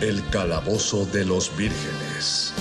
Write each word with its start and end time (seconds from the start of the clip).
El 0.00 0.24
calabozo 0.30 1.06
de 1.06 1.24
los 1.24 1.56
vírgenes. 1.56 2.52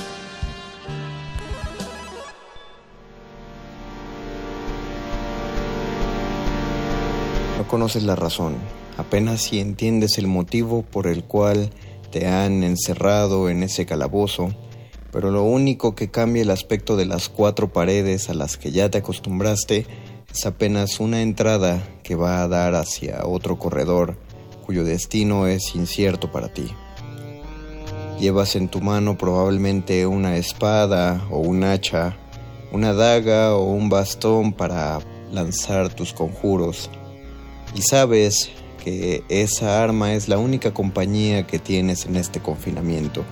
No 7.60 7.68
conoces 7.68 8.02
la 8.02 8.16
razón, 8.16 8.56
apenas 8.98 9.44
si 9.44 9.60
entiendes 9.60 10.18
el 10.18 10.26
motivo 10.26 10.82
por 10.82 11.06
el 11.06 11.26
cual 11.26 11.70
te 12.10 12.26
han 12.26 12.64
encerrado 12.64 13.52
en 13.52 13.62
ese 13.62 13.86
calabozo, 13.86 14.50
pero 15.12 15.30
lo 15.30 15.44
único 15.44 15.94
que 15.94 16.10
cambia 16.10 16.42
el 16.42 16.50
aspecto 16.50 16.96
de 16.98 17.06
las 17.06 17.30
cuatro 17.30 17.72
paredes 17.72 18.32
a 18.32 18.34
las 18.34 18.58
que 18.58 18.72
ya 18.72 18.90
te 18.90 18.98
acostumbraste 18.98 19.86
es 20.34 20.46
apenas 20.48 21.00
una 21.00 21.22
entrada 21.22 21.88
que 22.02 22.16
va 22.16 22.42
a 22.42 22.48
dar 22.48 22.74
hacia 22.74 23.28
otro 23.28 23.60
corredor 23.60 24.18
cuyo 24.66 24.84
destino 24.84 25.46
es 25.46 25.76
incierto 25.76 26.32
para 26.32 26.52
ti. 26.52 26.74
Llevas 28.20 28.56
en 28.56 28.68
tu 28.68 28.82
mano 28.82 29.18
probablemente 29.18 30.08
una 30.08 30.38
espada 30.38 31.26
o 31.30 31.38
un 31.38 31.64
hacha, 31.64 32.18
una 32.72 32.94
daga 32.94 33.56
o 33.56 33.72
un 33.72 33.90
bastón 33.90 34.54
para 34.54 35.00
lanzar 35.32 35.94
tus 35.94 36.14
conjuros 36.14 36.90
y 37.76 37.82
sabes 37.82 38.50
que 38.84 39.24
esa 39.30 39.84
arma 39.84 40.14
es 40.14 40.28
la 40.28 40.38
única 40.38 40.74
compañía 40.74 41.46
que 41.46 41.60
tienes 41.60 42.06
en 42.06 42.16
este 42.16 42.40
confinamiento. 42.40 43.24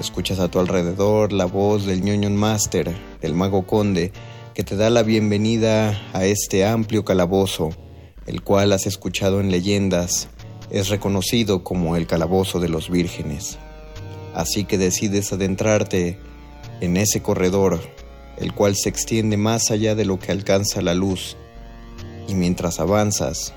Escuchas 0.00 0.40
a 0.40 0.48
tu 0.48 0.58
alrededor 0.58 1.32
la 1.32 1.44
voz 1.44 1.86
del 1.86 2.02
ñoñon 2.02 2.34
master, 2.34 2.92
del 3.20 3.34
mago 3.34 3.64
conde, 3.64 4.12
que 4.54 4.64
te 4.64 4.76
da 4.76 4.90
la 4.90 5.02
bienvenida 5.02 6.00
a 6.12 6.24
este 6.24 6.64
amplio 6.64 7.04
calabozo, 7.04 7.70
el 8.26 8.42
cual 8.42 8.72
has 8.72 8.86
escuchado 8.86 9.40
en 9.40 9.50
leyendas, 9.50 10.28
es 10.70 10.88
reconocido 10.88 11.62
como 11.62 11.94
el 11.94 12.06
calabozo 12.06 12.58
de 12.58 12.68
los 12.68 12.90
vírgenes. 12.90 13.58
Así 14.34 14.64
que 14.64 14.78
decides 14.78 15.32
adentrarte 15.32 16.18
en 16.80 16.96
ese 16.96 17.22
corredor, 17.22 17.80
el 18.36 18.52
cual 18.52 18.74
se 18.76 18.88
extiende 18.88 19.36
más 19.36 19.70
allá 19.70 19.94
de 19.94 20.04
lo 20.04 20.18
que 20.18 20.32
alcanza 20.32 20.82
la 20.82 20.94
luz, 20.94 21.36
y 22.26 22.34
mientras 22.34 22.80
avanzas, 22.80 23.54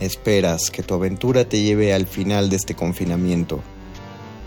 esperas 0.00 0.70
que 0.70 0.82
tu 0.82 0.94
aventura 0.94 1.48
te 1.48 1.60
lleve 1.62 1.92
al 1.92 2.06
final 2.06 2.50
de 2.50 2.56
este 2.56 2.74
confinamiento, 2.74 3.60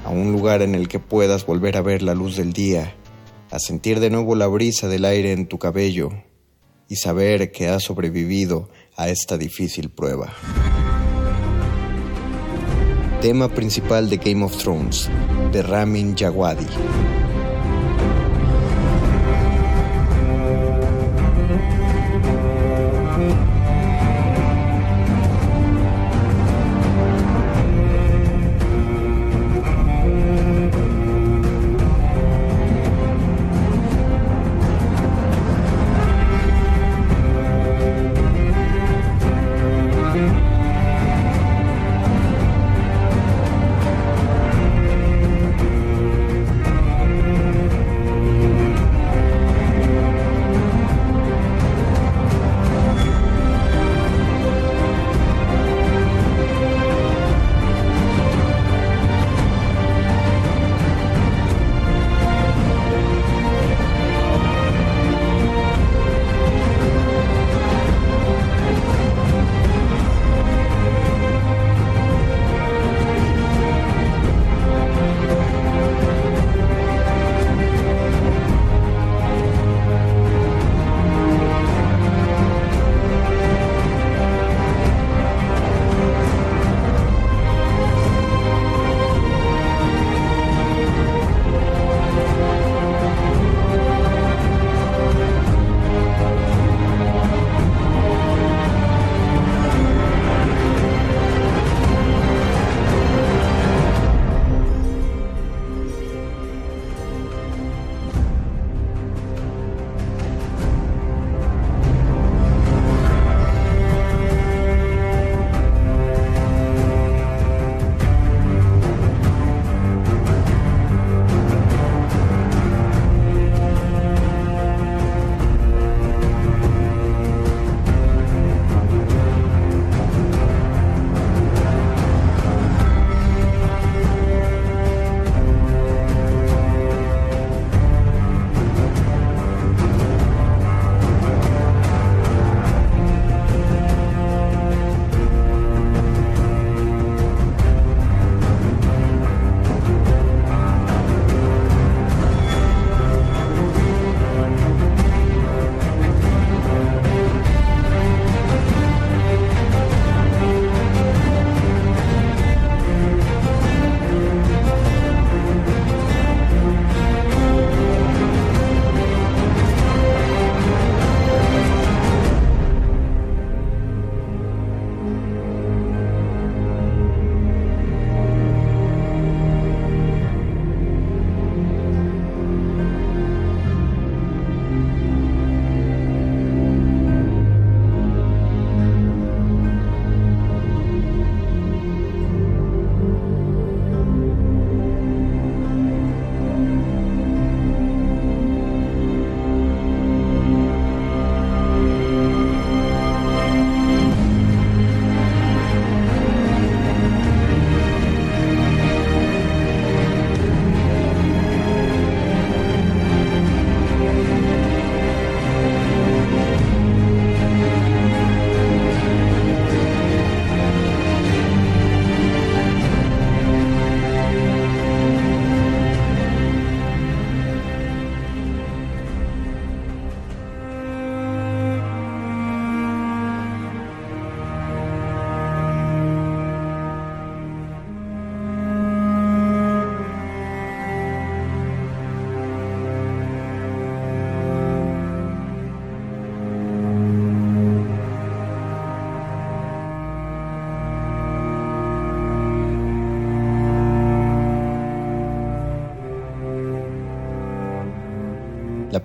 a 0.05 0.09
un 0.09 0.31
lugar 0.31 0.61
en 0.61 0.75
el 0.75 0.87
que 0.87 0.99
puedas 0.99 1.45
volver 1.45 1.77
a 1.77 1.81
ver 1.81 2.01
la 2.01 2.15
luz 2.15 2.37
del 2.37 2.53
día, 2.53 2.95
a 3.51 3.59
sentir 3.59 3.99
de 3.99 4.09
nuevo 4.09 4.35
la 4.35 4.47
brisa 4.47 4.87
del 4.87 5.05
aire 5.05 5.33
en 5.33 5.47
tu 5.47 5.57
cabello 5.57 6.11
y 6.87 6.95
saber 6.95 7.51
que 7.51 7.67
has 7.67 7.83
sobrevivido 7.83 8.69
a 8.95 9.09
esta 9.09 9.37
difícil 9.37 9.89
prueba. 9.89 10.33
Tema 13.21 13.49
principal 13.49 14.09
de 14.09 14.15
Game 14.15 14.45
of 14.45 14.55
Thrones, 14.55 15.09
de 15.51 15.61
Ramin 15.61 16.15
Djawadi. 16.15 17.18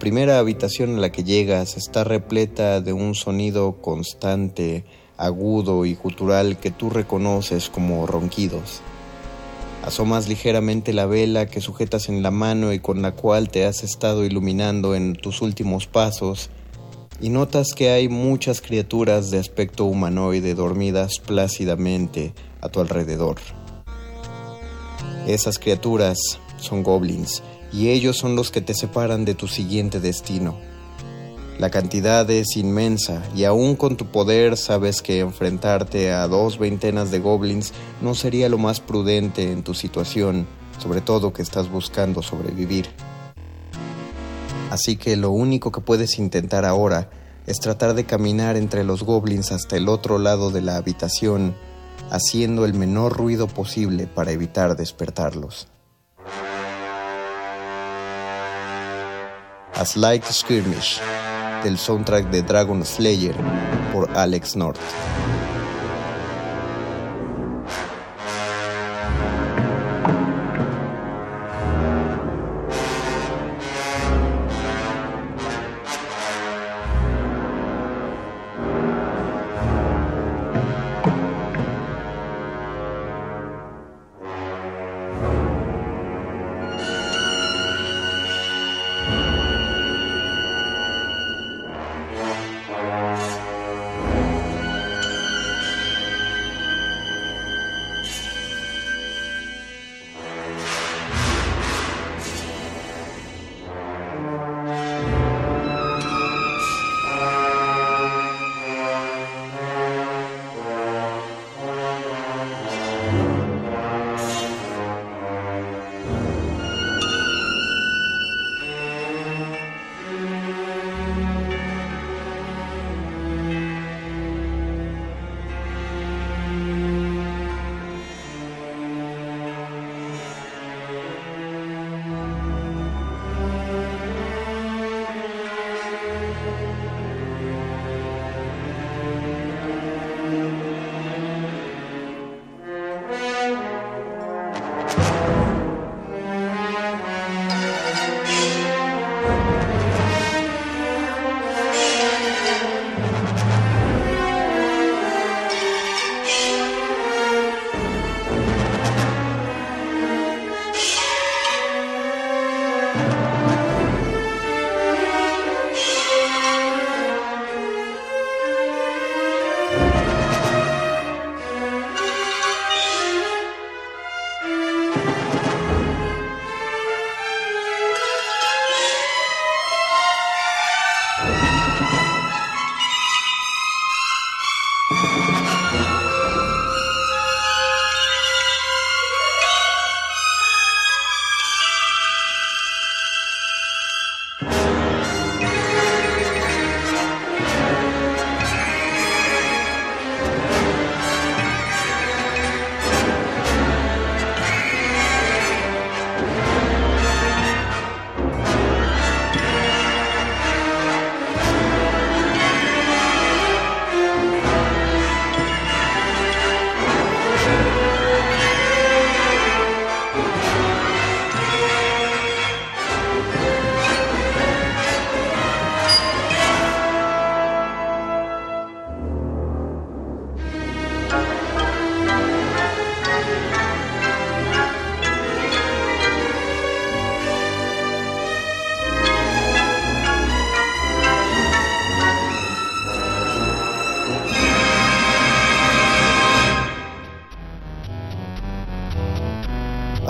Primera 0.04 0.38
habitación 0.38 0.98
a 0.98 1.00
la 1.00 1.10
que 1.10 1.24
llegas 1.24 1.78
está 1.78 2.04
repleta 2.04 2.82
de 2.82 2.92
un 2.92 3.14
sonido 3.14 3.80
constante, 3.80 4.84
agudo 5.16 5.86
y 5.86 5.94
gutural 5.94 6.58
que 6.58 6.70
tú 6.70 6.90
reconoces 6.90 7.70
como 7.70 8.06
ronquidos. 8.06 8.82
Asomas 9.82 10.28
ligeramente 10.28 10.92
la 10.92 11.06
vela 11.06 11.46
que 11.46 11.62
sujetas 11.62 12.10
en 12.10 12.22
la 12.22 12.30
mano 12.30 12.74
y 12.74 12.80
con 12.80 13.00
la 13.00 13.12
cual 13.12 13.48
te 13.48 13.64
has 13.64 13.82
estado 13.82 14.26
iluminando 14.26 14.94
en 14.94 15.14
tus 15.14 15.40
últimos 15.40 15.86
pasos 15.86 16.50
y 17.18 17.30
notas 17.30 17.68
que 17.74 17.88
hay 17.88 18.10
muchas 18.10 18.60
criaturas 18.60 19.30
de 19.30 19.38
aspecto 19.38 19.86
humanoide 19.86 20.54
dormidas 20.54 21.18
plácidamente 21.18 22.34
a 22.60 22.68
tu 22.68 22.80
alrededor. 22.80 23.36
Esas 25.26 25.58
criaturas 25.58 26.18
son 26.58 26.82
goblins 26.82 27.42
y 27.75 27.91
ellos 27.91 28.17
son 28.17 28.37
los 28.37 28.53
que 28.53 28.61
te 28.61 28.73
separan 28.73 29.25
de 29.25 29.35
tu 29.35 29.49
siguiente 29.49 29.99
destino. 29.99 30.56
La 31.59 31.71
cantidad 31.71 32.29
es 32.31 32.56
inmensa 32.56 33.23
y 33.35 33.44
aún 33.44 33.75
con 33.75 33.97
tu 33.97 34.06
poder 34.06 34.56
sabes 34.56 35.03
que 35.03 35.21
enfrentarte 35.21 36.12
a 36.12 36.26
dos 36.29 36.59
veintenas 36.59 37.11
de 37.11 37.19
goblins 37.19 37.73
no 38.00 38.15
sería 38.15 38.49
lo 38.49 38.59
más 38.59 38.81
prudente 38.81 39.50
en 39.50 39.62
tu 39.65 39.75
situación, 39.75 40.47
sobre 40.79 41.00
todo 41.00 41.32
que 41.32 41.43
estás 41.43 41.71
buscando 41.71 42.23
sobrevivir. 42.23 42.87
Así 44.71 44.97
que 44.97 45.17
lo 45.17 45.31
único 45.31 45.73
que 45.73 45.81
puedes 45.81 46.19
intentar 46.19 46.65
ahora 46.65 47.11
es 47.47 47.59
tratar 47.61 47.94
de 47.94 48.05
caminar 48.05 48.56
entre 48.56 48.85
los 48.85 49.03
goblins 49.03 49.53
hasta 49.53 49.76
el 49.76 49.88
otro 49.88 50.19
lado 50.19 50.50
de 50.50 50.62
la 50.62 50.76
habitación, 50.76 51.55
haciendo 52.11 52.65
el 52.65 52.75
menor 52.75 53.17
ruido 53.17 53.47
posible 53.47 54.06
para 54.06 54.32
evitar 54.32 54.76
despertarlos. 54.76 55.69
A 59.76 59.85
Slight 59.85 60.25
Skirmish 60.25 61.00
del 61.65 61.79
soundtrack 61.79 62.31
de 62.31 62.43
Dragon 62.43 62.85
Slayer 62.85 63.35
por 63.93 64.09
Alex 64.17 64.55
North. 64.55 64.81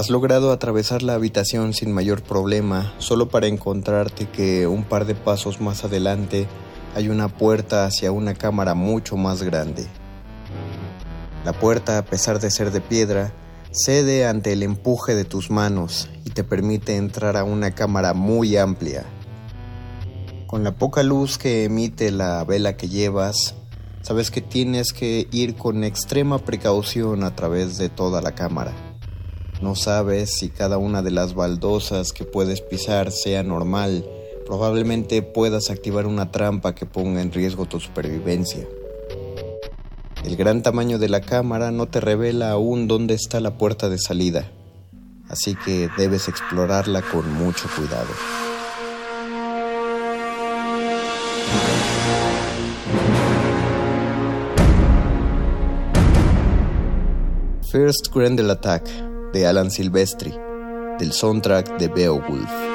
Has 0.05 0.11
logrado 0.11 0.53
atravesar 0.53 1.03
la 1.03 1.15
habitación 1.15 1.73
sin 1.73 1.91
mayor 1.91 2.23
problema, 2.23 2.93
solo 2.99 3.31
para 3.31 3.47
encontrarte 3.47 4.29
que 4.29 4.67
un 4.67 4.85
par 4.85 5.07
de 5.07 5.15
pasos 5.15 5.63
más 5.63 5.83
adelante 5.83 6.47
hay 6.95 7.09
una 7.09 7.29
puerta 7.29 7.87
hacia 7.87 8.13
una 8.13 8.35
cámara 8.35 8.75
mucho 8.75 9.17
más 9.17 9.43
grande. 9.43 9.87
La 11.47 11.55
puerta, 11.55 11.97
a 11.97 12.05
pesar 12.05 12.39
de 12.39 12.51
ser 12.51 12.71
de 12.71 12.83
piedra, 12.83 13.33
cede 13.73 14.27
ante 14.27 14.53
el 14.53 14.63
empuje 14.63 15.15
de 15.15 15.25
tus 15.25 15.51
manos 15.51 16.11
y 16.27 16.29
te 16.33 16.45
permite 16.45 16.97
entrar 16.97 17.39
a 17.39 17.45
una 17.45 17.71
cámara 17.71 18.13
muy 18.13 18.59
amplia. 18.59 19.07
Con 20.47 20.65
la 20.65 20.73
poca 20.77 21.03
luz 21.03 21.39
que 21.39 21.65
emite 21.65 22.11
la 22.11 22.45
vela 22.45 22.77
que 22.77 22.91
llevas, 22.91 23.55
sabes 24.03 24.31
que 24.31 24.43
tienes 24.43 24.93
que 24.93 25.29
ir 25.33 25.57
con 25.57 25.83
extrema 25.83 26.41
precaución 26.41 27.25
a 27.25 27.35
través 27.35 27.79
de 27.79 27.89
toda 27.89 28.21
la 28.21 28.35
cámara. 28.35 28.84
No 29.63 29.77
sabes 29.77 30.37
si 30.39 30.51
cada 30.51 30.79
una 30.79 31.03
de 31.03 31.11
las 31.11 31.35
baldosas 31.35 32.13
que 32.13 32.25
puedes 32.25 32.61
pisar 32.61 33.13
sea 33.13 33.43
normal. 33.43 34.05
Probablemente 34.47 35.23
puedas 35.23 35.71
activar 35.71 36.07
una 36.07 36.31
trampa 36.31 36.75
que 36.75 36.87
ponga 36.87 37.23
en 37.23 37.33
riesgo 37.33 37.65
tu 37.67 37.81
supervivencia. 37.81 38.67
El 40.25 40.37
gran 40.37 40.63
tamaño 40.63 40.99
de 40.99 41.09
la 41.09 41.21
cámara 41.21 41.71
no 41.71 41.87
te 41.87 42.01
revela 42.01 42.51
aún 42.51 42.89
dónde 42.89 43.15
está 43.15 43.41
la 43.41 43.59
puerta 43.59 43.89
de 43.89 43.99
salida, 43.99 44.51
así 45.29 45.55
que 45.55 45.91
debes 45.99 46.29
explorarla 46.29 47.03
con 47.03 47.31
mucho 47.35 47.69
cuidado. 47.77 48.09
First 57.71 58.15
Grendel 58.15 58.51
Attack 58.51 59.14
de 59.35 59.49
Alan 59.49 59.69
Silvestri, 59.69 60.33
del 60.99 61.13
soundtrack 61.13 61.77
de 61.77 61.89
Beowulf. 61.89 62.74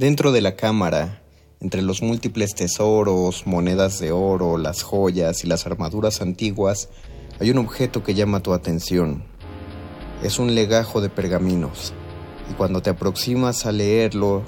Dentro 0.00 0.32
de 0.32 0.40
la 0.40 0.56
cámara, 0.56 1.20
entre 1.60 1.82
los 1.82 2.00
múltiples 2.00 2.54
tesoros, 2.54 3.46
monedas 3.46 4.00
de 4.00 4.12
oro, 4.12 4.56
las 4.56 4.82
joyas 4.82 5.44
y 5.44 5.46
las 5.46 5.66
armaduras 5.66 6.22
antiguas, 6.22 6.88
hay 7.38 7.50
un 7.50 7.58
objeto 7.58 8.02
que 8.02 8.14
llama 8.14 8.42
tu 8.42 8.54
atención. 8.54 9.24
Es 10.22 10.38
un 10.38 10.54
legajo 10.54 11.02
de 11.02 11.10
pergaminos, 11.10 11.92
y 12.50 12.54
cuando 12.54 12.80
te 12.80 12.88
aproximas 12.88 13.66
a 13.66 13.72
leerlo, 13.72 14.42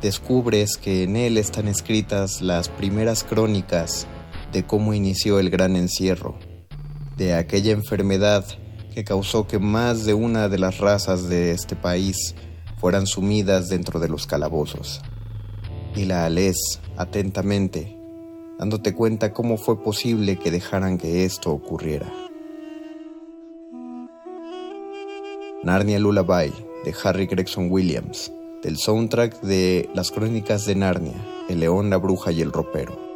descubres 0.00 0.78
que 0.78 1.02
en 1.02 1.16
él 1.16 1.36
están 1.36 1.68
escritas 1.68 2.40
las 2.40 2.70
primeras 2.70 3.22
crónicas 3.22 4.06
de 4.50 4.64
cómo 4.64 4.94
inició 4.94 5.40
el 5.40 5.50
gran 5.50 5.76
encierro, 5.76 6.38
de 7.18 7.34
aquella 7.34 7.72
enfermedad 7.72 8.46
que 8.94 9.04
causó 9.04 9.46
que 9.46 9.58
más 9.58 10.06
de 10.06 10.14
una 10.14 10.48
de 10.48 10.58
las 10.58 10.78
razas 10.78 11.28
de 11.28 11.50
este 11.50 11.76
país 11.76 12.34
fueran 12.80 13.06
sumidas 13.06 13.68
dentro 13.68 14.00
de 14.00 14.08
los 14.08 14.26
calabozos. 14.26 15.02
Y 15.94 16.06
la 16.06 16.24
alés 16.24 16.80
atentamente, 16.96 17.96
dándote 18.58 18.94
cuenta 18.94 19.32
cómo 19.32 19.58
fue 19.58 19.82
posible 19.82 20.38
que 20.38 20.50
dejaran 20.50 20.96
que 20.96 21.24
esto 21.24 21.50
ocurriera. 21.50 22.10
Narnia 25.62 25.98
Lullaby 25.98 26.52
de 26.84 26.94
Harry 27.04 27.26
Gregson 27.26 27.70
Williams, 27.70 28.32
del 28.62 28.78
soundtrack 28.78 29.42
de 29.42 29.90
Las 29.94 30.10
Crónicas 30.10 30.64
de 30.64 30.74
Narnia, 30.74 31.16
El 31.50 31.60
León, 31.60 31.90
la 31.90 31.98
Bruja 31.98 32.32
y 32.32 32.40
el 32.40 32.50
Ropero. 32.50 33.09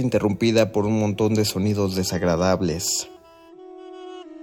Interrumpida 0.00 0.72
por 0.72 0.86
un 0.86 0.98
montón 0.98 1.34
de 1.34 1.44
sonidos 1.44 1.94
desagradables. 1.94 3.08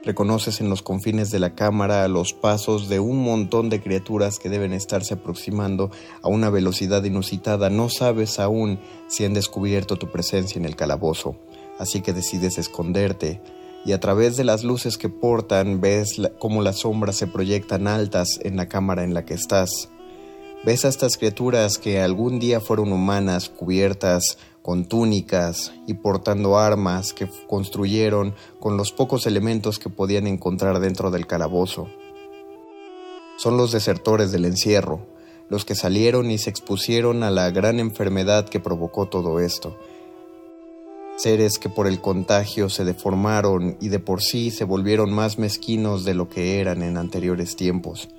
Reconoces 0.04 0.62
en 0.62 0.70
los 0.70 0.82
confines 0.82 1.30
de 1.30 1.40
la 1.40 1.56
cámara 1.56 2.08
los 2.08 2.34
pasos 2.34 2.88
de 2.88 3.00
un 3.00 3.22
montón 3.22 3.70
de 3.70 3.82
criaturas 3.82 4.40
que 4.40 4.50
deben 4.50 4.74
estarse 4.74 5.16
aproximando 5.16 5.92
a 6.22 6.30
una 6.30 6.50
velocidad 6.50 7.04
inusitada. 7.04 7.70
No 7.70 7.90
sabes 7.90 8.40
aún 8.40 8.80
si 9.08 9.26
han 9.26 9.34
descubierto 9.34 9.98
tu 9.98 10.10
presencia 10.10 10.58
en 10.58 10.66
el 10.66 10.78
calabozo, 10.78 11.36
así 11.80 12.02
que 12.02 12.14
decides 12.14 12.58
esconderte 12.58 13.42
y 13.86 13.94
a 13.94 14.00
través 14.00 14.38
de 14.38 14.44
las 14.44 14.64
luces 14.64 14.98
que 14.98 15.10
portan 15.10 15.82
ves 15.82 16.22
cómo 16.40 16.62
las 16.62 16.80
sombras 16.80 17.16
se 17.16 17.28
proyectan 17.28 17.88
altas 17.88 18.40
en 18.44 18.58
la 18.58 18.68
cámara 18.68 19.04
en 19.04 19.14
la 19.14 19.26
que 19.26 19.34
estás. 19.34 19.90
Ves 20.66 20.84
a 20.84 20.90
estas 20.90 21.18
criaturas 21.18 21.78
que 21.78 22.02
algún 22.02 22.40
día 22.40 22.60
fueron 22.60 22.92
humanas, 22.92 23.48
cubiertas 23.48 24.38
con 24.62 24.86
túnicas 24.86 25.74
y 25.88 25.96
portando 25.96 26.58
armas 26.58 27.14
que 27.14 27.30
construyeron 27.48 28.36
con 28.60 28.78
los 28.78 28.92
pocos 28.92 29.26
elementos 29.26 29.80
que 29.80 29.90
podían 29.90 30.28
encontrar 30.28 30.80
dentro 30.80 31.12
del 31.12 31.28
calabozo. 31.28 31.88
Son 33.38 33.58
los 33.58 33.72
desertores 33.72 34.32
del 34.32 34.46
encierro, 34.46 35.08
los 35.50 35.66
que 35.66 35.76
salieron 35.76 36.30
y 36.30 36.38
se 36.38 36.50
expusieron 36.50 37.24
a 37.24 37.32
la 37.32 37.50
gran 37.52 37.80
enfermedad 37.80 38.48
que 38.48 38.60
provocó 38.60 39.08
todo 39.08 39.40
esto. 39.40 39.78
Seres 41.16 41.58
que 41.58 41.70
por 41.70 41.88
el 41.88 42.00
contagio 42.00 42.70
se 42.70 42.86
deformaron 42.86 43.78
y 43.82 43.90
de 43.90 44.00
por 44.00 44.22
sí 44.22 44.52
se 44.52 44.64
volvieron 44.64 45.12
más 45.12 45.38
mezquinos 45.38 46.06
de 46.06 46.14
lo 46.14 46.30
que 46.30 46.60
eran 46.60 46.82
en 46.82 46.98
anteriores 46.98 47.56
tiempos 47.56 48.10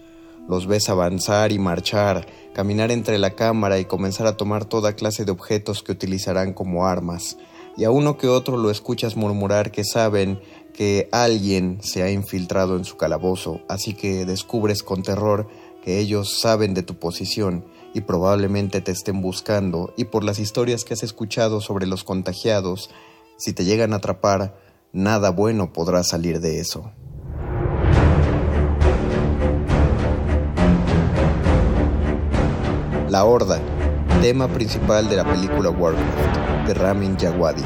los 0.49 0.67
ves 0.67 0.89
avanzar 0.89 1.53
y 1.53 1.59
marchar, 1.59 2.27
caminar 2.53 2.91
entre 2.91 3.19
la 3.19 3.31
cámara 3.31 3.79
y 3.79 3.85
comenzar 3.85 4.27
a 4.27 4.37
tomar 4.37 4.65
toda 4.65 4.95
clase 4.95 5.25
de 5.25 5.33
objetos 5.33 5.83
que 5.83 5.93
utilizarán 5.93 6.53
como 6.53 6.87
armas. 6.87 7.37
Y 7.77 7.85
a 7.85 7.91
uno 7.91 8.19
que 8.19 8.29
otro 8.29 8.57
lo 8.57 8.71
escuchas 8.71 9.17
murmurar 9.17 9.71
que 9.71 9.85
saben 9.85 10.41
que 10.75 11.09
alguien 11.13 11.79
se 11.83 12.03
ha 12.03 12.11
infiltrado 12.11 12.77
en 12.77 12.85
su 12.85 12.97
calabozo, 12.97 13.61
así 13.69 13.95
que 13.95 14.25
descubres 14.25 14.83
con 14.83 15.03
terror 15.03 15.49
que 15.83 15.99
ellos 15.99 16.41
saben 16.41 16.75
de 16.75 16.83
tu 16.83 16.99
posición 16.99 17.65
y 17.95 18.03
probablemente 18.03 18.81
te 18.81 18.93
estén 18.93 19.21
buscando 19.21 19.93
y 19.97 20.05
por 20.05 20.25
las 20.25 20.39
historias 20.39 20.85
que 20.85 20.95
has 20.95 21.03
escuchado 21.03 21.61
sobre 21.61 21.87
los 21.87 22.05
contagiados, 22.05 22.91
si 23.37 23.53
te 23.53 23.65
llegan 23.65 23.93
a 23.93 23.97
atrapar, 23.97 24.57
nada 24.93 25.31
bueno 25.31 25.73
podrá 25.73 26.05
salir 26.05 26.41
de 26.41 26.61
eso. 26.61 26.93
La 33.11 33.25
Horda, 33.25 33.59
tema 34.23 34.47
principal 34.47 35.09
de 35.09 35.17
la 35.17 35.25
película 35.25 35.69
Warcraft, 35.69 36.69
de 36.69 36.75
Ramin 36.75 37.17
Djawadi. 37.17 37.61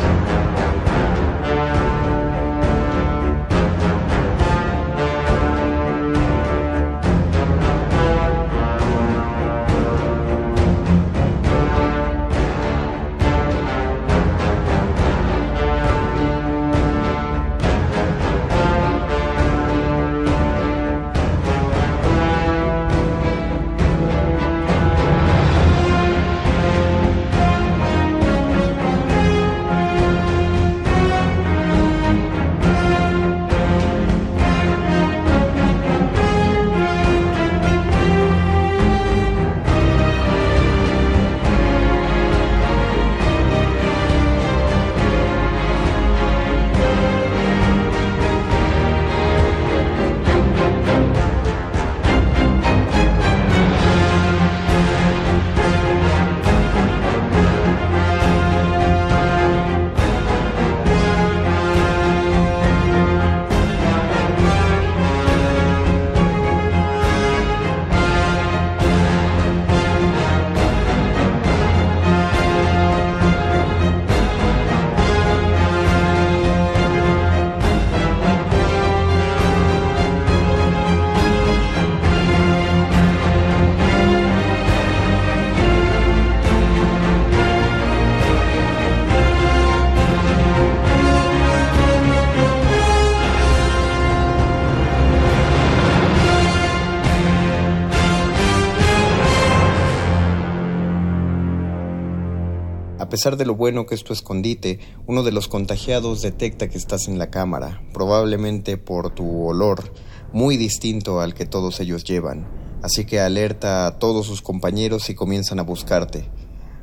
Pesar 103.25 103.39
de 103.39 103.47
lo 103.47 103.55
bueno 103.55 103.87
que 103.87 103.95
es 103.95 104.05
tu 104.05 104.13
escondite, 104.13 104.81
uno 105.07 105.23
de 105.23 105.33
los 105.33 105.49
contagiados 105.49 106.21
detecta 106.21 106.69
que 106.69 106.77
estás 106.77 107.09
en 107.09 107.19
la 107.19 107.31
cámara, 107.31 107.81
probablemente 107.95 108.77
por 108.77 109.15
tu 109.15 109.47
olor, 109.47 109.95
muy 110.35 110.59
distinto 110.59 111.23
al 111.23 111.33
que 111.33 111.47
todos 111.47 111.81
ellos 111.81 112.05
llevan. 112.05 112.47
Así 112.83 113.07
que 113.07 113.21
alerta 113.21 113.87
a 113.87 113.99
todos 113.99 114.27
sus 114.27 114.43
compañeros 114.43 115.09
y 115.09 115.15
comienzan 115.15 115.59
a 115.59 115.63
buscarte. 115.63 116.27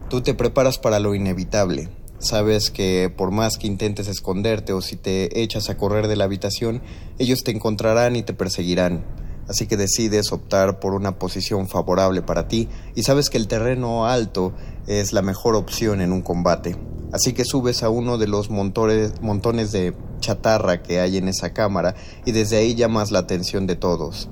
Tú 0.09 0.21
te 0.21 0.33
preparas 0.33 0.79
para 0.79 0.99
lo 0.99 1.13
inevitable. 1.13 1.89
Sabes 2.17 2.71
que 2.71 3.13
por 3.15 3.29
más 3.29 3.59
que 3.59 3.67
intentes 3.67 4.07
esconderte 4.07 4.73
o 4.73 4.81
si 4.81 4.95
te 4.95 5.43
echas 5.43 5.69
a 5.69 5.77
correr 5.77 6.07
de 6.07 6.15
la 6.15 6.23
habitación, 6.23 6.81
ellos 7.19 7.43
te 7.43 7.51
encontrarán 7.51 8.15
y 8.15 8.23
te 8.23 8.33
perseguirán 8.33 9.05
así 9.51 9.67
que 9.67 9.77
decides 9.77 10.31
optar 10.31 10.79
por 10.79 10.93
una 10.93 11.19
posición 11.19 11.67
favorable 11.67 12.21
para 12.21 12.47
ti 12.47 12.69
y 12.95 13.03
sabes 13.03 13.29
que 13.29 13.37
el 13.37 13.47
terreno 13.47 14.07
alto 14.07 14.53
es 14.87 15.13
la 15.13 15.21
mejor 15.21 15.55
opción 15.55 16.01
en 16.01 16.11
un 16.11 16.21
combate. 16.21 16.77
Así 17.11 17.33
que 17.33 17.45
subes 17.45 17.83
a 17.83 17.89
uno 17.89 18.17
de 18.17 18.27
los 18.27 18.49
montones 18.49 19.71
de 19.71 19.95
chatarra 20.19 20.81
que 20.81 20.99
hay 20.99 21.17
en 21.17 21.27
esa 21.27 21.53
cámara 21.53 21.95
y 22.25 22.31
desde 22.31 22.57
ahí 22.57 22.75
llamas 22.75 23.11
la 23.11 23.19
atención 23.19 23.67
de 23.67 23.75
todos. 23.75 24.29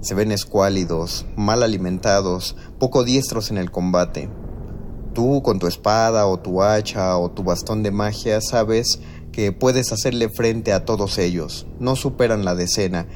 Se 0.00 0.14
ven 0.14 0.30
escuálidos, 0.30 1.26
mal 1.36 1.62
alimentados, 1.62 2.56
poco 2.78 3.04
diestros 3.04 3.50
en 3.50 3.58
el 3.58 3.70
combate. 3.70 4.28
Tú 5.14 5.42
con 5.42 5.58
tu 5.58 5.66
espada 5.66 6.26
o 6.26 6.38
tu 6.38 6.62
hacha 6.62 7.16
o 7.16 7.30
tu 7.30 7.42
bastón 7.42 7.82
de 7.82 7.90
magia 7.90 8.40
sabes 8.40 9.00
que 9.32 9.52
puedes 9.52 9.92
hacerle 9.92 10.28
frente 10.28 10.72
a 10.72 10.84
todos 10.84 11.18
ellos. 11.18 11.66
No 11.80 11.96
superan 11.96 12.44
la 12.44 12.54
decena, 12.54 13.06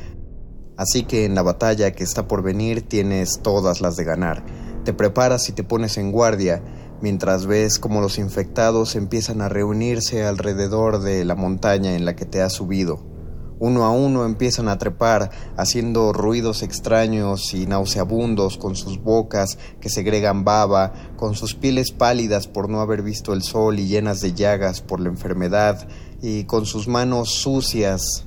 Así 0.76 1.04
que 1.04 1.24
en 1.26 1.34
la 1.34 1.42
batalla 1.42 1.92
que 1.92 2.02
está 2.02 2.26
por 2.26 2.42
venir 2.42 2.82
tienes 2.82 3.40
todas 3.42 3.80
las 3.80 3.96
de 3.96 4.04
ganar. 4.04 4.42
Te 4.84 4.92
preparas 4.92 5.48
y 5.48 5.52
te 5.52 5.62
pones 5.62 5.96
en 5.96 6.10
guardia 6.10 6.62
mientras 7.00 7.46
ves 7.46 7.78
cómo 7.78 8.00
los 8.00 8.18
infectados 8.18 8.96
empiezan 8.96 9.40
a 9.40 9.48
reunirse 9.48 10.24
alrededor 10.24 11.00
de 11.00 11.24
la 11.24 11.34
montaña 11.34 11.94
en 11.94 12.04
la 12.04 12.16
que 12.16 12.24
te 12.24 12.42
has 12.42 12.52
subido. 12.52 13.12
Uno 13.60 13.84
a 13.84 13.92
uno 13.92 14.24
empiezan 14.24 14.68
a 14.68 14.78
trepar, 14.78 15.30
haciendo 15.56 16.12
ruidos 16.12 16.64
extraños 16.64 17.54
y 17.54 17.66
nauseabundos 17.66 18.58
con 18.58 18.74
sus 18.74 19.00
bocas 19.00 19.56
que 19.80 19.88
segregan 19.88 20.42
baba, 20.42 20.92
con 21.16 21.36
sus 21.36 21.54
pieles 21.54 21.92
pálidas 21.92 22.48
por 22.48 22.68
no 22.68 22.80
haber 22.80 23.02
visto 23.02 23.32
el 23.32 23.42
sol 23.42 23.78
y 23.78 23.86
llenas 23.86 24.20
de 24.20 24.32
llagas 24.32 24.80
por 24.80 24.98
la 24.98 25.10
enfermedad, 25.10 25.86
y 26.20 26.42
con 26.42 26.66
sus 26.66 26.88
manos 26.88 27.30
sucias 27.34 28.26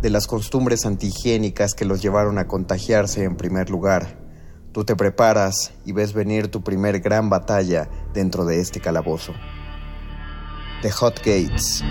de 0.00 0.10
las 0.10 0.28
costumbres 0.28 0.86
antihigiénicas 0.86 1.74
que 1.74 1.84
los 1.84 2.00
llevaron 2.00 2.38
a 2.38 2.46
contagiarse 2.46 3.24
en 3.24 3.36
primer 3.36 3.68
lugar. 3.68 4.21
Tú 4.72 4.84
te 4.84 4.96
preparas 4.96 5.70
y 5.84 5.92
ves 5.92 6.14
venir 6.14 6.48
tu 6.48 6.62
primer 6.62 7.00
gran 7.00 7.28
batalla 7.28 7.90
dentro 8.14 8.46
de 8.46 8.58
este 8.58 8.80
calabozo. 8.80 9.34
The 10.80 10.90
Hot 10.90 11.18
Gates 11.18 11.84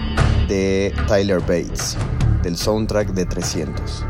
de 0.47 0.91
Tyler 1.07 1.41
Bates, 1.41 1.95
del 2.41 2.57
soundtrack 2.57 3.09
de 3.09 3.25
300. 3.25 4.05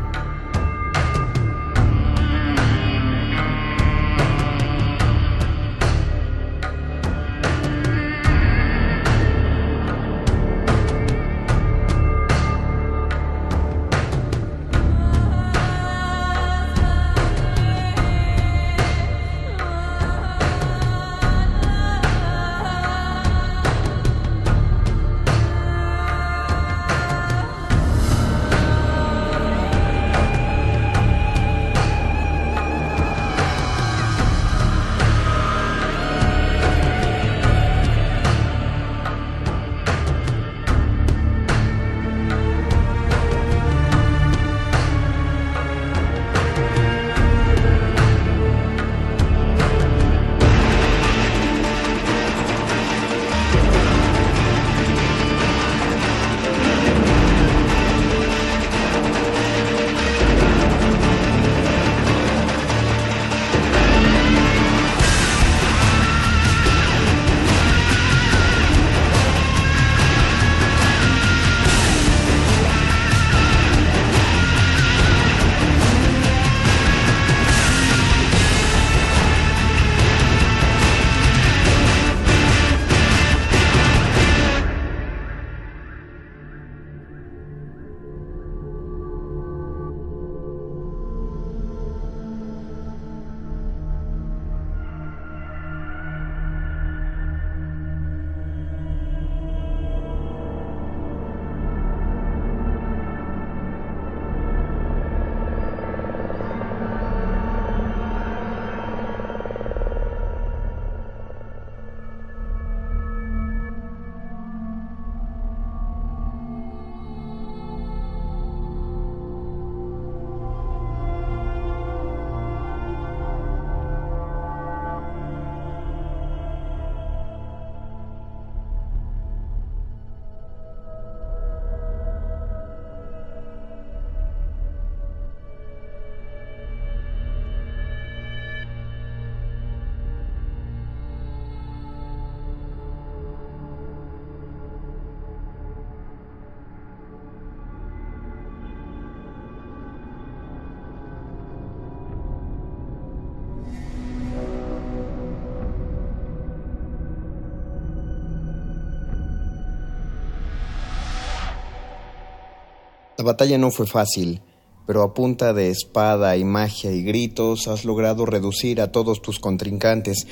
La 163.22 163.26
batalla 163.26 163.56
no 163.56 163.70
fue 163.70 163.86
fácil, 163.86 164.42
pero 164.84 165.04
a 165.04 165.14
punta 165.14 165.52
de 165.52 165.70
espada 165.70 166.36
y 166.36 166.42
magia 166.42 166.90
y 166.90 167.04
gritos 167.04 167.68
has 167.68 167.84
logrado 167.84 168.26
reducir 168.26 168.80
a 168.80 168.90
todos 168.90 169.22
tus 169.22 169.38
contrincantes. 169.38 170.26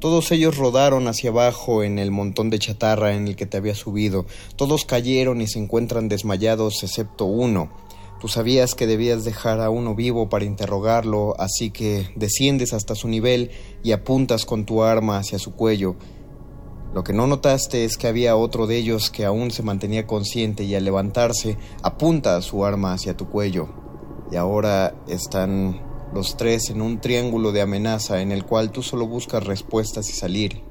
Todos 0.00 0.32
ellos 0.32 0.56
rodaron 0.56 1.06
hacia 1.06 1.30
abajo 1.30 1.84
en 1.84 2.00
el 2.00 2.10
montón 2.10 2.50
de 2.50 2.58
chatarra 2.58 3.14
en 3.14 3.28
el 3.28 3.36
que 3.36 3.46
te 3.46 3.56
había 3.56 3.76
subido. 3.76 4.26
Todos 4.56 4.84
cayeron 4.84 5.42
y 5.42 5.46
se 5.46 5.60
encuentran 5.60 6.08
desmayados 6.08 6.82
excepto 6.82 7.26
uno. 7.26 7.70
Tú 8.20 8.26
sabías 8.26 8.74
que 8.74 8.88
debías 8.88 9.24
dejar 9.24 9.60
a 9.60 9.70
uno 9.70 9.94
vivo 9.94 10.28
para 10.28 10.44
interrogarlo, 10.44 11.36
así 11.38 11.70
que 11.70 12.08
desciendes 12.16 12.72
hasta 12.72 12.96
su 12.96 13.06
nivel 13.06 13.52
y 13.84 13.92
apuntas 13.92 14.44
con 14.44 14.66
tu 14.66 14.82
arma 14.82 15.18
hacia 15.18 15.38
su 15.38 15.54
cuello. 15.54 15.94
Lo 16.94 17.02
que 17.02 17.12
no 17.12 17.26
notaste 17.26 17.84
es 17.84 17.96
que 17.96 18.06
había 18.06 18.36
otro 18.36 18.68
de 18.68 18.76
ellos 18.76 19.10
que 19.10 19.24
aún 19.24 19.50
se 19.50 19.64
mantenía 19.64 20.06
consciente 20.06 20.62
y 20.62 20.76
al 20.76 20.84
levantarse 20.84 21.58
apunta 21.82 22.40
su 22.40 22.64
arma 22.64 22.92
hacia 22.92 23.16
tu 23.16 23.28
cuello. 23.28 23.68
Y 24.30 24.36
ahora 24.36 24.94
están 25.08 25.82
los 26.14 26.36
tres 26.36 26.70
en 26.70 26.80
un 26.80 27.00
triángulo 27.00 27.50
de 27.50 27.62
amenaza 27.62 28.22
en 28.22 28.30
el 28.30 28.44
cual 28.44 28.70
tú 28.70 28.84
solo 28.84 29.08
buscas 29.08 29.42
respuestas 29.42 30.08
y 30.08 30.12
salir. 30.12 30.62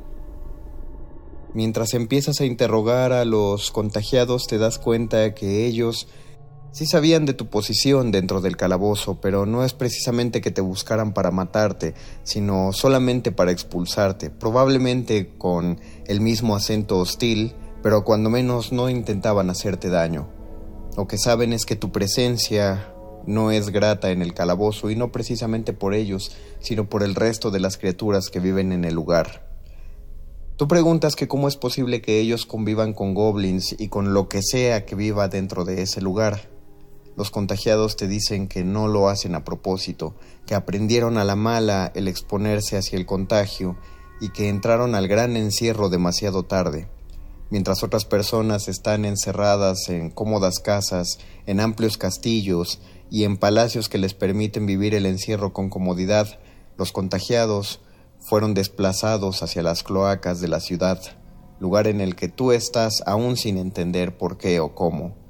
Mientras 1.53 1.93
empiezas 1.93 2.39
a 2.39 2.45
interrogar 2.45 3.12
a 3.12 3.25
los 3.25 3.69
contagiados 3.71 4.47
te 4.47 4.57
das 4.57 4.79
cuenta 4.79 5.36
que 5.36 5.65
ellos 5.65 6.07
sí 6.73 6.88
sabían 6.88 7.25
de 7.25 7.33
tu 7.33 7.47
posición 7.47 8.12
dentro 8.12 8.41
del 8.41 8.57
calabozo, 8.57 9.21
pero 9.21 9.45
no 9.45 9.63
es 9.63 9.73
precisamente 9.73 10.41
que 10.41 10.51
te 10.51 10.62
buscaran 10.62 11.13
para 11.13 11.31
matarte, 11.31 11.93
sino 12.23 12.73
solamente 12.73 13.31
para 13.31 13.51
expulsarte, 13.51 14.31
probablemente 14.31 15.36
con 15.38 15.79
el 16.08 16.22
mismo 16.22 16.56
acento 16.56 17.00
hostil, 17.00 17.56
pero 17.82 18.04
cuando 18.04 18.30
menos 18.30 18.72
no 18.72 18.89
intentaban 18.89 19.50
hacerte 19.50 19.89
daño. 19.89 20.30
Lo 20.98 21.08
que 21.08 21.18
saben 21.18 21.54
es 21.54 21.66
que 21.66 21.76
tu 21.76 21.92
presencia 21.92 22.94
no 23.26 23.52
es 23.52 23.70
grata 23.70 24.12
en 24.12 24.22
el 24.22 24.34
calabozo 24.34 24.89
y 24.89 24.96
no 24.96 25.12
precisamente 25.12 25.74
por 25.74 25.94
ellos, 25.94 26.32
sino 26.60 26.89
por 26.89 27.04
el 27.04 27.16
resto 27.16 27.52
de 27.52 27.60
las 27.60 27.78
criaturas 27.78 28.30
que 28.30 28.39
viven 28.39 28.72
en 28.72 28.86
el 28.86 28.94
lugar. 28.94 29.48
Tú 30.56 30.68
preguntas 30.68 31.16
que 31.16 31.28
cómo 31.28 31.48
es 31.48 31.58
posible 31.58 32.02
que 32.02 32.20
ellos 32.20 32.46
convivan 32.46 32.94
con 32.94 33.13
goblins 33.13 33.76
y 33.80 33.88
con 33.88 34.13
lo 34.13 34.30
que 34.30 34.42
sea 34.44 34.86
que 34.86 34.96
viva 34.96 35.28
dentro 35.28 35.66
de 35.66 35.82
ese 35.82 36.00
lugar. 36.00 36.50
Los 37.16 37.32
contagiados 37.32 37.96
te 37.96 38.08
dicen 38.08 38.48
que 38.48 38.63
no 38.63 38.88
lo 38.88 39.10
hacen 39.10 39.36
a 39.36 39.44
propósito, 39.44 40.16
que 40.46 40.56
aprendieron 40.56 41.18
a 41.18 41.24
la 41.24 41.36
mala 41.36 41.92
el 41.96 42.08
exponerse 42.08 42.78
hacia 42.78 42.98
el 42.98 43.06
contagio 43.06 43.78
y 44.23 44.29
que 44.29 44.47
entraron 44.47 44.95
al 44.95 45.09
gran 45.09 45.36
encierro 45.36 45.89
demasiado 45.89 46.43
tarde. 46.43 46.88
Mientras 47.49 47.83
otras 47.83 48.05
personas 48.05 48.69
están 48.69 49.03
encerradas 49.03 49.89
en 49.89 50.09
cómodas 50.09 50.62
casas, 50.62 51.19
en 51.45 51.59
amplios 51.59 51.97
castillos 51.97 52.79
y 53.12 53.25
en 53.25 53.36
palacios 53.36 53.89
que 53.89 53.97
les 53.97 54.13
permiten 54.13 54.65
vivir 54.65 54.95
el 54.95 55.07
encierro 55.07 55.51
con 55.51 55.69
comodidad, 55.69 56.39
los 56.77 56.93
contagiados 56.93 57.81
fueron 58.21 58.53
desplazados 58.53 59.43
hacia 59.43 59.62
las 59.62 59.83
cloacas 59.83 60.39
de 60.39 60.47
la 60.47 60.62
ciudad, 60.62 61.01
lugar 61.59 61.88
en 61.88 61.99
el 61.99 62.15
que 62.15 62.29
tú 62.29 62.53
estás 62.53 63.03
aún 63.05 63.36
sin 63.36 63.57
entender 63.57 64.17
por 64.17 64.38
qué 64.38 64.62
o 64.62 64.73
cómo. 64.73 65.22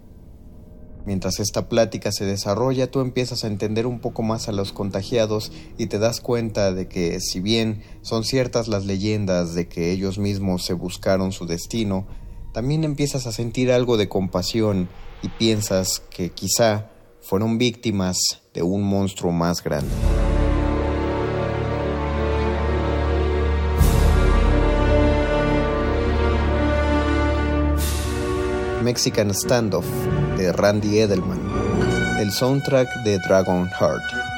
Mientras 1.05 1.39
esta 1.39 1.67
plática 1.67 2.11
se 2.11 2.25
desarrolla, 2.25 2.89
tú 2.89 3.01
empiezas 3.01 3.43
a 3.43 3.47
entender 3.47 3.87
un 3.87 3.99
poco 3.99 4.23
más 4.23 4.47
a 4.47 4.53
los 4.53 4.71
contagiados 4.71 5.51
y 5.77 5.87
te 5.87 5.99
das 5.99 6.21
cuenta 6.21 6.71
de 6.71 6.87
que, 6.87 7.19
si 7.19 7.41
bien 7.41 7.83
son 8.01 8.23
ciertas 8.23 8.69
las 8.69 8.85
leyendas 8.85 9.53
de 9.53 9.67
que 9.67 9.91
ellos 9.91 10.17
mismos 10.17 10.63
se 10.63 10.73
buscaron 10.73 11.33
su 11.33 11.45
destino, 11.45 12.07
también 12.53 12.83
empiezas 12.83 13.27
a 13.27 13.33
sentir 13.33 13.71
algo 13.71 13.97
de 13.97 14.07
compasión 14.07 14.87
y 15.21 15.27
piensas 15.27 16.01
que 16.09 16.29
quizá 16.29 16.89
fueron 17.21 17.57
víctimas 17.57 18.17
de 18.53 18.61
un 18.61 18.83
monstruo 18.83 19.31
más 19.31 19.63
grande. 19.63 19.91
Mexican 28.83 29.33
Standoff 29.33 29.85
de 30.35 30.51
Randy 30.51 30.99
Edelman, 30.99 31.39
del 32.17 32.31
soundtrack 32.31 32.89
de 33.05 33.17
Dragon 33.19 33.69
Heart. 33.79 34.32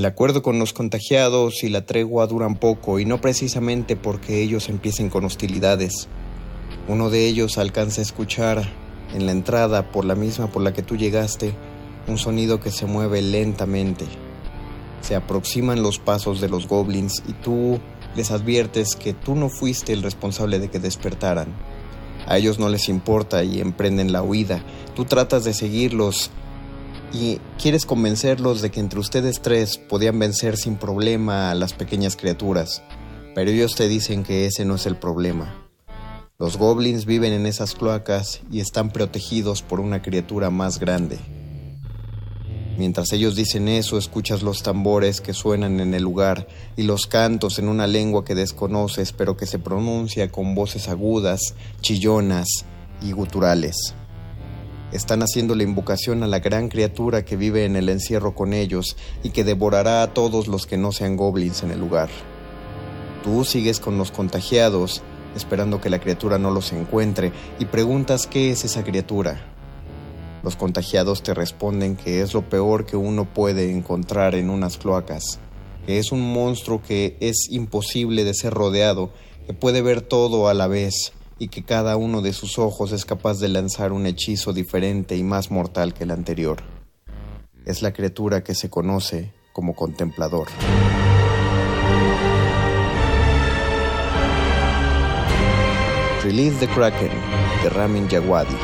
El 0.00 0.06
acuerdo 0.06 0.40
con 0.40 0.58
los 0.58 0.72
contagiados 0.72 1.62
y 1.62 1.68
la 1.68 1.84
tregua 1.84 2.26
duran 2.26 2.56
poco 2.56 3.00
y 3.00 3.04
no 3.04 3.20
precisamente 3.20 3.96
porque 3.96 4.40
ellos 4.40 4.70
empiecen 4.70 5.10
con 5.10 5.26
hostilidades. 5.26 6.08
Uno 6.88 7.10
de 7.10 7.26
ellos 7.26 7.58
alcanza 7.58 8.00
a 8.00 8.04
escuchar 8.04 8.66
en 9.12 9.26
la 9.26 9.32
entrada 9.32 9.92
por 9.92 10.06
la 10.06 10.14
misma 10.14 10.50
por 10.50 10.62
la 10.62 10.72
que 10.72 10.80
tú 10.80 10.96
llegaste 10.96 11.52
un 12.08 12.16
sonido 12.16 12.60
que 12.60 12.70
se 12.70 12.86
mueve 12.86 13.20
lentamente. 13.20 14.06
Se 15.02 15.16
aproximan 15.16 15.82
los 15.82 15.98
pasos 15.98 16.40
de 16.40 16.48
los 16.48 16.66
goblins 16.66 17.22
y 17.28 17.34
tú 17.34 17.78
les 18.16 18.30
adviertes 18.30 18.96
que 18.96 19.12
tú 19.12 19.34
no 19.34 19.50
fuiste 19.50 19.92
el 19.92 20.02
responsable 20.02 20.60
de 20.60 20.70
que 20.70 20.78
despertaran. 20.78 21.48
A 22.26 22.38
ellos 22.38 22.58
no 22.58 22.70
les 22.70 22.88
importa 22.88 23.44
y 23.44 23.60
emprenden 23.60 24.12
la 24.12 24.22
huida. 24.22 24.64
Tú 24.96 25.04
tratas 25.04 25.44
de 25.44 25.52
seguirlos 25.52 26.30
y 27.12 27.38
quieres 27.60 27.86
convencerlos 27.86 28.62
de 28.62 28.70
que 28.70 28.80
entre 28.80 29.00
ustedes 29.00 29.40
tres 29.40 29.78
podían 29.78 30.18
vencer 30.18 30.56
sin 30.56 30.76
problema 30.76 31.50
a 31.50 31.54
las 31.54 31.72
pequeñas 31.72 32.16
criaturas, 32.16 32.82
pero 33.34 33.50
ellos 33.50 33.74
te 33.74 33.88
dicen 33.88 34.22
que 34.22 34.46
ese 34.46 34.64
no 34.64 34.76
es 34.76 34.86
el 34.86 34.96
problema. 34.96 35.66
Los 36.38 36.56
goblins 36.56 37.04
viven 37.04 37.32
en 37.32 37.46
esas 37.46 37.74
cloacas 37.74 38.40
y 38.50 38.60
están 38.60 38.90
protegidos 38.90 39.60
por 39.62 39.80
una 39.80 40.00
criatura 40.00 40.50
más 40.50 40.78
grande. 40.78 41.18
Mientras 42.78 43.12
ellos 43.12 43.36
dicen 43.36 43.68
eso, 43.68 43.98
escuchas 43.98 44.42
los 44.42 44.62
tambores 44.62 45.20
que 45.20 45.34
suenan 45.34 45.80
en 45.80 45.92
el 45.92 46.02
lugar 46.02 46.48
y 46.76 46.84
los 46.84 47.06
cantos 47.06 47.58
en 47.58 47.68
una 47.68 47.86
lengua 47.86 48.24
que 48.24 48.34
desconoces 48.34 49.12
pero 49.12 49.36
que 49.36 49.44
se 49.44 49.58
pronuncia 49.58 50.30
con 50.30 50.54
voces 50.54 50.88
agudas, 50.88 51.54
chillonas 51.82 52.48
y 53.02 53.12
guturales. 53.12 53.94
Están 54.92 55.22
haciendo 55.22 55.54
la 55.54 55.62
invocación 55.62 56.24
a 56.24 56.26
la 56.26 56.40
gran 56.40 56.68
criatura 56.68 57.24
que 57.24 57.36
vive 57.36 57.64
en 57.64 57.76
el 57.76 57.88
encierro 57.88 58.34
con 58.34 58.52
ellos 58.52 58.96
y 59.22 59.30
que 59.30 59.44
devorará 59.44 60.02
a 60.02 60.12
todos 60.12 60.48
los 60.48 60.66
que 60.66 60.76
no 60.76 60.90
sean 60.90 61.16
goblins 61.16 61.62
en 61.62 61.70
el 61.70 61.78
lugar. 61.78 62.08
Tú 63.22 63.44
sigues 63.44 63.78
con 63.78 63.98
los 63.98 64.10
contagiados, 64.10 65.02
esperando 65.36 65.80
que 65.80 65.90
la 65.90 66.00
criatura 66.00 66.38
no 66.38 66.50
los 66.50 66.72
encuentre, 66.72 67.30
y 67.60 67.66
preguntas 67.66 68.26
qué 68.26 68.50
es 68.50 68.64
esa 68.64 68.82
criatura. 68.82 69.46
Los 70.42 70.56
contagiados 70.56 71.22
te 71.22 71.34
responden 71.34 71.94
que 71.94 72.20
es 72.20 72.34
lo 72.34 72.48
peor 72.48 72.84
que 72.84 72.96
uno 72.96 73.26
puede 73.32 73.70
encontrar 73.70 74.34
en 74.34 74.50
unas 74.50 74.76
cloacas. 74.76 75.38
que 75.86 75.98
es 75.98 76.12
un 76.12 76.32
monstruo 76.32 76.82
que 76.82 77.16
es 77.20 77.48
imposible 77.50 78.22
de 78.24 78.34
ser 78.34 78.52
rodeado, 78.52 79.12
que 79.46 79.54
puede 79.54 79.80
ver 79.80 80.02
todo 80.02 80.48
a 80.48 80.54
la 80.54 80.66
vez 80.66 81.12
y 81.40 81.48
que 81.48 81.64
cada 81.64 81.96
uno 81.96 82.20
de 82.20 82.34
sus 82.34 82.58
ojos 82.58 82.92
es 82.92 83.06
capaz 83.06 83.40
de 83.40 83.48
lanzar 83.48 83.92
un 83.92 84.04
hechizo 84.04 84.52
diferente 84.52 85.16
y 85.16 85.24
más 85.24 85.50
mortal 85.50 85.94
que 85.94 86.04
el 86.04 86.10
anterior. 86.10 86.58
Es 87.64 87.80
la 87.80 87.94
criatura 87.94 88.44
que 88.44 88.54
se 88.54 88.68
conoce 88.68 89.32
como 89.54 89.74
contemplador. 89.74 90.48
Release 96.22 96.58
the 96.58 96.68
Kraken 96.68 97.10
de 97.62 97.70
Ramin 97.70 98.06
Djawadi, 98.06 98.54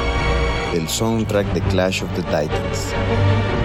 del 0.74 0.86
soundtrack 0.86 1.54
de 1.54 1.62
Clash 1.62 2.02
of 2.02 2.14
the 2.14 2.22
Titans. 2.24 3.55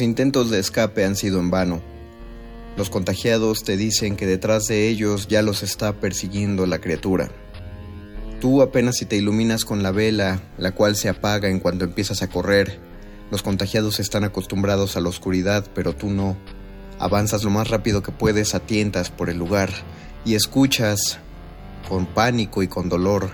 Intentos 0.00 0.50
de 0.50 0.58
escape 0.58 1.04
han 1.04 1.16
sido 1.16 1.40
en 1.40 1.50
vano. 1.50 1.80
Los 2.76 2.90
contagiados 2.90 3.64
te 3.64 3.76
dicen 3.76 4.16
que 4.16 4.26
detrás 4.26 4.66
de 4.66 4.88
ellos 4.88 5.28
ya 5.28 5.42
los 5.42 5.62
está 5.62 5.92
persiguiendo 5.92 6.66
la 6.66 6.80
criatura. 6.80 7.30
Tú 8.40 8.62
apenas 8.62 8.96
si 8.96 9.04
te 9.04 9.16
iluminas 9.16 9.64
con 9.64 9.82
la 9.82 9.90
vela, 9.90 10.40
la 10.56 10.72
cual 10.72 10.96
se 10.96 11.08
apaga 11.08 11.48
en 11.48 11.60
cuanto 11.60 11.84
empiezas 11.84 12.22
a 12.22 12.28
correr. 12.28 12.80
Los 13.30 13.42
contagiados 13.42 14.00
están 14.00 14.24
acostumbrados 14.24 14.96
a 14.96 15.00
la 15.00 15.08
oscuridad, 15.10 15.66
pero 15.74 15.94
tú 15.94 16.08
no. 16.08 16.36
Avanzas 16.98 17.44
lo 17.44 17.50
más 17.50 17.68
rápido 17.68 18.02
que 18.02 18.12
puedes 18.12 18.54
a 18.54 18.60
tientas 18.60 19.10
por 19.10 19.28
el 19.28 19.38
lugar 19.38 19.70
y 20.24 20.34
escuchas, 20.34 21.18
con 21.88 22.06
pánico 22.06 22.62
y 22.62 22.68
con 22.68 22.88
dolor, 22.88 23.30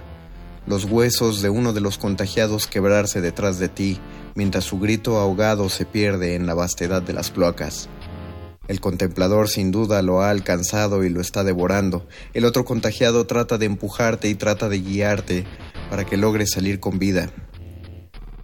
los 0.66 0.84
huesos 0.84 1.42
de 1.42 1.48
uno 1.48 1.72
de 1.72 1.80
los 1.80 1.98
contagiados 1.98 2.66
quebrarse 2.66 3.20
detrás 3.20 3.58
de 3.58 3.68
ti, 3.68 4.00
mientras 4.36 4.64
su 4.64 4.78
grito 4.78 5.18
ahogado 5.18 5.68
se 5.68 5.84
pierde 5.84 6.36
en 6.36 6.46
la 6.46 6.54
vastedad 6.54 7.02
de 7.02 7.12
las 7.12 7.32
cloacas. 7.32 7.88
El 8.68 8.80
contemplador 8.80 9.48
sin 9.48 9.70
duda 9.70 10.02
lo 10.02 10.22
ha 10.22 10.30
alcanzado 10.30 11.04
y 11.04 11.08
lo 11.08 11.20
está 11.20 11.44
devorando. 11.44 12.06
El 12.34 12.44
otro 12.44 12.64
contagiado 12.64 13.26
trata 13.26 13.58
de 13.58 13.66
empujarte 13.66 14.28
y 14.28 14.34
trata 14.34 14.68
de 14.68 14.80
guiarte 14.80 15.44
para 15.90 16.04
que 16.04 16.16
logres 16.16 16.50
salir 16.50 16.80
con 16.80 16.98
vida. 16.98 17.30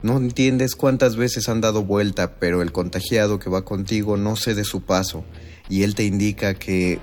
No 0.03 0.17
entiendes 0.17 0.75
cuántas 0.75 1.17
veces 1.17 1.49
han 1.49 1.61
dado 1.61 1.85
vuelta, 1.85 2.37
pero 2.41 2.63
el 2.63 2.73
contagiado 2.73 3.39
que 3.39 3.51
va 3.51 3.65
contigo 3.65 4.17
no 4.17 4.35
cede 4.35 4.65
su 4.65 4.83
paso 4.83 5.25
y 5.69 5.85
él 5.85 5.95
te 5.95 6.05
indica 6.05 6.55
que 6.55 6.99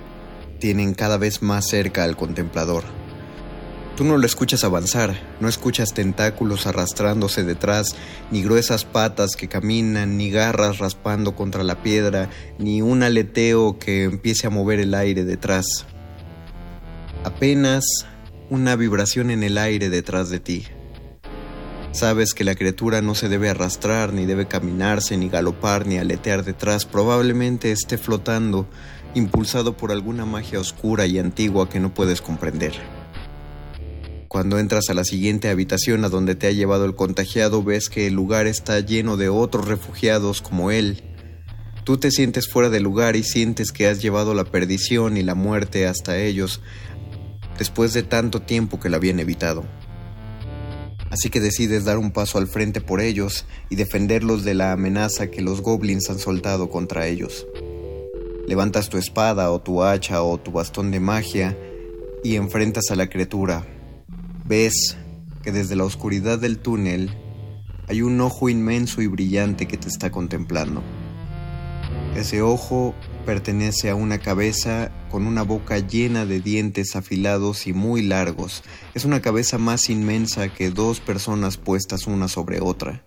tienen 0.60 0.94
cada 0.94 1.18
vez 1.18 1.42
más 1.42 1.68
cerca 1.68 2.04
al 2.04 2.18
contemplador. 2.18 2.99
Tú 4.00 4.06
no 4.06 4.18
lo 4.18 4.26
escuchas 4.26 4.64
avanzar, 4.64 5.14
no 5.42 5.50
escuchas 5.50 5.94
tentáculos 5.94 6.68
arrastrándose 6.68 7.44
detrás, 7.44 7.98
ni 8.32 8.42
gruesas 8.42 8.86
patas 8.86 9.36
que 9.36 9.50
caminan, 9.50 10.16
ni 10.16 10.32
garras 10.32 10.78
raspando 10.78 11.36
contra 11.36 11.66
la 11.66 11.84
piedra, 11.84 12.30
ni 12.58 12.82
un 12.82 13.04
aleteo 13.04 13.78
que 13.78 14.06
empiece 14.06 14.48
a 14.48 14.52
mover 14.52 14.80
el 14.80 14.94
aire 14.94 15.26
detrás. 15.26 15.86
Apenas 17.26 17.84
una 18.50 18.78
vibración 18.78 19.32
en 19.32 19.44
el 19.44 19.58
aire 19.58 19.90
detrás 19.90 20.30
de 20.30 20.40
ti. 20.40 20.66
Sabes 21.92 22.34
que 22.34 22.46
la 22.46 22.56
criatura 22.56 23.02
no 23.02 23.16
se 23.16 23.28
debe 23.28 23.50
arrastrar, 23.50 24.14
ni 24.14 24.26
debe 24.26 24.48
caminarse, 24.48 25.18
ni 25.18 25.28
galopar, 25.28 25.86
ni 25.86 25.98
aletear 25.98 26.46
detrás. 26.46 26.86
Probablemente 26.86 27.74
esté 27.74 27.98
flotando, 27.98 28.66
impulsado 29.14 29.76
por 29.76 29.92
alguna 29.92 30.24
magia 30.24 30.62
oscura 30.62 31.06
y 31.06 31.20
antigua 31.20 31.68
que 31.68 31.82
no 31.82 31.94
puedes 31.94 32.22
comprender. 32.22 32.99
Cuando 34.30 34.60
entras 34.60 34.92
a 34.92 34.94
la 34.94 35.06
siguiente 35.06 35.50
habitación 35.50 36.06
a 36.06 36.10
donde 36.10 36.36
te 36.36 36.46
ha 36.46 36.52
llevado 36.52 36.86
el 36.86 36.94
contagiado, 36.94 37.64
ves 37.64 37.90
que 37.90 38.06
el 38.06 38.14
lugar 38.14 38.46
está 38.46 38.80
lleno 38.80 39.18
de 39.18 39.28
otros 39.28 39.68
refugiados 39.68 40.44
como 40.44 40.70
él. 40.70 41.02
Tú 41.84 41.98
te 41.98 42.12
sientes 42.12 42.48
fuera 42.48 42.70
de 42.70 42.80
lugar 42.80 43.16
y 43.16 43.24
sientes 43.24 43.72
que 43.72 43.88
has 43.88 44.04
llevado 44.04 44.36
la 44.36 44.46
perdición 44.46 45.18
y 45.18 45.24
la 45.24 45.34
muerte 45.34 45.88
hasta 45.88 46.20
ellos 46.20 46.62
después 47.58 47.92
de 47.94 48.04
tanto 48.04 48.44
tiempo 48.44 48.80
que 48.80 48.90
la 48.90 48.98
habían 48.98 49.20
evitado. 49.20 49.66
Así 51.10 51.32
que 51.32 51.40
decides 51.40 51.86
dar 51.86 51.98
un 51.98 52.12
paso 52.12 52.38
al 52.38 52.48
frente 52.48 52.82
por 52.82 53.02
ellos 53.02 53.48
y 53.72 53.78
defenderlos 53.78 54.44
de 54.44 54.54
la 54.54 54.74
amenaza 54.74 55.32
que 55.32 55.42
los 55.42 55.62
goblins 55.62 56.08
han 56.12 56.20
soltado 56.20 56.70
contra 56.70 57.08
ellos. 57.08 57.48
Levantas 58.48 58.90
tu 58.90 59.00
espada 59.00 59.52
o 59.52 59.60
tu 59.60 59.82
hacha 59.82 60.22
o 60.22 60.38
tu 60.38 60.52
bastón 60.52 60.92
de 60.92 61.00
magia 61.00 61.58
y 62.24 62.36
enfrentas 62.36 62.92
a 62.92 62.96
la 62.96 63.10
criatura, 63.10 63.79
Ves 64.50 64.98
que 65.44 65.52
desde 65.52 65.76
la 65.76 65.84
oscuridad 65.84 66.40
del 66.40 66.58
túnel 66.58 67.16
hay 67.88 68.02
un 68.02 68.20
ojo 68.20 68.50
inmenso 68.50 69.04
y 69.04 69.06
brillante 69.06 69.68
que 69.68 69.78
te 69.78 69.88
está 69.88 70.10
contemplando. 70.10 70.82
Ese 72.16 72.42
ojo 72.42 72.96
pertenece 73.28 73.92
a 73.92 73.96
una 73.96 74.18
cabeza 74.18 74.92
con 75.12 75.28
una 75.28 75.44
boca 75.44 75.78
llena 75.78 76.26
de 76.26 76.40
dientes 76.40 76.96
afilados 76.96 77.68
y 77.68 77.74
muy 77.74 78.02
largos. 78.02 78.64
Es 78.96 79.06
una 79.06 79.22
cabeza 79.22 79.60
más 79.60 79.88
inmensa 79.88 80.52
que 80.52 80.72
dos 80.72 81.00
personas 81.00 81.58
puestas 81.58 82.08
una 82.08 82.28
sobre 82.28 82.60
otra. 82.60 83.06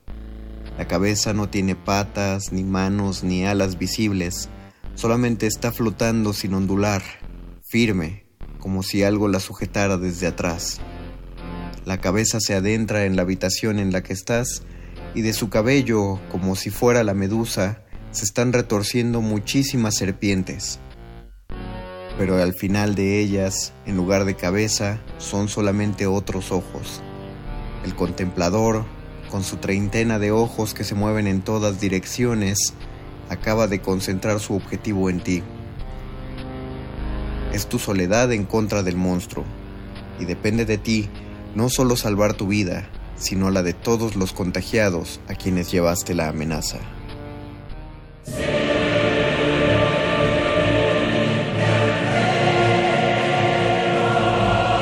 La 0.79 0.87
cabeza 0.87 1.33
no 1.33 1.49
tiene 1.49 1.75
patas, 1.75 2.53
ni 2.53 2.63
manos, 2.63 3.25
ni 3.25 3.45
alas 3.45 3.79
visibles, 3.79 4.49
solamente 4.95 5.49
está 5.49 5.73
flotando 5.73 6.35
sin 6.35 6.55
ondular, 6.55 7.03
firme, 7.65 8.27
como 8.61 8.85
si 8.85 9.03
algo 9.03 9.27
la 9.27 9.41
sujetara 9.41 9.99
desde 9.99 10.29
atrás. 10.29 10.81
La 11.85 12.01
cabeza 12.01 12.39
se 12.39 12.55
adentra 12.55 13.07
en 13.07 13.17
la 13.17 13.23
habitación 13.23 13.81
en 13.81 13.93
la 13.93 14.05
que 14.05 14.13
estás 14.13 14.63
y 15.15 15.23
de 15.23 15.33
su 15.33 15.51
cabello, 15.51 16.21
como 16.31 16.55
si 16.55 16.71
fuera 16.71 17.03
la 17.03 17.13
medusa, 17.13 17.83
se 18.13 18.25
están 18.25 18.53
retorciendo 18.53 19.21
muchísimas 19.21 19.97
serpientes. 19.97 20.79
Pero 22.19 22.41
al 22.41 22.55
final 22.55 22.95
de 22.95 23.19
ellas, 23.19 23.73
en 23.85 23.97
lugar 23.97 24.27
de 24.27 24.37
cabeza, 24.37 25.01
son 25.19 25.49
solamente 25.49 26.07
otros 26.07 26.53
ojos. 26.53 27.03
El 27.85 27.97
contemplador, 27.97 28.85
con 29.29 29.43
su 29.43 29.57
treintena 29.57 30.21
de 30.21 30.31
ojos 30.31 30.75
que 30.75 30.85
se 30.85 30.95
mueven 30.95 31.27
en 31.27 31.43
todas 31.43 31.81
direcciones, 31.81 32.75
acaba 33.29 33.67
de 33.67 33.81
concentrar 33.81 34.39
su 34.39 34.55
objetivo 34.55 35.11
en 35.11 35.21
ti. 35.21 35.43
Es 37.53 37.67
tu 37.67 37.81
soledad 37.81 38.31
en 38.31 38.45
contra 38.45 38.85
del 38.85 38.97
monstruo, 38.97 39.45
y 40.21 40.27
depende 40.27 40.65
de 40.65 40.79
ti 40.79 41.11
no 41.55 41.69
solo 41.69 41.97
salvar 41.97 42.35
tu 42.35 42.47
vida, 42.47 42.89
sino 43.17 43.51
la 43.51 43.63
de 43.63 43.73
todos 43.73 44.17
los 44.17 44.33
contagiados 44.33 45.21
a 45.29 45.35
quienes 45.35 45.71
llevaste 45.71 46.15
la 46.15 46.29
amenaza. 46.29 46.79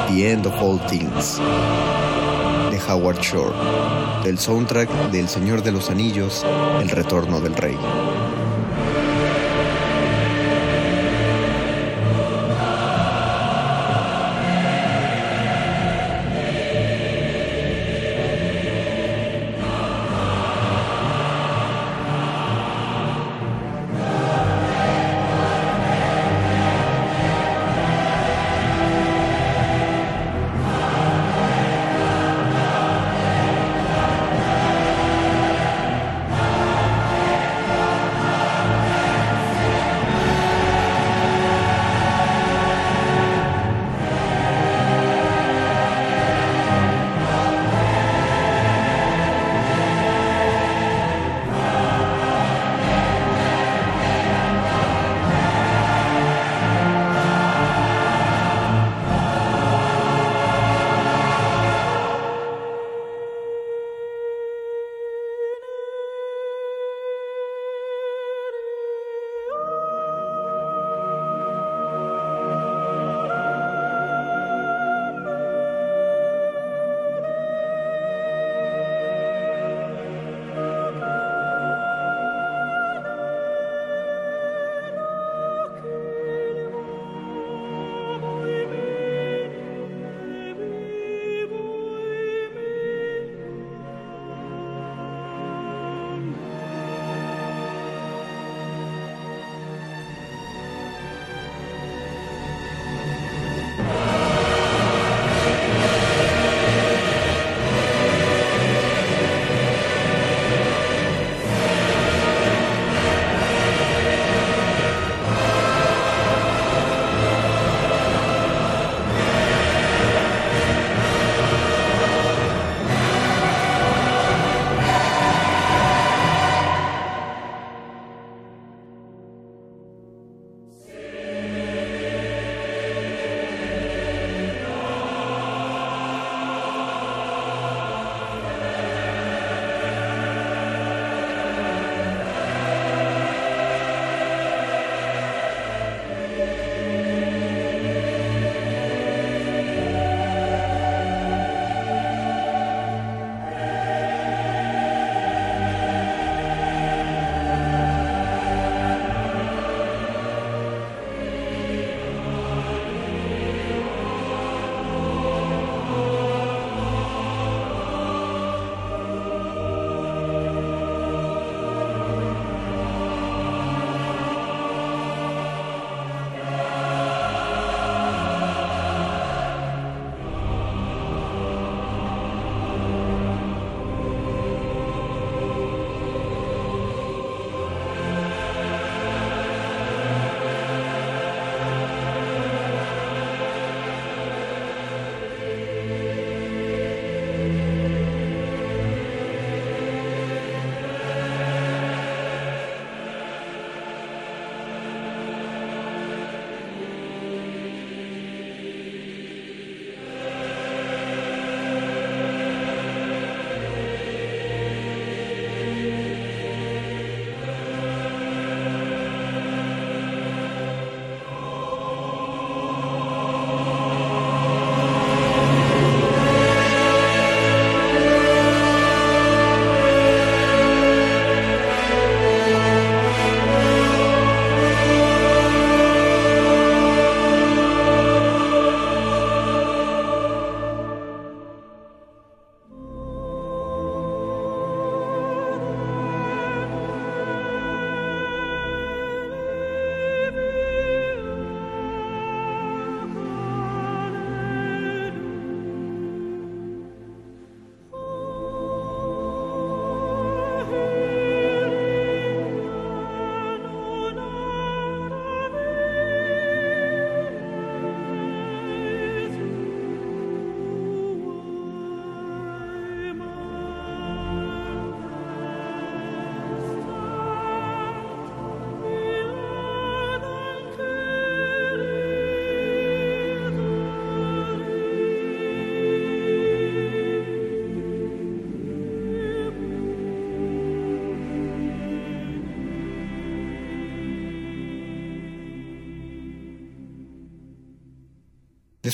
The 0.08 0.32
End 0.32 0.46
of 0.46 0.54
All 0.60 0.78
Things 0.86 1.38
de 2.70 2.78
Howard 2.88 3.20
Shore, 3.20 3.54
del 4.22 4.38
soundtrack 4.38 4.88
del 5.10 5.28
Señor 5.28 5.62
de 5.62 5.72
los 5.72 5.90
Anillos, 5.90 6.44
El 6.80 6.90
Retorno 6.90 7.40
del 7.40 7.54
Rey. 7.54 7.76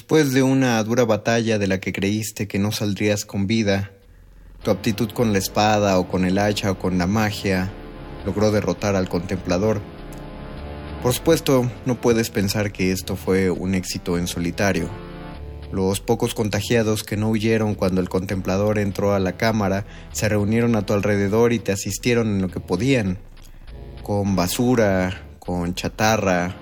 Después 0.06 0.32
de 0.32 0.44
una 0.44 0.80
dura 0.84 1.04
batalla 1.04 1.58
de 1.58 1.66
la 1.66 1.80
que 1.80 1.92
creíste 1.92 2.46
que 2.46 2.60
no 2.60 2.70
saldrías 2.70 3.24
con 3.24 3.48
vida, 3.48 3.90
tu 4.62 4.70
aptitud 4.70 5.10
con 5.10 5.32
la 5.32 5.38
espada 5.38 5.98
o 5.98 6.06
con 6.06 6.24
el 6.24 6.38
hacha 6.38 6.70
o 6.70 6.78
con 6.78 6.96
la 6.96 7.08
magia 7.08 7.72
logró 8.24 8.52
derrotar 8.52 8.94
al 8.94 9.08
contemplador. 9.08 9.80
Por 11.02 11.12
supuesto, 11.12 11.68
no 11.86 12.00
puedes 12.00 12.30
pensar 12.30 12.70
que 12.70 12.92
esto 12.92 13.16
fue 13.16 13.50
un 13.50 13.74
éxito 13.74 14.16
en 14.16 14.28
solitario. 14.28 14.88
Los 15.72 15.98
pocos 15.98 16.34
contagiados 16.34 17.02
que 17.02 17.16
no 17.16 17.28
huyeron 17.28 17.74
cuando 17.74 18.00
el 18.00 18.08
contemplador 18.08 18.78
entró 18.78 19.12
a 19.12 19.18
la 19.18 19.36
cámara 19.36 19.86
se 20.12 20.28
reunieron 20.28 20.76
a 20.76 20.86
tu 20.86 20.92
alrededor 20.92 21.52
y 21.52 21.58
te 21.58 21.72
asistieron 21.72 22.28
en 22.28 22.42
lo 22.42 22.48
que 22.48 22.60
podían, 22.60 23.18
con 24.04 24.36
basura, 24.36 25.26
con 25.40 25.74
chatarra, 25.74 26.54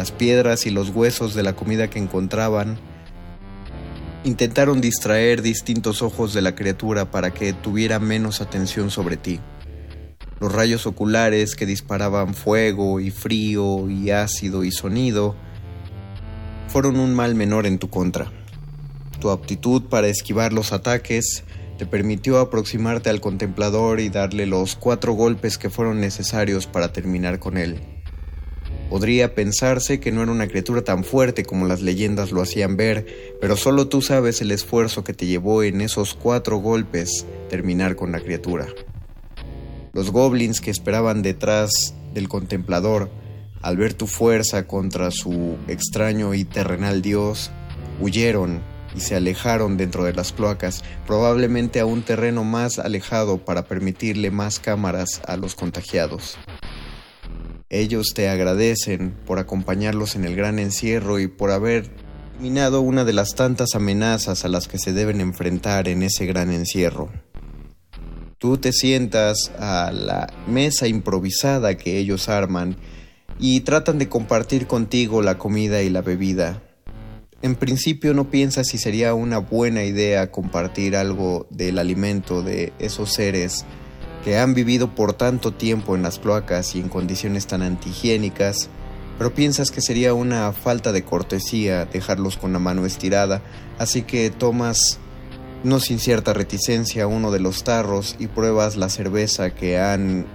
las 0.00 0.12
piedras 0.12 0.64
y 0.64 0.70
los 0.70 0.88
huesos 0.88 1.34
de 1.34 1.42
la 1.42 1.52
comida 1.52 1.90
que 1.90 1.98
encontraban, 1.98 2.78
intentaron 4.24 4.80
distraer 4.80 5.42
distintos 5.42 6.00
ojos 6.00 6.32
de 6.32 6.40
la 6.40 6.54
criatura 6.54 7.10
para 7.10 7.34
que 7.34 7.52
tuviera 7.52 7.98
menos 7.98 8.40
atención 8.40 8.90
sobre 8.90 9.18
ti. 9.18 9.40
Los 10.40 10.54
rayos 10.54 10.86
oculares 10.86 11.54
que 11.54 11.66
disparaban 11.66 12.32
fuego 12.32 12.98
y 12.98 13.10
frío 13.10 13.90
y 13.90 14.10
ácido 14.10 14.64
y 14.64 14.72
sonido 14.72 15.36
fueron 16.68 16.98
un 16.98 17.14
mal 17.14 17.34
menor 17.34 17.66
en 17.66 17.78
tu 17.78 17.90
contra. 17.90 18.32
Tu 19.20 19.28
aptitud 19.28 19.82
para 19.90 20.08
esquivar 20.08 20.54
los 20.54 20.72
ataques 20.72 21.44
te 21.76 21.84
permitió 21.84 22.38
aproximarte 22.38 23.10
al 23.10 23.20
contemplador 23.20 24.00
y 24.00 24.08
darle 24.08 24.46
los 24.46 24.76
cuatro 24.76 25.12
golpes 25.12 25.58
que 25.58 25.68
fueron 25.68 26.00
necesarios 26.00 26.66
para 26.66 26.90
terminar 26.90 27.38
con 27.38 27.58
él. 27.58 27.99
Podría 28.90 29.36
pensarse 29.36 30.00
que 30.00 30.10
no 30.10 30.20
era 30.24 30.32
una 30.32 30.48
criatura 30.48 30.82
tan 30.82 31.04
fuerte 31.04 31.44
como 31.44 31.64
las 31.64 31.80
leyendas 31.80 32.32
lo 32.32 32.42
hacían 32.42 32.76
ver, 32.76 33.06
pero 33.40 33.56
solo 33.56 33.86
tú 33.86 34.02
sabes 34.02 34.40
el 34.40 34.50
esfuerzo 34.50 35.04
que 35.04 35.14
te 35.14 35.26
llevó 35.26 35.62
en 35.62 35.80
esos 35.80 36.14
cuatro 36.14 36.56
golpes 36.56 37.24
terminar 37.48 37.94
con 37.94 38.10
la 38.10 38.18
criatura. 38.18 38.66
Los 39.92 40.10
goblins 40.10 40.60
que 40.60 40.72
esperaban 40.72 41.22
detrás 41.22 41.94
del 42.12 42.28
contemplador, 42.28 43.10
al 43.62 43.76
ver 43.76 43.94
tu 43.94 44.08
fuerza 44.08 44.66
contra 44.66 45.12
su 45.12 45.56
extraño 45.68 46.34
y 46.34 46.44
terrenal 46.44 47.00
dios, 47.00 47.52
huyeron 48.00 48.60
y 48.96 49.00
se 49.02 49.14
alejaron 49.14 49.76
dentro 49.76 50.02
de 50.02 50.14
las 50.14 50.32
cloacas, 50.32 50.82
probablemente 51.06 51.78
a 51.78 51.86
un 51.86 52.02
terreno 52.02 52.42
más 52.42 52.80
alejado 52.80 53.38
para 53.38 53.66
permitirle 53.66 54.32
más 54.32 54.58
cámaras 54.58 55.22
a 55.28 55.36
los 55.36 55.54
contagiados. 55.54 56.36
Ellos 57.72 58.14
te 58.16 58.28
agradecen 58.28 59.14
por 59.24 59.38
acompañarlos 59.38 60.16
en 60.16 60.24
el 60.24 60.34
gran 60.34 60.58
encierro 60.58 61.20
y 61.20 61.28
por 61.28 61.52
haber 61.52 61.88
eliminado 62.34 62.80
una 62.80 63.04
de 63.04 63.12
las 63.12 63.36
tantas 63.36 63.76
amenazas 63.76 64.44
a 64.44 64.48
las 64.48 64.66
que 64.66 64.78
se 64.78 64.92
deben 64.92 65.20
enfrentar 65.20 65.86
en 65.86 66.02
ese 66.02 66.26
gran 66.26 66.50
encierro. 66.50 67.12
Tú 68.38 68.58
te 68.58 68.72
sientas 68.72 69.52
a 69.56 69.92
la 69.92 70.32
mesa 70.48 70.88
improvisada 70.88 71.76
que 71.76 71.98
ellos 71.98 72.28
arman 72.28 72.76
y 73.38 73.60
tratan 73.60 73.98
de 73.98 74.08
compartir 74.08 74.66
contigo 74.66 75.22
la 75.22 75.38
comida 75.38 75.80
y 75.82 75.90
la 75.90 76.02
bebida. 76.02 76.64
En 77.40 77.54
principio 77.54 78.14
no 78.14 78.30
piensas 78.30 78.66
si 78.66 78.78
sería 78.78 79.14
una 79.14 79.38
buena 79.38 79.84
idea 79.84 80.32
compartir 80.32 80.96
algo 80.96 81.46
del 81.50 81.78
alimento 81.78 82.42
de 82.42 82.72
esos 82.80 83.12
seres 83.12 83.64
que 84.24 84.38
han 84.38 84.54
vivido 84.54 84.94
por 84.94 85.12
tanto 85.14 85.52
tiempo 85.52 85.96
en 85.96 86.02
las 86.02 86.18
cloacas 86.18 86.74
y 86.74 86.80
en 86.80 86.88
condiciones 86.88 87.46
tan 87.46 87.62
antihigiénicas, 87.62 88.68
pero 89.18 89.34
piensas 89.34 89.70
que 89.70 89.80
sería 89.80 90.14
una 90.14 90.52
falta 90.52 90.92
de 90.92 91.04
cortesía 91.04 91.84
dejarlos 91.86 92.36
con 92.36 92.52
la 92.52 92.58
mano 92.58 92.86
estirada, 92.86 93.42
así 93.78 94.02
que 94.02 94.30
tomas, 94.30 94.98
no 95.62 95.80
sin 95.80 95.98
cierta 95.98 96.32
reticencia, 96.32 97.06
uno 97.06 97.30
de 97.30 97.40
los 97.40 97.64
tarros 97.64 98.16
y 98.18 98.26
pruebas 98.28 98.76
la 98.76 98.88
cerveza 98.88 99.50
que 99.50 99.78
han 99.78 100.26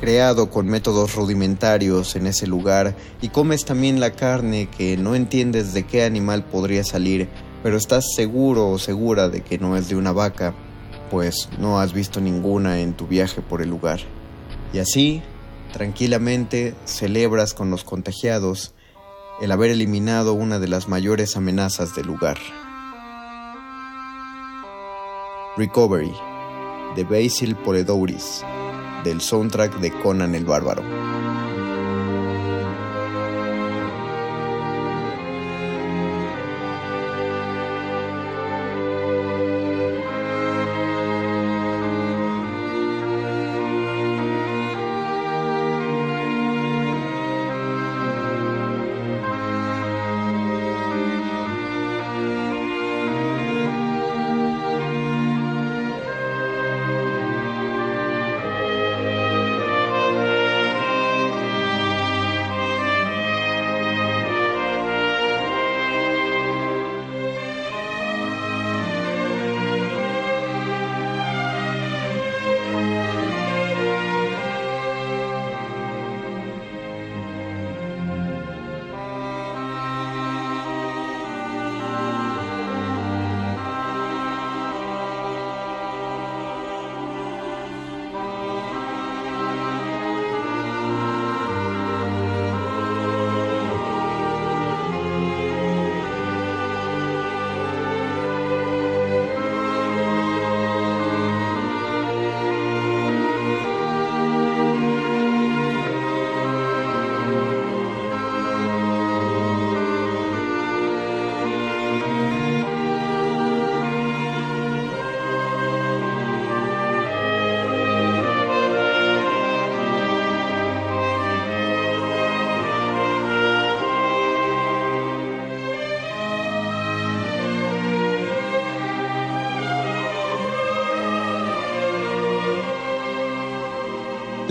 creado 0.00 0.50
con 0.50 0.66
métodos 0.66 1.14
rudimentarios 1.14 2.14
en 2.16 2.26
ese 2.26 2.46
lugar 2.46 2.94
y 3.22 3.28
comes 3.28 3.64
también 3.64 4.00
la 4.00 4.10
carne 4.10 4.68
que 4.68 4.96
no 4.96 5.14
entiendes 5.14 5.72
de 5.72 5.84
qué 5.84 6.04
animal 6.04 6.44
podría 6.44 6.84
salir, 6.84 7.28
pero 7.62 7.76
estás 7.76 8.04
seguro 8.14 8.68
o 8.68 8.78
segura 8.78 9.28
de 9.28 9.42
que 9.42 9.58
no 9.58 9.76
es 9.76 9.88
de 9.88 9.96
una 9.96 10.12
vaca 10.12 10.54
pues 11.10 11.48
no 11.58 11.80
has 11.80 11.92
visto 11.92 12.20
ninguna 12.20 12.80
en 12.80 12.94
tu 12.94 13.06
viaje 13.06 13.40
por 13.42 13.62
el 13.62 13.70
lugar. 13.70 14.00
Y 14.72 14.78
así, 14.78 15.22
tranquilamente, 15.72 16.74
celebras 16.84 17.54
con 17.54 17.70
los 17.70 17.84
contagiados 17.84 18.74
el 19.40 19.52
haber 19.52 19.70
eliminado 19.70 20.34
una 20.34 20.58
de 20.58 20.68
las 20.68 20.88
mayores 20.88 21.36
amenazas 21.36 21.94
del 21.94 22.06
lugar. 22.06 22.38
Recovery, 25.56 26.12
de 26.96 27.04
Basil 27.04 27.54
Poledouris, 27.56 28.42
del 29.04 29.20
soundtrack 29.20 29.78
de 29.78 29.92
Conan 30.00 30.34
el 30.34 30.44
Bárbaro. 30.44 30.82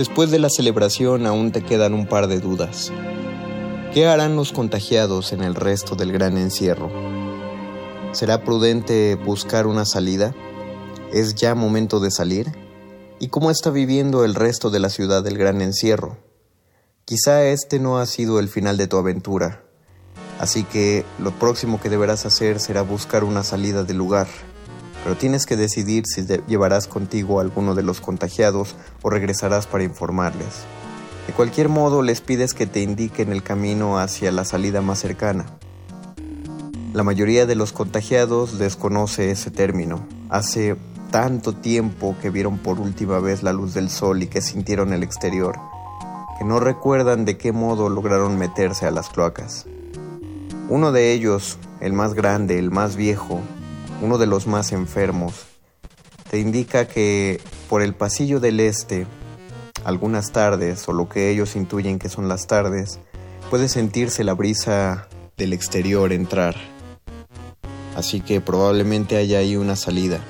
Después 0.06 0.30
de 0.30 0.38
la 0.38 0.50
celebración 0.50 1.24
aún 1.24 1.50
te 1.50 1.62
quedan 1.62 1.94
un 1.94 2.06
par 2.06 2.26
de 2.26 2.38
dudas. 2.38 2.92
¿Qué 3.94 4.06
harán 4.06 4.36
los 4.36 4.52
contagiados 4.52 5.32
en 5.32 5.42
el 5.42 5.54
resto 5.54 5.96
del 5.96 6.12
gran 6.12 6.36
encierro? 6.36 6.90
¿Será 8.12 8.44
prudente 8.44 9.14
buscar 9.14 9.66
una 9.66 9.86
salida? 9.86 10.34
¿Es 11.10 11.34
ya 11.34 11.54
momento 11.54 12.00
de 12.00 12.10
salir? 12.10 12.52
¿Y 13.18 13.28
cómo 13.28 13.50
está 13.50 13.70
viviendo 13.70 14.26
el 14.26 14.34
resto 14.34 14.68
de 14.68 14.78
la 14.78 14.90
ciudad 14.90 15.24
del 15.24 15.38
gran 15.38 15.62
encierro? 15.62 16.18
Quizá 17.06 17.46
este 17.46 17.78
no 17.78 17.98
ha 17.98 18.04
sido 18.04 18.40
el 18.40 18.50
final 18.50 18.76
de 18.76 18.88
tu 18.88 18.98
aventura, 18.98 19.64
así 20.38 20.64
que 20.64 21.06
lo 21.18 21.30
próximo 21.30 21.80
que 21.80 21.88
deberás 21.88 22.26
hacer 22.26 22.60
será 22.60 22.82
buscar 22.82 23.24
una 23.24 23.42
salida 23.42 23.84
del 23.84 23.96
lugar 23.96 24.26
pero 25.04 25.16
tienes 25.16 25.44
que 25.44 25.56
decidir 25.56 26.04
si 26.06 26.26
llevarás 26.48 26.88
contigo 26.88 27.38
a 27.38 27.42
alguno 27.42 27.74
de 27.74 27.82
los 27.82 28.00
contagiados 28.00 28.74
o 29.02 29.10
regresarás 29.10 29.66
para 29.66 29.84
informarles. 29.84 30.64
De 31.26 31.34
cualquier 31.34 31.68
modo, 31.68 32.02
les 32.02 32.22
pides 32.22 32.54
que 32.54 32.66
te 32.66 32.80
indiquen 32.80 33.30
el 33.30 33.42
camino 33.42 33.98
hacia 33.98 34.32
la 34.32 34.46
salida 34.46 34.80
más 34.80 34.98
cercana. 34.98 35.44
La 36.94 37.02
mayoría 37.02 37.44
de 37.44 37.54
los 37.54 37.72
contagiados 37.72 38.58
desconoce 38.58 39.30
ese 39.30 39.50
término. 39.50 40.06
Hace 40.30 40.76
tanto 41.10 41.52
tiempo 41.52 42.16
que 42.22 42.30
vieron 42.30 42.58
por 42.58 42.80
última 42.80 43.18
vez 43.18 43.42
la 43.42 43.52
luz 43.52 43.74
del 43.74 43.90
sol 43.90 44.22
y 44.22 44.26
que 44.26 44.40
sintieron 44.40 44.92
el 44.92 45.02
exterior, 45.02 45.56
que 46.38 46.44
no 46.44 46.60
recuerdan 46.60 47.24
de 47.24 47.36
qué 47.36 47.52
modo 47.52 47.88
lograron 47.88 48.38
meterse 48.38 48.86
a 48.86 48.90
las 48.90 49.10
cloacas. 49.10 49.66
Uno 50.68 50.92
de 50.92 51.12
ellos, 51.12 51.58
el 51.80 51.92
más 51.92 52.14
grande, 52.14 52.58
el 52.58 52.70
más 52.70 52.96
viejo, 52.96 53.40
uno 54.04 54.18
de 54.18 54.26
los 54.26 54.46
más 54.46 54.72
enfermos, 54.72 55.46
te 56.30 56.38
indica 56.38 56.86
que 56.86 57.40
por 57.70 57.80
el 57.80 57.94
pasillo 57.94 58.38
del 58.38 58.60
este, 58.60 59.06
algunas 59.82 60.30
tardes, 60.30 60.86
o 60.88 60.92
lo 60.92 61.08
que 61.08 61.30
ellos 61.30 61.56
intuyen 61.56 61.98
que 61.98 62.10
son 62.10 62.28
las 62.28 62.46
tardes, 62.46 63.00
puede 63.48 63.68
sentirse 63.68 64.22
la 64.22 64.34
brisa 64.34 65.08
del 65.38 65.54
exterior 65.54 66.12
entrar. 66.12 66.54
Así 67.96 68.20
que 68.20 68.40
probablemente 68.40 69.16
haya 69.16 69.38
ahí 69.38 69.56
una 69.56 69.74
salida. 69.74 70.20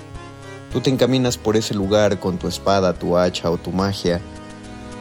Tú 0.72 0.80
te 0.80 0.90
encaminas 0.90 1.36
por 1.36 1.56
ese 1.56 1.74
lugar 1.74 2.20
con 2.20 2.38
tu 2.38 2.46
espada, 2.46 2.94
tu 2.94 3.16
hacha 3.16 3.50
o 3.50 3.58
tu 3.58 3.72
magia 3.72 4.20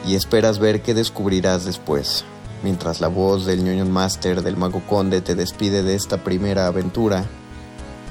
y 0.04 0.16
esperas 0.16 0.58
ver 0.58 0.82
qué 0.82 0.94
descubrirás 0.94 1.64
después, 1.64 2.24
mientras 2.62 3.00
la 3.00 3.08
voz 3.08 3.46
del 3.46 3.64
ñoño 3.64 3.84
master 3.86 4.42
del 4.42 4.56
mago 4.56 4.82
conde 4.88 5.20
te 5.20 5.34
despide 5.34 5.82
de 5.82 5.94
esta 5.94 6.24
primera 6.24 6.66
aventura 6.66 7.24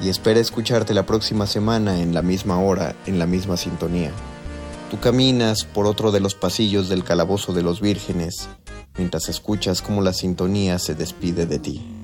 y 0.03 0.09
espera 0.09 0.39
escucharte 0.39 0.93
la 0.93 1.05
próxima 1.05 1.47
semana 1.47 2.01
en 2.01 2.13
la 2.13 2.21
misma 2.21 2.59
hora, 2.59 2.95
en 3.05 3.19
la 3.19 3.25
misma 3.25 3.55
sintonía. 3.55 4.11
Tú 4.91 4.99
caminas 4.99 5.63
por 5.63 5.87
otro 5.87 6.11
de 6.11 6.19
los 6.19 6.35
pasillos 6.35 6.89
del 6.89 7.03
calabozo 7.03 7.53
de 7.53 7.63
los 7.63 7.79
vírgenes, 7.79 8.49
mientras 8.97 9.29
escuchas 9.29 9.81
cómo 9.81 10.01
la 10.01 10.13
sintonía 10.13 10.77
se 10.77 10.93
despide 10.93 11.45
de 11.45 11.59
ti. 11.59 12.02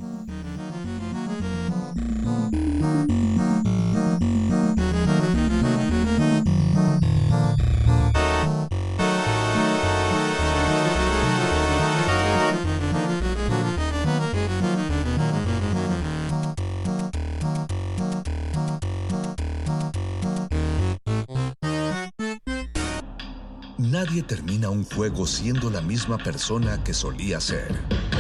Termina 24.30 24.70
un 24.70 24.86
juego 24.86 25.26
siendo 25.26 25.72
la 25.72 25.82
misma 25.82 26.20
persona 26.20 26.84
que 26.84 26.94
solía 26.94 27.40
ser. 27.40 28.19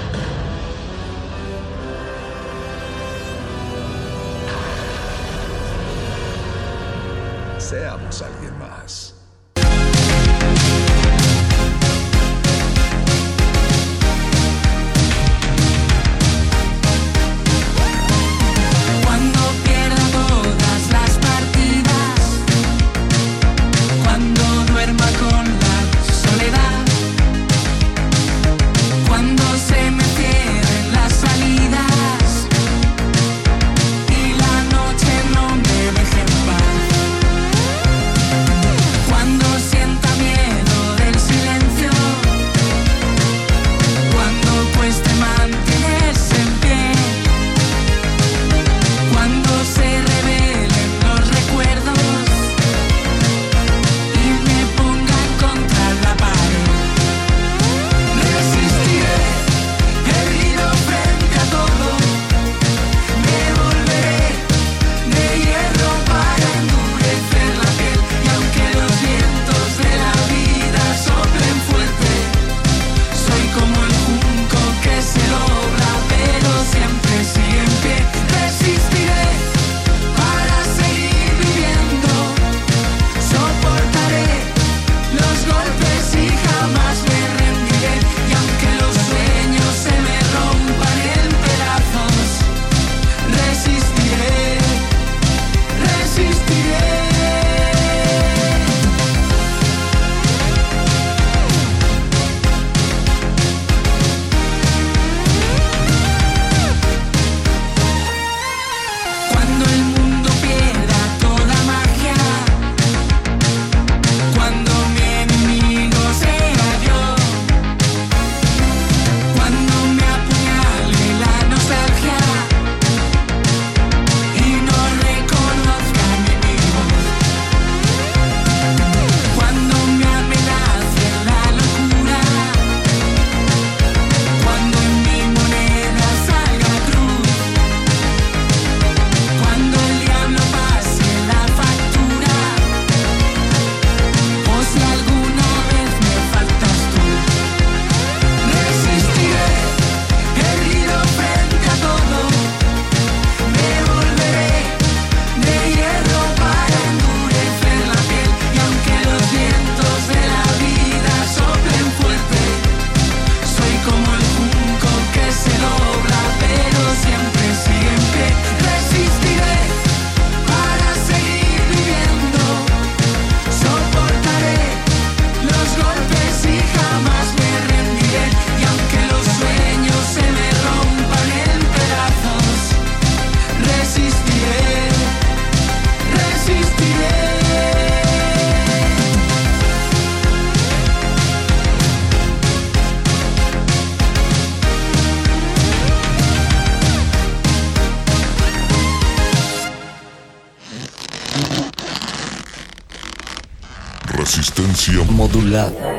Resistencia 205.49 205.98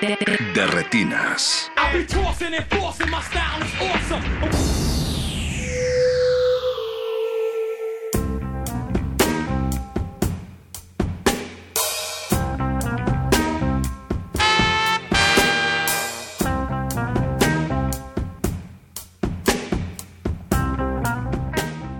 De 0.00 0.66
retinas. 0.68 1.72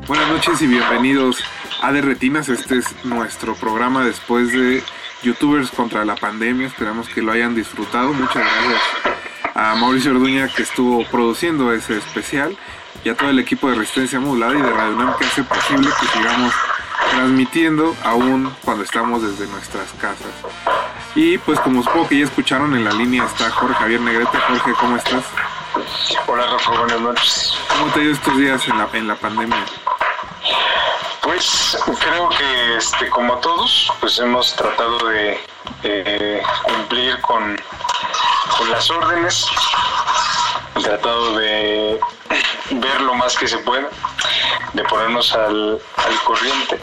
Buenas 0.07 0.29
noches 0.29 0.63
y 0.63 0.69
bienvenidos 0.69 1.43
a 1.83 1.91
De 1.91 2.01
Retinas. 2.01 2.49
Este 2.49 2.79
es 2.79 3.05
nuestro 3.05 3.57
programa 3.57 4.05
después 4.05 4.53
de 4.53 4.85
YouTubers 5.23 5.71
contra 5.71 6.05
la 6.05 6.17
pandemia. 6.17 6.67
Esperamos 6.67 7.09
que 7.09 7.23
lo 7.23 7.33
hayan 7.33 7.55
disfrutado. 7.55 8.13
Muchas 8.13 8.37
gracias 8.37 8.83
a 9.55 9.75
Mauricio 9.75 10.13
Orduña 10.13 10.49
que 10.49 10.63
estuvo 10.63 11.05
produciendo 11.07 11.73
ese 11.73 11.99
especial 11.99 12.57
y 13.05 13.09
a 13.09 13.17
todo 13.17 13.31
el 13.31 13.39
equipo 13.39 13.69
de 13.69 13.77
Resistencia 13.77 14.21
Modulada 14.21 14.55
y 14.55 14.63
de 14.63 14.71
Radio 14.71 14.97
UNAM 14.97 15.17
que 15.19 15.25
hace 15.25 15.43
posible 15.43 15.89
que 16.01 16.07
sigamos 16.07 16.53
transmitiendo 17.11 17.97
aún 18.05 18.53
cuando 18.65 18.85
estamos 18.85 19.23
desde 19.23 19.51
nuestras 19.51 19.93
casas. 19.95 20.33
Y 21.15 21.39
pues 21.39 21.59
como 21.61 21.83
supongo 21.83 22.09
que 22.09 22.19
ya 22.19 22.25
escucharon 22.25 22.75
en 22.77 22.85
la 22.85 22.93
línea 22.93 23.25
está 23.25 23.51
Jorge 23.51 23.75
Javier 23.75 24.01
Negrete. 24.01 24.39
Jorge, 24.39 24.73
¿cómo 24.79 24.97
estás? 24.97 25.25
Hola 26.27 26.47
Rafa, 26.47 26.71
buenas 26.79 27.01
noches. 27.01 27.55
¿Cómo 27.69 27.93
te 27.93 28.01
ha 28.01 28.03
ido 28.05 28.13
estos 28.13 28.37
días 28.39 28.69
en 28.69 28.79
la, 28.79 28.89
en 28.93 29.09
la 29.09 29.17
pandemia? 29.17 29.65
Pues 31.29 31.77
creo 32.01 32.31
que 32.31 32.77
este, 32.79 33.11
como 33.11 33.37
todos, 33.37 33.93
pues 34.01 34.19
hemos 34.19 34.57
tratado 34.57 34.97
de 35.09 35.39
eh, 35.83 36.43
cumplir 36.63 37.21
con, 37.21 37.61
con 38.57 38.71
las 38.71 38.91
órdenes, 38.91 39.47
tratado 40.83 41.37
de 41.37 42.01
ver 42.71 43.01
lo 43.03 43.13
más 43.13 43.37
que 43.37 43.47
se 43.47 43.59
pueda, 43.59 43.91
de 44.73 44.83
ponernos 44.85 45.35
al, 45.35 45.79
al 45.99 46.23
corriente 46.25 46.81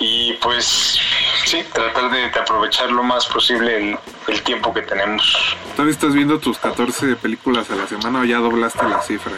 y 0.00 0.32
pues 0.34 0.98
sí, 1.44 1.62
tratar 1.70 2.10
de, 2.10 2.24
aprovechar 2.40 2.90
lo 2.90 3.02
más 3.02 3.26
posible 3.26 3.76
el, 3.76 3.98
el 4.28 4.42
tiempo 4.44 4.72
que 4.72 4.80
tenemos. 4.80 5.56
¿Todavía 5.72 5.92
estás 5.92 6.14
viendo 6.14 6.38
tus 6.38 6.58
14 6.58 7.16
películas 7.16 7.70
a 7.70 7.74
la 7.74 7.86
semana 7.86 8.20
o 8.20 8.24
ya 8.24 8.38
doblaste 8.38 8.88
la 8.88 9.02
cifra? 9.02 9.34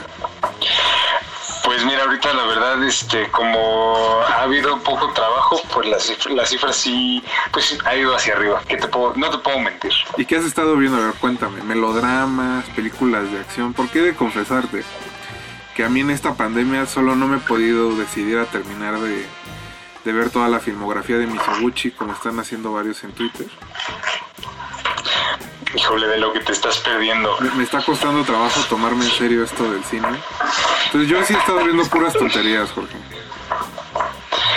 Pues 1.80 1.92
mira, 1.92 2.04
ahorita 2.04 2.34
la 2.34 2.44
verdad, 2.44 2.84
este, 2.84 3.30
como 3.30 4.20
ha 4.28 4.42
habido 4.42 4.78
poco 4.80 5.10
trabajo, 5.14 5.62
pues 5.72 5.88
la 5.88 5.98
cifra, 5.98 6.34
la 6.34 6.44
cifra 6.44 6.74
sí, 6.74 7.24
pues 7.52 7.78
ha 7.86 7.96
ido 7.96 8.14
hacia 8.14 8.34
arriba. 8.34 8.62
¿Qué 8.68 8.76
te 8.76 8.86
puedo, 8.86 9.14
no 9.16 9.30
te 9.30 9.38
puedo 9.38 9.58
mentir. 9.60 9.90
¿Y 10.18 10.26
qué 10.26 10.36
has 10.36 10.44
estado 10.44 10.76
viendo? 10.76 10.98
A 10.98 11.06
ver, 11.06 11.14
cuéntame. 11.14 11.62
Melodramas, 11.62 12.66
películas 12.76 13.32
de 13.32 13.40
acción. 13.40 13.72
¿Por 13.72 13.88
qué 13.88 14.00
de 14.02 14.14
confesarte? 14.14 14.84
Que 15.74 15.82
a 15.82 15.88
mí 15.88 16.00
en 16.00 16.10
esta 16.10 16.34
pandemia 16.34 16.84
solo 16.84 17.16
no 17.16 17.26
me 17.26 17.38
he 17.38 17.40
podido 17.40 17.96
decidir 17.96 18.36
a 18.36 18.44
terminar 18.44 18.98
de, 18.98 19.26
de 20.04 20.12
ver 20.12 20.28
toda 20.28 20.48
la 20.48 20.60
filmografía 20.60 21.16
de 21.16 21.26
Mizoguchi, 21.28 21.92
como 21.92 22.12
están 22.12 22.38
haciendo 22.40 22.74
varios 22.74 23.02
en 23.04 23.12
Twitter. 23.12 23.46
Híjole, 25.74 26.08
de 26.08 26.18
lo 26.18 26.34
que 26.34 26.40
te 26.40 26.52
estás 26.52 26.76
perdiendo. 26.80 27.38
Me, 27.40 27.50
me 27.52 27.62
está 27.62 27.80
costando 27.82 28.22
trabajo 28.22 28.60
tomarme 28.68 29.06
en 29.06 29.12
serio 29.12 29.44
esto 29.44 29.72
del 29.72 29.82
cine. 29.84 30.08
Entonces 30.92 31.08
yo 31.08 31.24
sí 31.24 31.34
he 31.34 31.38
estado 31.38 31.62
viendo 31.62 31.84
puras 31.86 32.12
tonterías, 32.14 32.68
Jorge. 32.72 32.96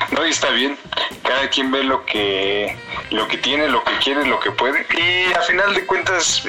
No, 0.10 0.26
y 0.26 0.32
está 0.32 0.50
bien. 0.50 0.80
Cada 1.22 1.48
quien 1.48 1.72
ve 1.72 1.84
lo 1.84 2.04
que, 2.08 2.76
lo 3.12 3.28
que 3.28 3.38
tiene, 3.38 3.68
lo 3.68 3.84
que 3.84 3.92
quiere, 3.98 4.26
lo 4.26 4.40
que 4.40 4.50
puede. 4.50 4.84
Y 4.98 5.32
a 5.32 5.42
final 5.42 5.76
de 5.76 5.86
cuentas, 5.86 6.44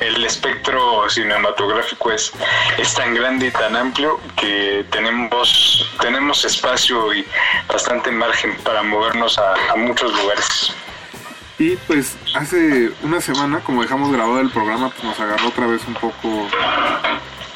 el 0.00 0.24
espectro 0.24 1.10
cinematográfico 1.10 2.10
es, 2.10 2.32
es 2.78 2.94
tan 2.94 3.14
grande 3.14 3.48
y 3.48 3.50
tan 3.50 3.76
amplio 3.76 4.18
que 4.40 4.86
tenemos, 4.90 5.86
tenemos 6.00 6.46
espacio 6.46 7.12
y 7.12 7.26
bastante 7.70 8.10
margen 8.10 8.56
para 8.64 8.82
movernos 8.82 9.38
a, 9.38 9.72
a 9.72 9.76
muchos 9.76 10.10
lugares. 10.22 10.72
Y 11.58 11.76
pues 11.76 12.16
hace 12.34 12.92
una 13.02 13.20
semana, 13.20 13.60
como 13.60 13.82
dejamos 13.82 14.10
grabado 14.10 14.40
el 14.40 14.48
programa, 14.48 14.88
pues 14.88 15.04
nos 15.04 15.20
agarró 15.20 15.48
otra 15.48 15.66
vez 15.66 15.82
un 15.86 15.94
poco 15.94 16.48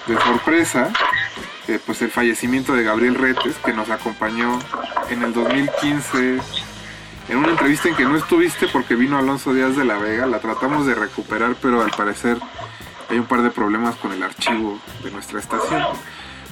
de 0.06 0.20
sorpresa. 0.20 0.90
Eh, 1.68 1.78
pues 1.84 2.02
el 2.02 2.10
fallecimiento 2.10 2.74
de 2.74 2.82
Gabriel 2.82 3.14
Retes, 3.14 3.56
que 3.64 3.72
nos 3.72 3.90
acompañó 3.90 4.58
en 5.10 5.22
el 5.22 5.32
2015 5.32 6.40
en 7.28 7.38
una 7.38 7.50
entrevista 7.50 7.88
en 7.88 7.94
que 7.94 8.04
no 8.04 8.16
estuviste 8.16 8.66
porque 8.66 8.94
vino 8.94 9.16
Alonso 9.16 9.54
Díaz 9.54 9.76
de 9.76 9.84
la 9.84 9.98
Vega. 9.98 10.26
La 10.26 10.40
tratamos 10.40 10.86
de 10.86 10.94
recuperar, 10.94 11.54
pero 11.62 11.82
al 11.82 11.90
parecer 11.90 12.38
hay 13.08 13.18
un 13.18 13.26
par 13.26 13.42
de 13.42 13.50
problemas 13.50 13.96
con 13.96 14.12
el 14.12 14.22
archivo 14.22 14.78
de 15.04 15.10
nuestra 15.10 15.38
estación. 15.38 15.82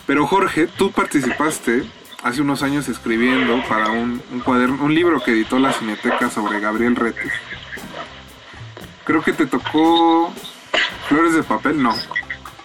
Pero 0.07 0.27
Jorge, 0.27 0.67
tú 0.67 0.93
participaste 0.93 1.85
hace 2.23 2.43
unos 2.43 2.63
años 2.63 2.89
escribiendo 2.89 3.63
para 3.69 3.91
un, 3.91 4.23
un 4.33 4.41
cuaderno, 4.41 4.85
un 4.85 4.95
libro 4.95 5.21
que 5.21 5.33
editó 5.33 5.59
la 5.59 5.73
Cineteca 5.73 6.31
sobre 6.31 6.61
Gabriel 6.61 6.97
Retes. 6.97 7.33
Creo 9.05 9.23
que 9.23 9.33
te 9.33 9.47
tocó 9.47 10.33
Flores 11.09 11.35
de 11.35 11.43
Papel, 11.43 11.83
no. 11.83 11.95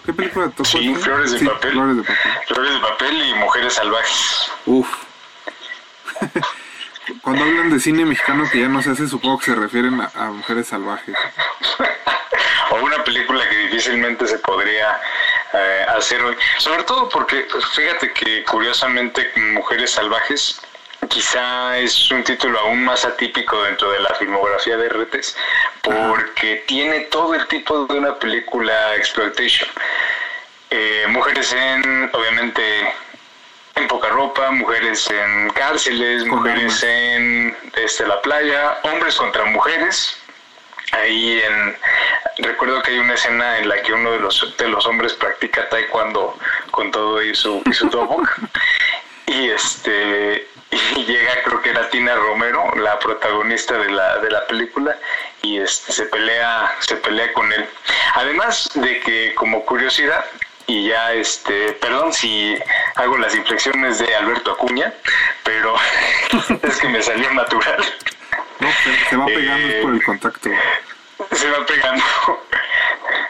¿Qué 0.06 0.12
película 0.12 0.48
tocó? 0.50 0.64
Sí, 0.64 0.78
ti? 0.78 0.94
Flores 0.94 1.32
de 1.32 1.38
Sí, 1.40 1.44
Papel. 1.44 1.72
Flores 1.72 1.96
de 1.96 2.02
Papel. 2.02 2.32
Flores 2.46 2.72
de 2.72 2.80
papel 2.80 3.22
y 3.22 3.34
mujeres 3.34 3.72
salvajes. 3.74 4.50
Uf. 4.66 4.88
Cuando 7.22 7.44
hablan 7.44 7.70
de 7.70 7.80
cine 7.80 8.04
mexicano 8.04 8.44
que 8.50 8.60
ya 8.60 8.68
no 8.68 8.82
se 8.82 8.90
hace, 8.90 9.06
supongo 9.08 9.38
que 9.38 9.46
se 9.46 9.54
refieren 9.54 10.00
a, 10.00 10.10
a 10.14 10.30
mujeres 10.30 10.68
salvajes. 10.68 11.14
o 12.70 12.76
una 12.76 13.02
película 13.04 13.48
que 13.48 13.56
difícilmente 13.56 14.26
se 14.26 14.38
podría 14.38 15.00
eh, 15.52 15.86
hacer 15.96 16.22
hoy. 16.22 16.36
Sobre 16.58 16.82
todo 16.84 17.08
porque, 17.08 17.46
pues, 17.50 17.64
fíjate 17.66 18.12
que 18.12 18.44
curiosamente 18.44 19.30
Mujeres 19.36 19.92
Salvajes 19.92 20.60
quizá 21.08 21.78
es 21.78 22.10
un 22.10 22.22
título 22.24 22.58
aún 22.60 22.84
más 22.84 23.04
atípico 23.04 23.62
dentro 23.64 23.90
de 23.90 24.00
la 24.00 24.14
filmografía 24.14 24.76
de 24.76 24.88
Retes 24.88 25.36
porque 25.82 26.64
tiene 26.66 27.00
todo 27.00 27.34
el 27.34 27.46
tipo 27.46 27.86
de 27.86 27.98
una 27.98 28.14
película 28.18 28.96
exploitation. 28.96 29.68
Eh, 30.70 31.06
mujeres 31.08 31.52
en, 31.52 32.10
obviamente, 32.12 32.92
en 33.76 33.88
poca 33.88 34.08
ropa, 34.08 34.50
mujeres 34.50 35.08
en 35.10 35.50
cárceles, 35.50 36.24
mujeres 36.26 36.82
en 36.82 37.56
este, 37.74 38.06
la 38.06 38.20
playa, 38.22 38.78
hombres 38.82 39.16
contra 39.16 39.44
mujeres, 39.44 40.18
ahí 40.92 41.40
en 41.40 41.76
recuerdo 42.38 42.82
que 42.82 42.92
hay 42.92 42.98
una 42.98 43.14
escena 43.14 43.58
en 43.58 43.68
la 43.68 43.80
que 43.82 43.92
uno 43.92 44.12
de 44.12 44.20
los 44.20 44.56
de 44.56 44.68
los 44.68 44.86
hombres 44.86 45.14
practica 45.14 45.68
taekwondo 45.68 46.38
con 46.70 46.90
todo 46.90 47.22
y 47.22 47.34
su 47.34 47.62
y 47.64 47.72
su 47.72 47.88
dobok 47.90 48.28
y 49.26 49.50
este 49.50 50.48
y 50.70 51.04
llega 51.04 51.42
creo 51.44 51.62
que 51.62 51.70
era 51.70 51.88
Tina 51.90 52.14
Romero 52.16 52.64
la 52.76 52.98
protagonista 52.98 53.78
de 53.78 53.90
la 53.90 54.18
de 54.18 54.30
la 54.30 54.46
película 54.46 54.96
y 55.42 55.58
este 55.58 55.92
se 55.92 56.06
pelea 56.06 56.74
se 56.80 56.96
pelea 56.96 57.32
con 57.32 57.52
él 57.52 57.66
además 58.14 58.70
de 58.74 59.00
que 59.00 59.34
como 59.34 59.64
curiosidad 59.64 60.24
y 60.66 60.88
ya 60.88 61.12
este 61.12 61.72
perdón 61.74 62.12
si 62.12 62.58
hago 62.96 63.16
las 63.18 63.34
inflexiones 63.36 63.98
de 64.00 64.14
Alberto 64.16 64.52
Acuña 64.52 64.92
pero 65.44 65.74
es 66.62 66.76
que 66.78 66.88
me 66.88 67.00
salió 67.02 67.32
natural 67.32 67.84
No, 68.58 68.68
se, 68.82 69.08
se 69.10 69.16
va 69.16 69.26
pegando 69.26 69.68
Eh, 69.68 69.80
por 69.82 69.92
el 69.94 70.02
contacto. 70.04 70.50
se 71.32 71.50
va 71.50 71.64
pegando. 71.66 72.02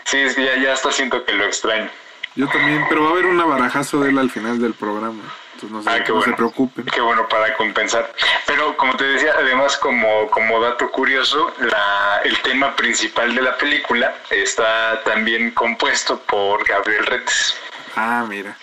Sí, 0.05 0.18
es 0.18 0.37
que 0.37 0.45
ya, 0.45 0.57
ya 0.57 0.72
hasta 0.72 0.93
siento 0.93 1.24
que 1.24 1.32
lo 1.32 1.45
extraño. 1.45 1.91
Yo 2.37 2.47
también, 2.47 2.87
pero 2.89 3.03
va 3.03 3.09
a 3.09 3.11
haber 3.11 3.26
un 3.26 3.39
barajazo 3.51 3.99
de 4.01 4.11
él 4.11 4.18
al 4.18 4.30
final 4.30 4.61
del 4.61 4.72
programa. 4.72 5.20
Entonces 5.57 5.70
no 5.70 5.82
se, 5.82 5.88
Ah, 5.90 6.04
qué 6.04 6.12
no 6.12 6.20
se 6.20 6.30
bueno. 6.30 6.36
preocupen. 6.36 6.84
Qué 6.86 7.00
bueno 7.00 7.26
para 7.28 7.54
compensar. 7.57 8.12
Pero 8.46 8.76
como 8.76 8.94
te 8.96 9.04
decía, 9.04 9.32
además 9.38 9.76
como, 9.78 10.28
como 10.30 10.61
dato 10.61 10.90
curioso, 10.90 11.52
la, 11.61 12.20
el 12.24 12.38
tema 12.42 12.76
principal 12.76 13.34
de 13.34 13.40
la 13.42 13.57
película 13.57 14.14
está 14.30 15.02
también 15.04 15.50
compuesto 15.52 16.18
por 16.20 16.66
Gabriel 16.68 17.07
Retes. 17.07 17.57
Ah, 17.96 18.24
mira. 18.28 18.57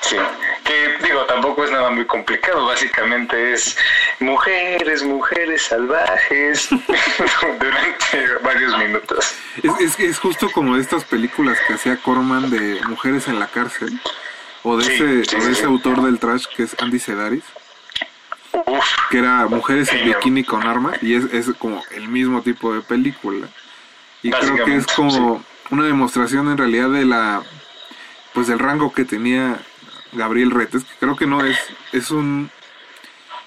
Sí, 0.00 0.16
que 0.64 0.96
digo, 1.04 1.24
tampoco 1.26 1.64
es 1.64 1.70
nada 1.70 1.90
muy 1.90 2.06
complicado, 2.06 2.64
básicamente 2.66 3.52
es 3.52 3.76
mujeres, 4.20 5.02
mujeres 5.02 5.64
salvajes 5.64 6.68
durante 7.60 8.34
varios 8.42 8.78
minutos. 8.78 9.34
Es, 9.62 9.80
es, 9.80 9.98
es 10.00 10.18
justo 10.18 10.50
como 10.52 10.76
estas 10.76 11.04
películas 11.04 11.58
que 11.66 11.74
hacía 11.74 11.96
Corman 11.96 12.48
de 12.50 12.80
mujeres 12.86 13.26
en 13.28 13.38
la 13.40 13.48
cárcel, 13.48 14.00
o 14.68 14.76
de 14.76 14.84
Sí, 14.84 14.92
ese, 14.94 15.24
sí, 15.24 15.36
o 15.36 15.44
de 15.44 15.52
ese 15.52 15.64
autor 15.64 16.02
del 16.02 16.18
trash 16.18 16.46
que 16.56 16.64
es 16.64 16.74
Andy 16.80 16.98
Sedaris, 16.98 17.44
Uf, 18.66 18.84
que 19.10 19.18
era 19.18 19.46
mujeres 19.46 19.92
en 19.92 20.06
bikini 20.06 20.42
con 20.42 20.66
armas, 20.66 21.00
y 21.02 21.14
es, 21.14 21.24
es 21.32 21.46
como 21.56 21.84
el 21.92 22.08
mismo 22.08 22.42
tipo 22.42 22.74
de 22.74 22.80
película. 22.80 23.48
Y 24.22 24.30
creo 24.30 24.64
que 24.64 24.74
es 24.74 24.86
como 24.88 25.44
una 25.70 25.84
demostración 25.84 26.50
en 26.50 26.58
realidad 26.58 26.90
de 26.90 27.04
la 27.04 27.42
pues 28.34 28.48
del 28.48 28.58
rango 28.58 28.92
que 28.92 29.04
tenía 29.04 29.60
Gabriel 30.12 30.50
Retes, 30.50 30.82
que 30.82 30.94
creo 30.98 31.16
que 31.16 31.26
no 31.26 31.44
es, 31.44 31.58
es 31.92 32.10
un 32.10 32.50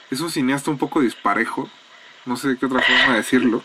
es 0.10 0.22
un 0.22 0.32
cineasta 0.32 0.72
un 0.72 0.78
poco 0.78 1.02
disparejo, 1.02 1.70
no 2.26 2.38
sé 2.38 2.56
qué 2.58 2.66
otra 2.66 2.82
forma 2.82 3.12
de 3.12 3.18
decirlo, 3.18 3.62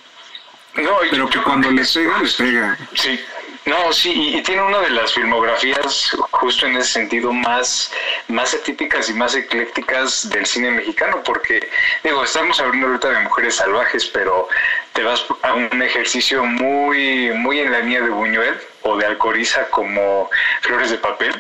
no, 0.77 0.91
pero 1.09 1.31
que 1.31 1.41
cuando 1.41 1.71
le 1.71 1.85
pega, 1.85 2.21
le 2.21 2.29
pega. 2.29 2.79
Sí, 2.95 3.21
no, 3.67 3.93
sí, 3.93 4.35
y, 4.37 4.43
tiene 4.43 4.63
una 4.63 4.81
de 4.81 4.91
las 4.91 5.15
filmografías 5.15 6.15
justo 6.33 6.67
en 6.67 6.77
ese 6.77 6.93
sentido 6.93 7.33
más, 7.33 7.91
más 8.29 8.53
atípicas 8.53 9.09
y 9.09 9.15
más 9.15 9.35
eclécticas 9.35 10.29
del 10.29 10.45
cine 10.45 10.71
mexicano, 10.71 11.23
porque, 11.25 11.71
digo, 12.03 12.23
estamos 12.25 12.61
hablando 12.61 12.89
ahorita 12.89 13.11
de 13.11 13.21
mujeres 13.21 13.57
salvajes, 13.57 14.05
pero 14.07 14.49
te 14.93 15.03
vas 15.03 15.25
a 15.43 15.55
un 15.55 15.83
ejercicio 15.83 16.45
muy, 16.45 17.31
muy 17.33 17.61
en 17.61 17.73
la 17.73 17.81
línea 17.81 18.03
de 18.03 18.11
Buñuel 18.11 18.61
o 18.83 18.99
de 18.99 19.07
Alcoriza 19.07 19.71
como 19.71 20.29
Flores 20.61 20.91
de 20.91 20.99
Papel, 20.99 21.35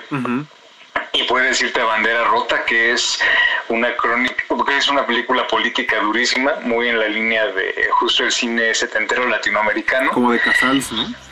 y 1.12 1.22
puedes 1.24 1.60
irte 1.60 1.80
a 1.80 1.84
Bandera 1.84 2.24
Rota, 2.24 2.64
que 2.64 2.92
es 2.92 3.20
una 3.68 3.94
crónica, 3.96 4.44
que 4.66 4.76
es 4.78 4.88
una 4.88 5.06
película 5.06 5.46
política 5.46 6.00
durísima, 6.00 6.54
muy 6.62 6.88
en 6.88 6.98
la 6.98 7.08
línea 7.08 7.46
de 7.48 7.88
justo 7.92 8.24
el 8.24 8.32
cine 8.32 8.74
setentero 8.74 9.28
latinoamericano. 9.28 10.10
Como 10.10 10.32
de 10.32 10.40
Casals, 10.40 10.90
¿no? 10.90 11.23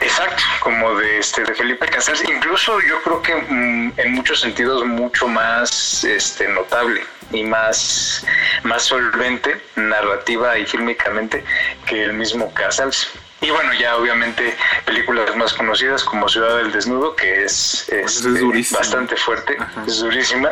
Exacto, 0.00 0.42
como 0.60 0.94
de 0.96 1.18
este 1.18 1.42
de 1.42 1.54
Felipe 1.54 1.86
Casals, 1.86 2.22
incluso 2.28 2.80
yo 2.80 3.02
creo 3.02 3.22
que 3.22 3.34
mm, 3.34 3.92
en 3.96 4.12
muchos 4.12 4.40
sentidos 4.40 4.84
mucho 4.86 5.26
más 5.26 6.04
este 6.04 6.48
notable 6.48 7.02
y 7.32 7.42
más 7.42 8.24
más 8.62 8.82
solvente 8.84 9.60
narrativa 9.76 10.56
y 10.58 10.66
fílmicamente 10.66 11.44
que 11.86 12.04
el 12.04 12.12
mismo 12.12 12.52
Casals. 12.54 13.08
Y 13.40 13.50
bueno, 13.50 13.72
ya 13.74 13.96
obviamente 13.96 14.56
películas 14.84 15.34
más 15.36 15.52
conocidas 15.54 16.02
como 16.02 16.28
Ciudad 16.28 16.56
del 16.56 16.72
Desnudo, 16.72 17.14
que 17.14 17.44
es, 17.44 17.86
Pues 17.88 18.16
es 18.16 18.24
este, 18.26 18.74
bastante 18.74 19.16
fuerte, 19.16 19.56
Ajá. 19.58 19.84
es 19.86 19.98
durísima. 19.98 20.50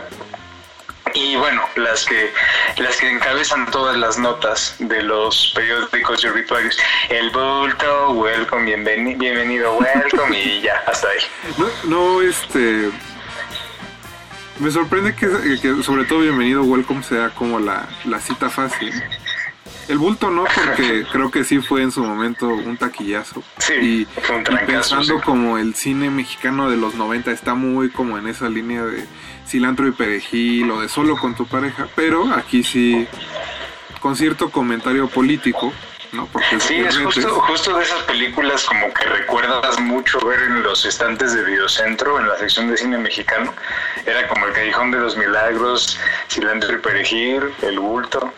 Y 1.16 1.34
bueno, 1.36 1.62
las 1.76 2.04
que 2.04 2.30
las 2.76 2.96
que 2.98 3.10
encabezan 3.10 3.70
todas 3.70 3.96
las 3.96 4.18
notas 4.18 4.76
de 4.78 5.02
los 5.02 5.50
periódicos 5.54 6.22
y 6.22 6.26
obituarios. 6.26 6.78
El 7.08 7.30
bulto, 7.30 8.10
welcome, 8.10 8.70
bienveni- 8.76 9.16
bienvenido, 9.16 9.78
welcome, 9.78 10.38
y 10.38 10.60
ya, 10.60 10.82
hasta 10.86 11.08
ahí. 11.08 11.18
No, 11.58 11.66
no, 11.84 12.20
este. 12.22 12.90
Me 14.58 14.70
sorprende 14.70 15.14
que, 15.14 15.26
que 15.60 15.82
sobre 15.82 16.04
todo 16.04 16.20
Bienvenido 16.20 16.62
Welcome 16.64 17.02
sea 17.02 17.30
como 17.30 17.60
la, 17.60 17.86
la 18.04 18.20
cita 18.20 18.48
fácil. 18.50 18.92
El 19.88 19.98
bulto 19.98 20.30
no, 20.30 20.44
porque 20.44 21.04
creo 21.12 21.30
que 21.30 21.44
sí 21.44 21.60
fue 21.60 21.82
en 21.82 21.92
su 21.92 22.02
momento 22.02 22.48
un 22.48 22.76
taquillazo. 22.76 23.42
Sí, 23.58 23.74
y, 23.74 24.04
fue 24.22 24.36
un 24.36 24.42
y 24.42 24.66
pensando 24.66 25.16
sí. 25.18 25.24
como 25.24 25.56
el 25.58 25.74
cine 25.74 26.10
mexicano 26.10 26.70
de 26.70 26.76
los 26.76 26.94
90 26.94 27.30
está 27.30 27.54
muy 27.54 27.90
como 27.90 28.18
en 28.18 28.26
esa 28.28 28.48
línea 28.48 28.82
de 28.84 29.04
cilantro 29.47 29.86
y 29.86 29.92
perejil 29.92 30.70
o 30.70 30.80
de 30.80 30.88
solo 30.88 31.16
con 31.16 31.34
tu 31.34 31.47
pareja, 31.47 31.88
pero 31.94 32.32
aquí 32.34 32.62
sí 32.62 33.07
con 34.01 34.16
cierto 34.16 34.51
comentario 34.51 35.09
político, 35.09 35.72
¿no? 36.12 36.26
Porque 36.26 36.61
Sí, 36.61 36.74
es 36.76 36.97
justo, 36.99 37.40
justo 37.40 37.76
de 37.76 37.84
esas 37.84 38.03
películas 38.03 38.64
como 38.64 38.92
que 38.92 39.05
recuerdas 39.05 39.80
mucho 39.80 40.20
ver 40.20 40.40
en 40.42 40.62
los 40.62 40.84
estantes 40.84 41.34
de 41.34 41.44
Videocentro, 41.44 42.20
en 42.20 42.28
la 42.28 42.38
sección 42.38 42.68
de 42.68 42.76
cine 42.76 42.99
mexicano. 42.99 43.53
Era 44.05 44.28
como 44.28 44.47
El 44.47 44.53
Callejón 44.53 44.90
de 44.90 44.99
los 44.99 45.16
Milagros, 45.16 45.99
Cilantro 46.28 46.74
y 46.74 46.78
Perejil, 46.78 47.42
El 47.62 47.80
Bulto 47.80 48.32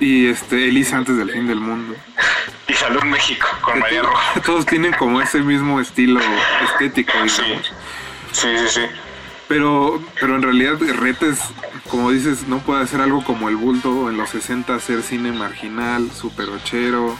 y 0.00 0.28
este 0.28 0.68
Elisa 0.68 0.96
antes 0.96 1.16
del 1.16 1.30
fin 1.30 1.46
del 1.46 1.60
mundo. 1.60 1.94
y 2.68 2.74
Salud 2.74 3.02
México 3.04 3.46
con 3.62 3.78
María 3.78 4.02
Roja. 4.02 4.40
Todos 4.44 4.66
tienen 4.66 4.92
como 4.92 5.20
ese 5.20 5.40
mismo 5.40 5.80
estilo 5.80 6.20
estético, 6.64 7.12
sí, 7.28 7.42
sí, 8.32 8.48
sí. 8.68 8.82
Pero, 9.48 10.02
pero 10.20 10.34
en 10.34 10.42
realidad 10.42 10.78
Retes, 10.80 11.40
como 11.88 12.10
dices, 12.10 12.48
no 12.48 12.58
puede 12.58 12.82
hacer 12.82 13.00
algo 13.00 13.22
como 13.22 13.48
el 13.48 13.56
bulto 13.56 14.10
en 14.10 14.16
los 14.16 14.30
60, 14.30 14.74
hacer 14.74 15.02
cine 15.02 15.32
marginal, 15.32 16.10
super 16.10 16.48
ochero. 16.48 17.16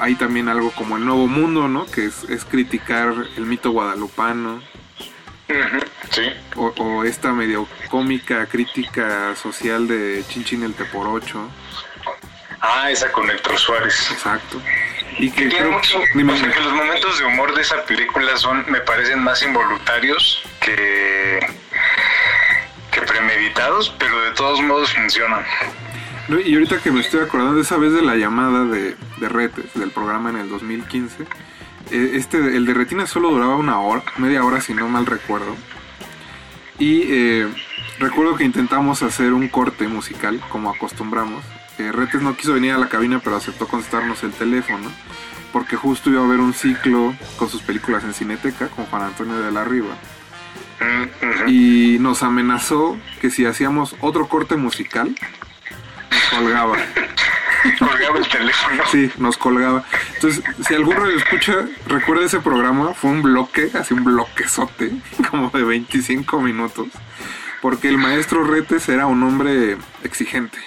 Hay 0.00 0.16
también 0.16 0.48
algo 0.48 0.72
como 0.72 0.96
el 0.96 1.04
Nuevo 1.04 1.28
Mundo, 1.28 1.68
¿no? 1.68 1.86
Que 1.86 2.06
es, 2.06 2.24
es 2.24 2.44
criticar 2.44 3.14
el 3.36 3.46
mito 3.46 3.70
guadalupano. 3.70 4.60
Sí. 6.10 6.22
O, 6.56 6.72
o 6.78 7.04
esta 7.04 7.32
medio 7.32 7.68
cómica 7.90 8.46
crítica 8.46 9.36
social 9.36 9.86
de 9.86 10.24
Chinchín 10.28 10.64
el 10.64 10.74
Teporocho. 10.74 11.48
Ah, 12.60 12.90
esa 12.90 13.12
con 13.12 13.30
Héctor 13.30 13.58
Suárez. 13.58 14.10
Exacto. 14.10 14.60
Y 15.18 15.30
Que 15.30 15.44
que 15.44 15.48
tiene 15.48 15.58
creo 15.58 15.72
mucho, 15.72 16.00
dime, 16.14 16.32
o 16.32 16.36
sea, 16.36 16.46
dime. 16.46 16.54
que 16.54 16.64
los 16.64 16.72
momentos 16.72 17.18
de 17.18 17.24
humor 17.24 17.54
de 17.54 17.62
esa 17.62 17.84
película 17.84 18.36
son, 18.36 18.64
me 18.68 18.80
parecen 18.80 19.22
más 19.22 19.42
involuntarios 19.42 20.42
que, 20.60 21.40
que 22.90 23.02
premeditados, 23.02 23.94
pero 23.98 24.20
de 24.22 24.30
todos 24.32 24.60
modos 24.60 24.92
funcionan. 24.92 25.44
Y 26.28 26.54
ahorita 26.54 26.78
que 26.78 26.90
me 26.90 27.00
estoy 27.00 27.20
acordando 27.20 27.60
esa 27.60 27.76
vez 27.76 27.92
de 27.92 28.02
la 28.02 28.16
llamada 28.16 28.64
de, 28.64 28.96
de 29.18 29.28
Retes, 29.28 29.74
del 29.74 29.90
programa 29.90 30.30
en 30.30 30.36
el 30.36 30.48
2015, 30.48 31.22
eh, 31.90 32.10
este, 32.14 32.38
el 32.38 32.64
de 32.64 32.74
Retina 32.74 33.06
solo 33.06 33.30
duraba 33.30 33.56
una 33.56 33.78
hora, 33.80 34.02
media 34.16 34.42
hora 34.44 34.60
si 34.60 34.72
no 34.72 34.88
mal 34.88 35.04
recuerdo. 35.06 35.54
Y 36.78 37.02
eh, 37.08 37.48
recuerdo 37.98 38.36
que 38.36 38.44
intentamos 38.44 39.02
hacer 39.02 39.32
un 39.32 39.48
corte 39.48 39.86
musical, 39.86 40.40
como 40.48 40.70
acostumbramos. 40.70 41.44
Eh, 41.78 41.90
Retes 41.92 42.22
no 42.22 42.36
quiso 42.36 42.54
venir 42.54 42.72
a 42.72 42.78
la 42.78 42.88
cabina, 42.88 43.20
pero 43.22 43.36
aceptó 43.36 43.66
contestarnos 43.66 44.22
el 44.22 44.32
teléfono, 44.32 44.90
porque 45.52 45.76
justo 45.76 46.10
iba 46.10 46.20
a 46.20 46.24
haber 46.24 46.40
un 46.40 46.54
ciclo 46.54 47.14
con 47.36 47.48
sus 47.48 47.62
películas 47.62 48.04
en 48.04 48.14
Cineteca, 48.14 48.68
con 48.68 48.86
Juan 48.86 49.02
Antonio 49.02 49.40
de 49.40 49.50
la 49.50 49.64
Riva. 49.64 49.96
Y 51.46 51.98
nos 52.00 52.22
amenazó 52.22 52.98
que 53.20 53.30
si 53.30 53.46
hacíamos 53.46 53.96
otro 54.00 54.28
corte 54.28 54.56
musical, 54.56 55.14
nos 56.10 56.22
colgaba. 56.30 56.76
Colgaba 57.78 58.18
el 58.18 58.28
teléfono. 58.28 58.82
Sí, 58.92 59.10
nos 59.16 59.38
colgaba. 59.38 59.84
Entonces, 60.14 60.44
si 60.66 60.74
algún 60.74 60.96
radio 60.96 61.16
escucha, 61.16 61.66
recuerda 61.86 62.26
ese 62.26 62.40
programa, 62.40 62.92
fue 62.92 63.10
un 63.10 63.22
bloque, 63.22 63.70
así 63.72 63.94
un 63.94 64.04
bloquezote, 64.04 64.92
como 65.30 65.48
de 65.48 65.64
25 65.64 66.40
minutos, 66.42 66.88
porque 67.62 67.88
el 67.88 67.96
maestro 67.96 68.44
Retes 68.44 68.88
era 68.90 69.06
un 69.06 69.22
hombre 69.22 69.78
exigente. 70.02 70.58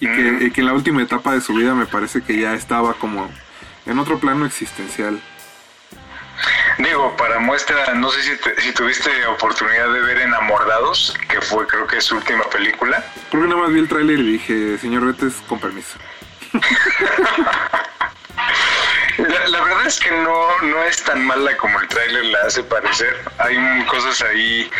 Y 0.00 0.06
que, 0.06 0.38
y 0.46 0.50
que 0.52 0.60
en 0.60 0.66
la 0.66 0.72
última 0.74 1.02
etapa 1.02 1.32
de 1.32 1.40
su 1.40 1.54
vida 1.54 1.74
me 1.74 1.86
parece 1.86 2.22
que 2.22 2.38
ya 2.38 2.54
estaba 2.54 2.94
como 2.94 3.28
en 3.86 3.98
otro 3.98 4.18
plano 4.18 4.46
existencial. 4.46 5.20
Digo, 6.78 7.16
para 7.16 7.40
muestra, 7.40 7.94
no 7.94 8.08
sé 8.10 8.22
si, 8.22 8.36
te- 8.36 8.60
si 8.60 8.72
tuviste 8.72 9.10
oportunidad 9.26 9.92
de 9.92 10.00
ver 10.00 10.18
Enamorados, 10.20 11.16
que 11.28 11.40
fue 11.40 11.66
creo 11.66 11.86
que 11.88 12.00
su 12.00 12.14
última 12.16 12.44
película. 12.44 13.04
Creo 13.30 13.42
que 13.42 13.48
nada 13.48 13.60
más 13.62 13.72
vi 13.72 13.80
el 13.80 13.88
tráiler 13.88 14.20
y 14.20 14.32
dije, 14.34 14.78
señor 14.78 15.04
Retes, 15.04 15.34
con 15.48 15.58
permiso. 15.58 15.98
La, 19.18 19.48
la 19.48 19.60
verdad 19.62 19.86
es 19.86 19.98
que 19.98 20.10
no, 20.12 20.62
no 20.62 20.84
es 20.84 21.02
tan 21.02 21.26
mala 21.26 21.56
como 21.56 21.80
el 21.80 21.88
tráiler 21.88 22.24
la 22.26 22.42
hace 22.46 22.62
parecer. 22.62 23.16
Hay 23.38 23.84
cosas 23.86 24.22
ahí 24.22 24.70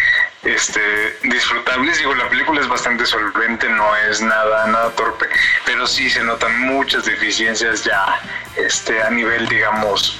este, 0.44 1.18
disfrutables. 1.24 1.98
Digo, 1.98 2.14
la 2.14 2.28
película 2.28 2.60
es 2.60 2.68
bastante 2.68 3.04
solvente, 3.04 3.68
no 3.68 3.96
es 3.96 4.20
nada, 4.20 4.66
nada 4.68 4.90
torpe, 4.90 5.26
pero 5.64 5.86
sí 5.86 6.08
se 6.08 6.22
notan 6.22 6.60
muchas 6.60 7.04
deficiencias 7.04 7.84
ya 7.84 8.20
este, 8.56 9.02
a 9.02 9.10
nivel, 9.10 9.48
digamos, 9.48 10.16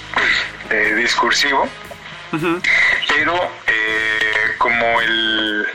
eh, 0.70 0.94
discursivo. 0.96 1.68
Pero 3.08 3.50
eh, 3.66 4.54
como 4.58 5.00
el, 5.00 5.66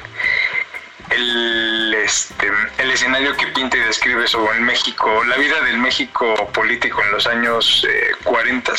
el, 1.15 1.93
este, 1.93 2.51
el 2.77 2.91
escenario 2.91 3.35
que 3.35 3.47
pinta 3.47 3.77
y 3.77 3.81
describe 3.81 4.27
sobre 4.27 4.57
el 4.57 4.61
México, 4.61 5.23
la 5.25 5.37
vida 5.37 5.61
del 5.61 5.77
México 5.77 6.33
político 6.53 7.01
en 7.03 7.11
los 7.11 7.27
años 7.27 7.85
eh, 7.89 8.11
40 8.23 8.73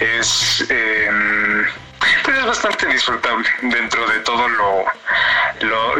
es, 0.00 0.66
eh, 0.68 1.10
pues 2.24 2.38
es 2.38 2.46
bastante 2.46 2.86
disfrutable 2.86 3.48
dentro 3.62 4.06
de 4.08 4.20
todo 4.20 4.48
lo, 4.48 4.84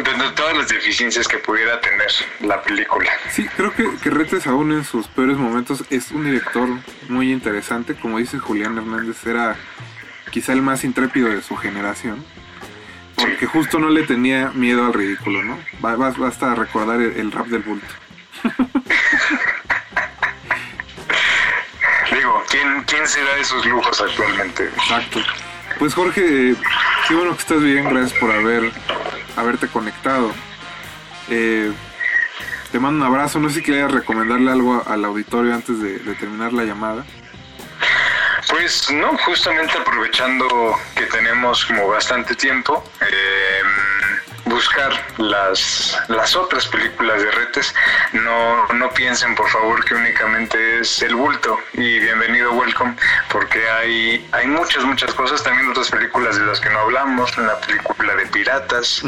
dentro 0.03 0.29
de 0.29 0.35
todas 0.35 0.57
las 0.57 0.69
deficiencias 0.69 1.27
que 1.27 1.37
pudiera 1.37 1.79
tener 1.81 2.11
la 2.41 2.61
película. 2.61 3.11
Sí, 3.31 3.47
creo 3.55 3.73
que, 3.73 3.87
que 4.01 4.09
Retes 4.09 4.47
aún 4.47 4.71
en 4.71 4.83
sus 4.83 5.07
peores 5.07 5.37
momentos 5.37 5.83
es 5.89 6.11
un 6.11 6.25
director 6.25 6.67
muy 7.09 7.31
interesante. 7.31 7.95
Como 7.95 8.19
dice 8.19 8.39
Julián 8.39 8.77
Hernández, 8.77 9.25
era 9.25 9.55
quizá 10.31 10.53
el 10.53 10.61
más 10.61 10.83
intrépido 10.83 11.29
de 11.29 11.41
su 11.41 11.55
generación. 11.55 12.23
Porque 13.17 13.45
justo 13.47 13.79
no 13.79 13.89
le 13.89 14.03
tenía 14.03 14.51
miedo 14.53 14.85
al 14.85 14.93
ridículo, 14.93 15.43
¿no? 15.43 15.57
Ba- 15.81 15.95
ba- 15.95 16.13
Basta 16.17 16.55
recordar 16.55 17.01
el, 17.01 17.31
rap 17.31 17.47
del 17.47 17.63
bulto. 17.63 17.87
Digo, 22.13 22.43
¿quién, 22.49 22.83
¿quién 22.85 23.07
se 23.07 23.21
da 23.23 23.37
esos 23.37 23.65
lujos 23.65 23.99
actualmente? 24.01 24.63
Exacto. 24.65 25.19
Pues 25.79 25.93
Jorge, 25.93 26.55
qué 27.07 27.13
bueno 27.15 27.33
que 27.35 27.41
estás 27.41 27.61
bien, 27.61 27.83
gracias 27.89 28.13
por 28.19 28.31
haber 28.31 28.71
haberte 29.35 29.67
conectado. 29.67 30.31
Eh, 31.29 31.71
te 32.71 32.79
mando 32.79 33.05
un 33.05 33.11
abrazo, 33.13 33.39
no 33.39 33.49
sé 33.49 33.55
si 33.55 33.63
querías 33.63 33.91
recomendarle 33.91 34.51
algo 34.51 34.83
al 34.87 35.03
auditorio 35.05 35.53
antes 35.53 35.79
de, 35.79 35.99
de 35.99 36.15
terminar 36.15 36.53
la 36.53 36.63
llamada. 36.63 37.05
Pues 38.49 38.89
no, 38.91 39.17
justamente 39.19 39.77
aprovechando 39.77 40.79
que 40.95 41.05
tenemos 41.07 41.65
como 41.65 41.87
bastante 41.87 42.35
tiempo, 42.35 42.83
eh, 43.01 43.61
buscar 44.45 44.91
las, 45.17 45.97
las 46.07 46.35
otras 46.35 46.67
películas 46.67 47.21
de 47.21 47.31
Retes. 47.31 47.73
No, 48.13 48.67
no 48.73 48.89
piensen 48.91 49.35
por 49.35 49.49
favor 49.49 49.83
que 49.83 49.95
únicamente 49.95 50.79
es 50.79 51.01
el 51.01 51.15
bulto 51.15 51.59
y 51.73 51.99
bienvenido, 51.99 52.53
welcome, 52.53 52.95
porque 53.29 53.67
hay, 53.69 54.27
hay 54.31 54.47
muchas, 54.47 54.83
muchas 54.83 55.13
cosas, 55.13 55.43
también 55.43 55.69
otras 55.69 55.89
películas 55.89 56.37
de 56.37 56.45
las 56.45 56.59
que 56.59 56.69
no 56.69 56.79
hablamos, 56.79 57.37
una 57.37 57.55
película 57.55 58.15
de 58.15 58.25
piratas, 58.27 59.03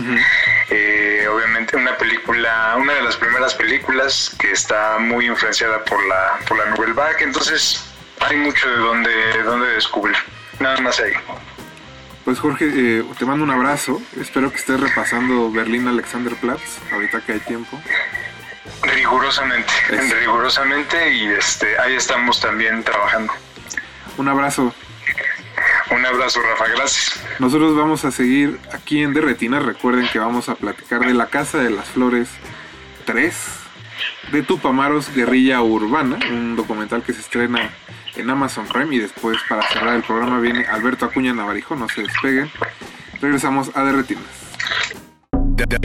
eh, 0.70 1.28
obviamente 1.32 1.78
una 1.78 1.98
película, 1.98 2.76
una 2.78 2.94
de 2.94 3.02
las 3.02 3.16
primeras 3.16 3.54
películas 3.54 4.36
que 4.40 4.52
está 4.52 4.98
muy 5.00 5.28
influenciada 5.28 5.84
por 5.86 6.04
la, 6.08 6.40
por 6.48 6.58
la 6.58 6.66
Nouvelle 6.66 6.94
Vague, 6.94 7.24
entonces 7.24 7.89
hay 8.22 8.38
mucho 8.38 8.70
de 8.70 8.78
donde, 8.78 9.10
de 9.10 9.44
donde 9.44 9.68
descubrir. 9.70 10.16
Nada 10.60 10.78
más 10.82 11.00
ahí. 11.00 11.14
Pues 12.26 12.40
Jorge, 12.40 12.70
eh, 12.72 13.04
te 13.18 13.26
mando 13.26 13.44
un 13.44 13.52
abrazo, 13.52 14.02
espero 14.20 14.52
que 14.52 14.58
estés 14.58 14.80
repasando 14.80 15.52
Berlín 15.52 15.88
Alexanderplatz, 15.88 16.80
ahorita 16.92 17.22
que 17.22 17.34
hay 17.34 17.40
tiempo. 17.40 17.82
Rigurosamente, 18.84 19.72
Eso. 19.90 20.16
rigurosamente 20.16 21.14
y 21.14 21.28
este 21.28 21.80
ahí 21.80 21.96
estamos 21.96 22.40
también 22.40 22.84
trabajando. 22.84 23.34
Un 24.18 24.28
abrazo. 24.28 24.74
Un 25.92 26.06
abrazo, 26.06 26.40
Rafa, 26.42 26.68
gracias. 26.68 27.20
Nosotros 27.40 27.76
vamos 27.76 28.06
a 28.06 28.12
seguir 28.12 28.60
aquí 28.72 29.02
en 29.02 29.14
Derretinas. 29.14 29.64
Recuerden 29.64 30.08
que 30.10 30.20
vamos 30.20 30.50
a 30.50 30.56
platicar 30.56 31.00
de 31.00 31.14
La 31.14 31.28
Casa 31.28 31.58
de 31.58 31.72
las 31.72 31.90
Flores 31.90 32.30
3 33.06 33.36
de 34.32 34.44
Tupamaros 34.44 35.14
Guerrilla 35.14 35.62
Urbana, 35.62 36.20
un 36.30 36.56
documental 36.56 37.02
que 37.02 37.14
se 37.14 37.22
estrena 37.22 37.72
en 38.20 38.30
Amazon 38.30 38.68
Prime. 38.68 38.96
Y 38.96 39.00
después, 39.00 39.38
para 39.48 39.64
cerrar 39.64 39.96
el 39.96 40.04
programa, 40.04 40.40
viene 40.40 40.66
Alberto 40.66 41.06
Acuña 41.06 41.34
Navarijo. 41.34 41.76
No 41.76 41.88
se 41.90 42.04
despeguen. 42.04 42.50
Regresamos 43.22 43.72
a 43.76 43.84
Derretinas. 43.84 44.24
De. 45.58 45.80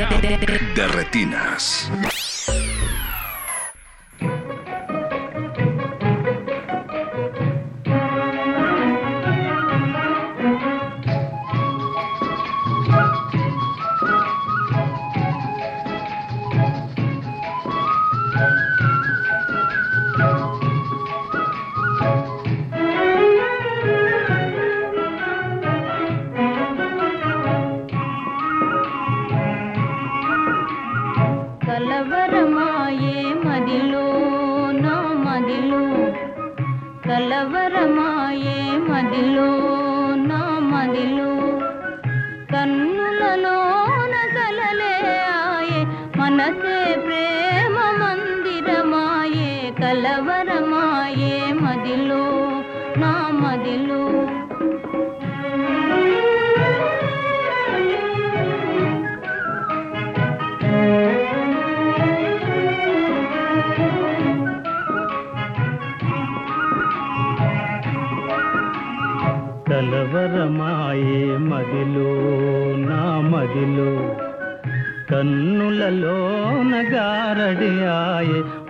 కన్నులలో 75.14 76.16
నగారడి 76.62 77.70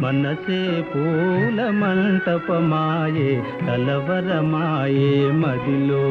మనసే 0.00 0.84
పూల 0.94 1.70
మంటపమాయే 1.70 3.42
కలవరమాయే 3.66 5.30
మదిలో 5.30 6.04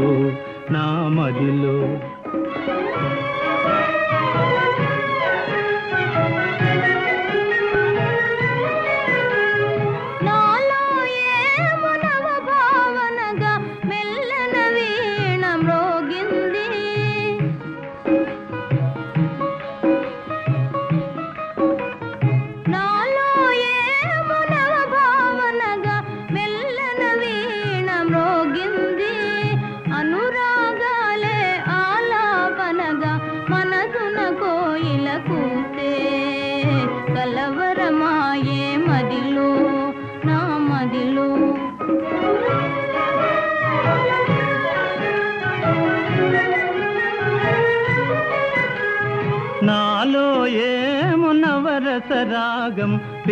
నా 0.73 0.85
మదిలో. 1.09 1.77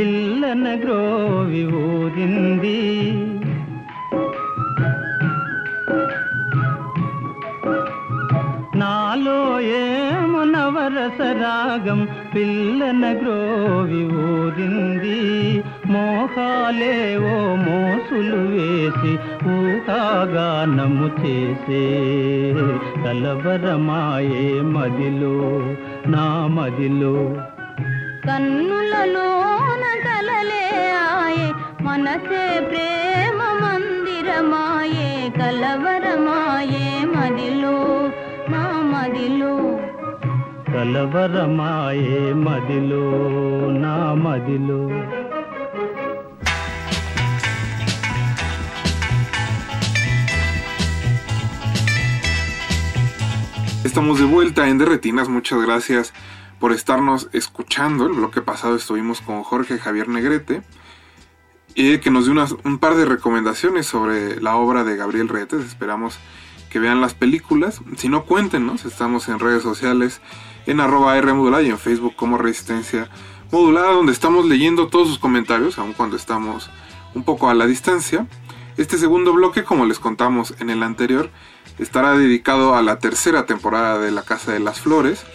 పిల్లన 0.01 0.75
గ్రోవి 0.75 1.65
ఊరింది 1.65 2.77
నాలో 8.75 9.59
ఏము 9.59 10.43
నవరస 10.43 11.19
పిల్లన 12.35 13.13
గ్రోవి 13.13 14.03
ఊరింది 14.23 15.17
ఓ 17.23 17.55
మోసులు 17.55 18.35
వేసి 18.35 19.13
ఊహాగానము 19.47 21.09
చేసే 21.21 21.83
కలవరమాయే 23.05 24.61
మదిలో 24.61 25.35
నా 26.07 26.47
మదిలో. 26.47 27.15
కన్ను 28.27 28.80
మనసే 32.10 32.44
ప్రేమ 32.68 33.40
మందిరమాయే 33.62 35.08
కలవరమాయే 35.38 36.84
మదిలో 37.14 37.76
నా 38.52 38.62
మదిలో 38.92 39.54
కలవరమాయే 40.74 42.20
మదిలో 42.46 43.04
నా 43.84 43.96
మదిలో 44.24 44.80
Estamos 53.84 54.18
de 54.18 54.24
vuelta 54.26 54.68
en 54.68 54.78
Derretinas. 54.78 55.28
Muchas 55.28 55.60
gracias 55.62 56.12
por 56.60 56.72
estarnos 56.72 57.28
escuchando. 57.32 58.06
El 58.06 58.14
bloque 58.14 58.42
pasado 58.42 58.76
estuvimos 58.76 59.20
con 59.20 59.42
Jorge 59.42 59.78
Javier 59.78 60.08
Negrete. 60.08 60.62
y 61.73 61.99
que 61.99 62.11
nos 62.11 62.25
dio 62.25 62.33
unas- 62.33 62.55
un 62.63 62.77
par 62.79 62.95
de 62.95 63.05
recomendaciones 63.05 63.85
sobre 63.85 64.41
la 64.41 64.55
obra 64.55 64.83
de 64.83 64.95
Gabriel 64.97 65.29
Retes. 65.29 65.65
Esperamos 65.65 66.17
que 66.69 66.79
vean 66.79 67.01
las 67.01 67.13
películas. 67.13 67.81
Si 67.97 68.09
no, 68.09 68.23
cuéntenos. 68.25 68.85
Estamos 68.85 69.27
en 69.29 69.39
redes 69.39 69.63
sociales, 69.63 70.21
en 70.65 70.79
arroba 70.79 71.17
R 71.17 71.33
modulada 71.33 71.63
y 71.63 71.69
en 71.69 71.79
Facebook 71.79 72.15
como 72.15 72.37
Resistencia 72.37 73.09
Modulada, 73.51 73.91
donde 73.91 74.13
estamos 74.13 74.45
leyendo 74.45 74.87
todos 74.87 75.09
sus 75.09 75.19
comentarios, 75.19 75.77
aun 75.77 75.91
cuando 75.91 76.15
estamos 76.15 76.69
un 77.13 77.23
poco 77.23 77.49
a 77.49 77.53
la 77.53 77.65
distancia. 77.65 78.25
Este 78.77 78.97
segundo 78.97 79.33
bloque, 79.33 79.65
como 79.65 79.85
les 79.85 79.99
contamos 79.99 80.53
en 80.59 80.69
el 80.69 80.83
anterior, 80.83 81.29
estará 81.77 82.17
dedicado 82.17 82.75
a 82.75 82.81
la 82.81 82.99
tercera 82.99 83.45
temporada 83.45 83.99
de 83.99 84.11
La 84.11 84.21
Casa 84.23 84.53
de 84.53 84.61
las 84.61 84.79
Flores. 84.79 85.25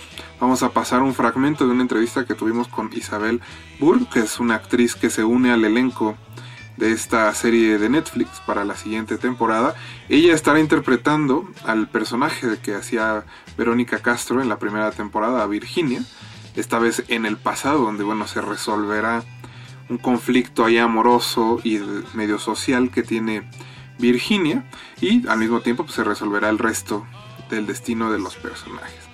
Vamos 0.41 0.63
a 0.63 0.71
pasar 0.71 1.03
un 1.03 1.13
fragmento 1.15 1.67
de 1.67 1.73
una 1.73 1.83
entrevista 1.83 2.25
que 2.25 2.35
tuvimos 2.35 2.69
con 2.69 2.91
Isabel 2.95 3.43
Burr, 3.81 4.09
que 4.09 4.21
es 4.21 4.41
una 4.41 4.55
actriz 4.55 4.95
que 4.95 5.11
se 5.11 5.23
une 5.25 5.51
al 5.51 5.65
elenco 5.67 6.17
de 6.77 6.93
esta 6.93 7.33
serie 7.35 7.79
de 7.79 7.89
Netflix 7.89 8.41
para 8.47 8.65
la 8.65 8.77
siguiente 8.77 9.19
temporada. 9.19 9.75
Ella 10.09 10.35
estará 10.35 10.61
interpretando 10.61 11.49
al 11.65 11.89
personaje 11.89 12.59
que 12.63 12.75
hacía 12.75 13.25
Verónica 13.57 14.01
Castro 14.01 14.43
en 14.43 14.49
la 14.49 14.59
primera 14.59 14.91
temporada, 14.91 15.47
Virginia, 15.47 16.03
esta 16.55 16.79
vez 16.79 17.05
en 17.09 17.27
el 17.27 17.37
pasado, 17.37 17.79
donde 17.81 18.05
bueno, 18.05 18.27
se 18.27 18.41
resolverá 18.41 19.25
un 19.89 19.99
conflicto 19.99 20.65
ahí 20.65 20.79
amoroso 20.79 21.61
y 21.63 21.79
medio 22.15 22.39
social 22.39 22.91
que 22.91 23.03
tiene 23.03 23.49
Virginia 23.99 24.65
y 25.01 25.27
al 25.29 25.39
mismo 25.39 25.61
tiempo 25.61 25.85
pues, 25.85 25.95
se 25.95 26.05
resolverá 26.05 26.49
el 26.51 26.59
resto 26.59 27.07
del 27.51 27.67
destino 27.67 28.11
de 28.11 28.19
los 28.19 28.37
personajes. 28.37 29.07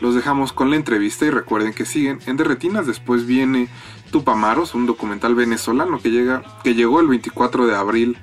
Los 0.00 0.14
dejamos 0.14 0.52
con 0.52 0.68
la 0.68 0.76
entrevista 0.76 1.24
y 1.24 1.30
recuerden 1.30 1.72
que 1.72 1.86
siguen 1.86 2.18
en 2.26 2.36
Derretinas. 2.36 2.86
Después 2.86 3.24
viene 3.24 3.68
Tupamaros, 4.10 4.74
un 4.74 4.86
documental 4.86 5.34
venezolano 5.34 6.00
que, 6.00 6.10
llega, 6.10 6.42
que 6.62 6.74
llegó 6.74 7.00
el 7.00 7.08
24 7.08 7.66
de 7.66 7.74
abril 7.74 8.18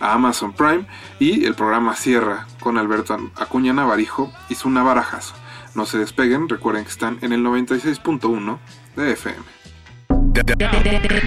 a 0.00 0.12
Amazon 0.12 0.52
Prime 0.52 0.86
y 1.18 1.44
el 1.44 1.54
programa 1.54 1.94
cierra 1.94 2.46
con 2.60 2.78
Alberto 2.78 3.16
Acuña 3.36 3.72
Navarijo 3.72 4.32
y 4.48 4.54
su 4.54 4.70
Navarajazo. 4.70 5.34
No 5.74 5.86
se 5.86 5.98
despeguen, 5.98 6.48
recuerden 6.48 6.84
que 6.84 6.90
están 6.90 7.18
en 7.22 7.32
el 7.32 7.44
96.1 7.44 8.58
de 8.96 9.12
FM. 9.12 9.44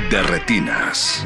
De 0.09 0.23
retinas. 0.23 1.25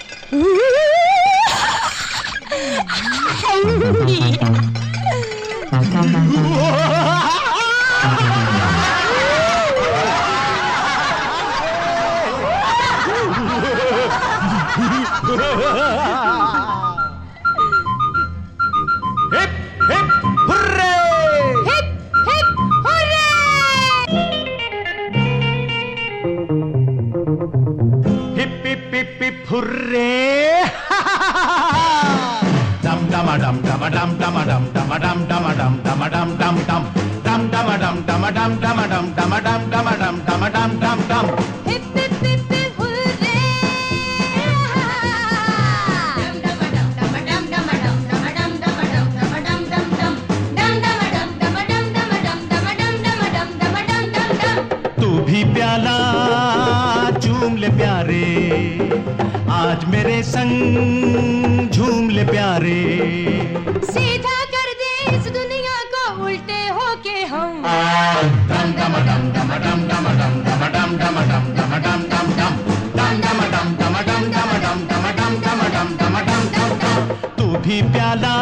भी 77.71 77.81
प्याला 77.81 78.35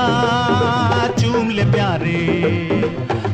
चूम 1.20 1.50
ले 1.50 1.64
प्यारे। 1.64 2.22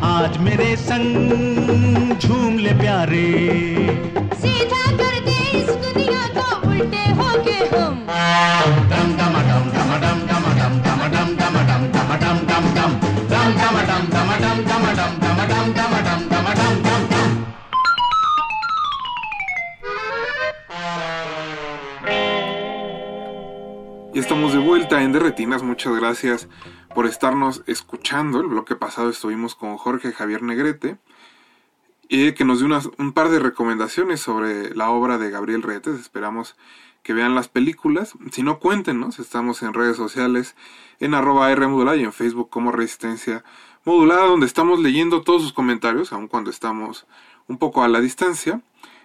आज 0.04 0.38
मेरे 0.38 0.76
संग 0.76 2.20
झूम 2.20 2.58
ले 2.60 2.74
प्यारे। 2.74 3.65
Muchas 25.64 25.96
gracias 25.96 26.48
por 26.94 27.06
estarnos 27.06 27.64
escuchando. 27.68 28.40
El 28.40 28.48
bloque 28.48 28.76
pasado 28.76 29.10
estuvimos 29.10 29.56
con 29.56 29.78
Jorge 29.78 30.12
Javier 30.12 30.44
Negrete, 30.44 30.98
y 32.08 32.34
que 32.34 32.46
nos 32.46 32.60
dio 32.60 32.68
un 32.98 33.14
par 33.14 33.30
de 33.30 33.40
recomendaciones 33.40 34.22
sobre 34.22 34.76
la 34.76 34.90
obra 34.90 35.18
de 35.18 35.30
Gabriel 35.30 35.64
Retes. 35.64 36.00
Esperamos 36.00 36.56
que 37.04 37.14
vean 37.14 37.36
las 37.36 37.48
películas. 37.48 38.14
Si 38.32 38.44
no, 38.44 38.60
cuéntenos. 38.60 39.20
Estamos 39.20 39.62
en 39.64 39.74
redes 39.74 39.98
sociales, 39.98 40.56
en 41.00 41.14
arroba 41.14 41.52
y 41.52 42.04
en 42.04 42.14
Facebook 42.14 42.50
como 42.50 42.72
Resistencia 42.72 43.44
Modulada, 43.86 44.26
donde 44.26 44.48
estamos 44.48 44.80
leyendo 44.80 45.22
todos 45.22 45.44
sus 45.44 45.54
comentarios, 45.54 46.12
aun 46.12 46.28
cuando 46.28 46.50
estamos 46.50 47.06
un 47.48 47.58
poco 47.58 47.84
a 47.84 47.88
la 47.88 48.02
distancia. 48.02 48.62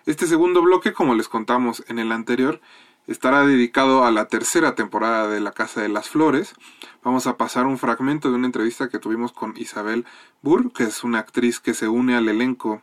Este 0.07 0.27
segundo 0.27 0.63
bloque, 0.63 0.95
como 0.95 1.15
les 1.15 1.29
contamos 1.29 1.85
en 1.89 1.99
el 1.99 2.13
anterior, 2.13 2.61
estará 3.07 3.47
dedicado 3.47 4.05
a 4.05 4.11
la 4.11 4.27
tercera 4.27 4.75
temporada 4.75 5.29
de 5.29 5.41
La 5.41 5.53
Casa 5.53 5.81
de 5.81 5.89
las 5.89 6.09
Flores. 6.09 6.55
Vamos 7.03 7.27
a 7.27 7.37
pasar 7.37 7.67
un 7.67 7.79
fragmento 7.79 8.31
de 8.31 8.37
una 8.37 8.47
entrevista 8.47 8.89
que 8.89 8.99
tuvimos 8.99 9.33
con 9.33 9.55
Isabel 9.57 10.05
Burr, 10.43 10.73
que 10.73 10.85
es 10.85 11.05
una 11.05 11.19
actriz 11.19 11.61
que 11.61 11.75
se 11.75 11.89
une 11.89 12.15
al 12.17 12.29
elenco 12.29 12.83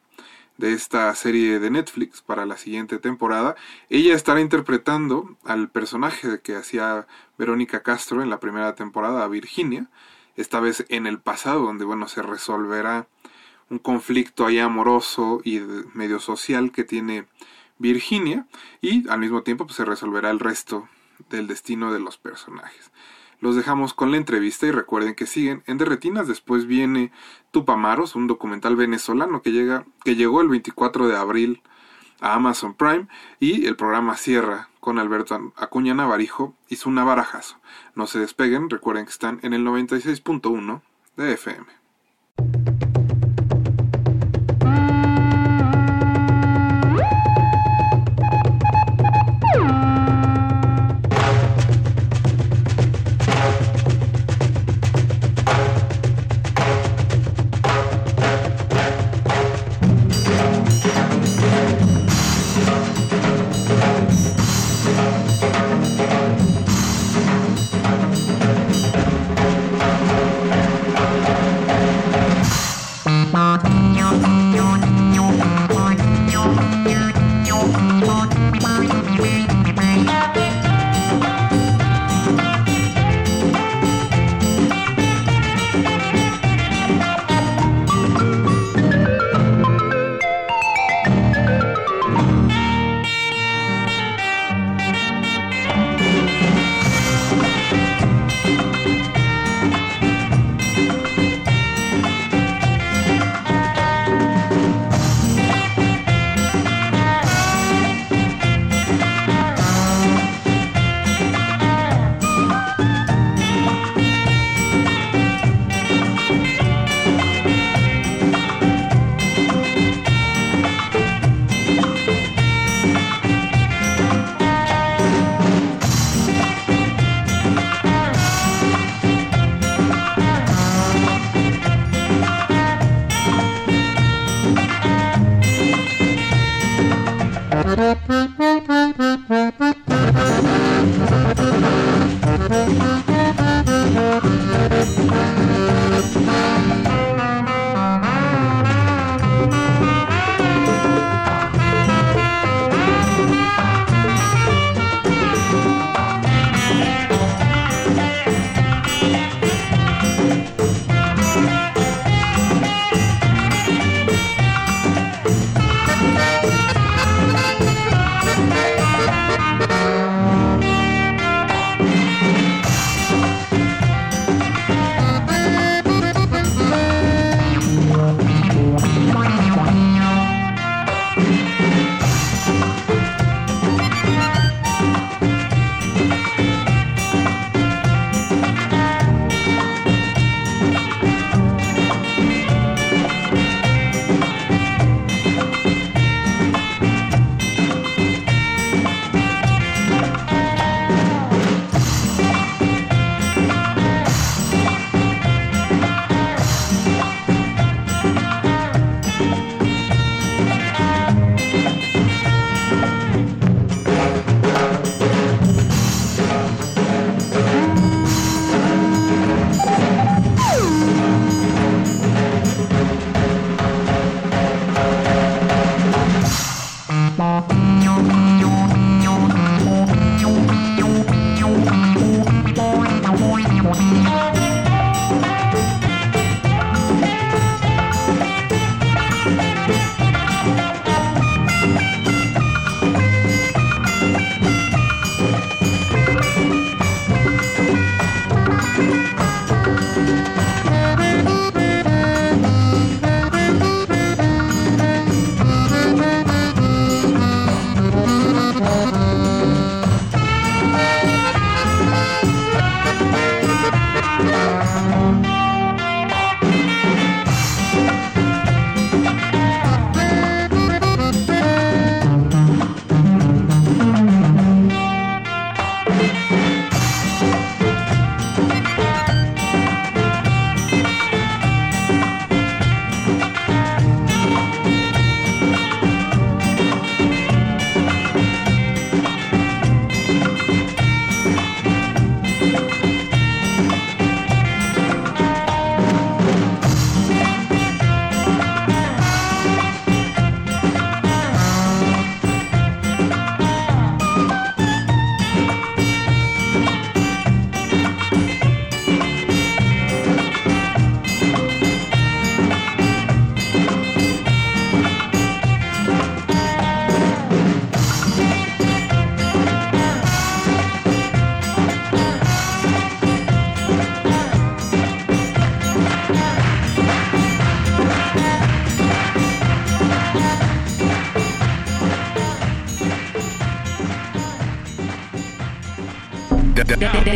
de 0.58 0.74
esta 0.74 1.14
serie 1.16 1.60
de 1.60 1.70
Netflix 1.70 2.22
para 2.22 2.46
la 2.46 2.58
siguiente 2.58 2.98
temporada. 2.98 3.56
Ella 3.90 4.16
estará 4.16 4.42
interpretando 4.42 5.38
al 5.46 5.70
personaje 5.70 6.42
que 6.42 6.56
hacía 6.56 7.08
Verónica 7.38 7.84
Castro 7.84 8.22
en 8.22 8.30
la 8.30 8.40
primera 8.40 8.76
temporada, 8.76 9.28
Virginia, 9.28 9.90
esta 10.36 10.60
vez 10.60 10.86
en 10.90 11.08
el 11.08 11.20
pasado, 11.20 11.62
donde 11.62 11.86
bueno, 11.86 12.08
se 12.08 12.22
resolverá 12.22 13.08
un 13.70 13.80
conflicto 13.80 14.46
ahí 14.46 14.60
amoroso 14.60 15.42
y 15.44 15.60
medio 15.94 16.20
social 16.20 16.72
que 16.72 16.84
tiene 16.84 17.28
Virginia 17.80 18.48
y 18.82 19.08
al 19.10 19.20
mismo 19.20 19.44
tiempo 19.44 19.66
pues, 19.66 19.78
se 19.78 19.86
resolverá 19.86 20.30
el 20.30 20.40
resto 20.40 20.88
del 21.30 21.48
destino 21.48 21.92
de 21.92 22.00
los 22.00 22.18
personajes. 22.18 22.92
Los 23.40 23.56
dejamos 23.56 23.94
con 23.94 24.12
la 24.12 24.18
entrevista 24.18 24.66
y 24.66 24.72
recuerden 24.72 25.14
que 25.14 25.28
siguen 25.28 25.64
en 25.68 25.78
Derretinas. 25.78 26.28
Después 26.28 26.66
viene 26.66 27.12
Tupamaros, 27.52 28.16
un 28.16 28.26
documental 28.26 28.76
venezolano 28.76 29.42
que, 29.42 29.52
llega, 29.52 29.86
que 30.04 30.16
llegó 30.16 30.42
el 30.42 30.48
24 30.48 31.08
de 31.08 31.16
abril 31.16 31.62
a 32.20 32.34
Amazon 32.34 32.74
Prime 32.74 33.08
y 33.40 33.68
el 33.68 33.76
programa 33.76 34.18
cierra 34.18 34.70
con 34.80 34.98
Alberto 34.98 35.54
Acuña 35.56 35.94
Navarijo 35.94 36.56
y 36.68 36.78
su 36.78 36.90
Navarajazo. 36.90 37.60
No 37.94 38.08
se 38.08 38.20
despeguen, 38.20 38.72
recuerden 38.72 39.06
que 39.06 39.12
están 39.12 39.40
en 39.44 39.54
el 39.54 39.64
96.1 39.64 40.82
de 41.16 41.34
FM. 41.34 41.87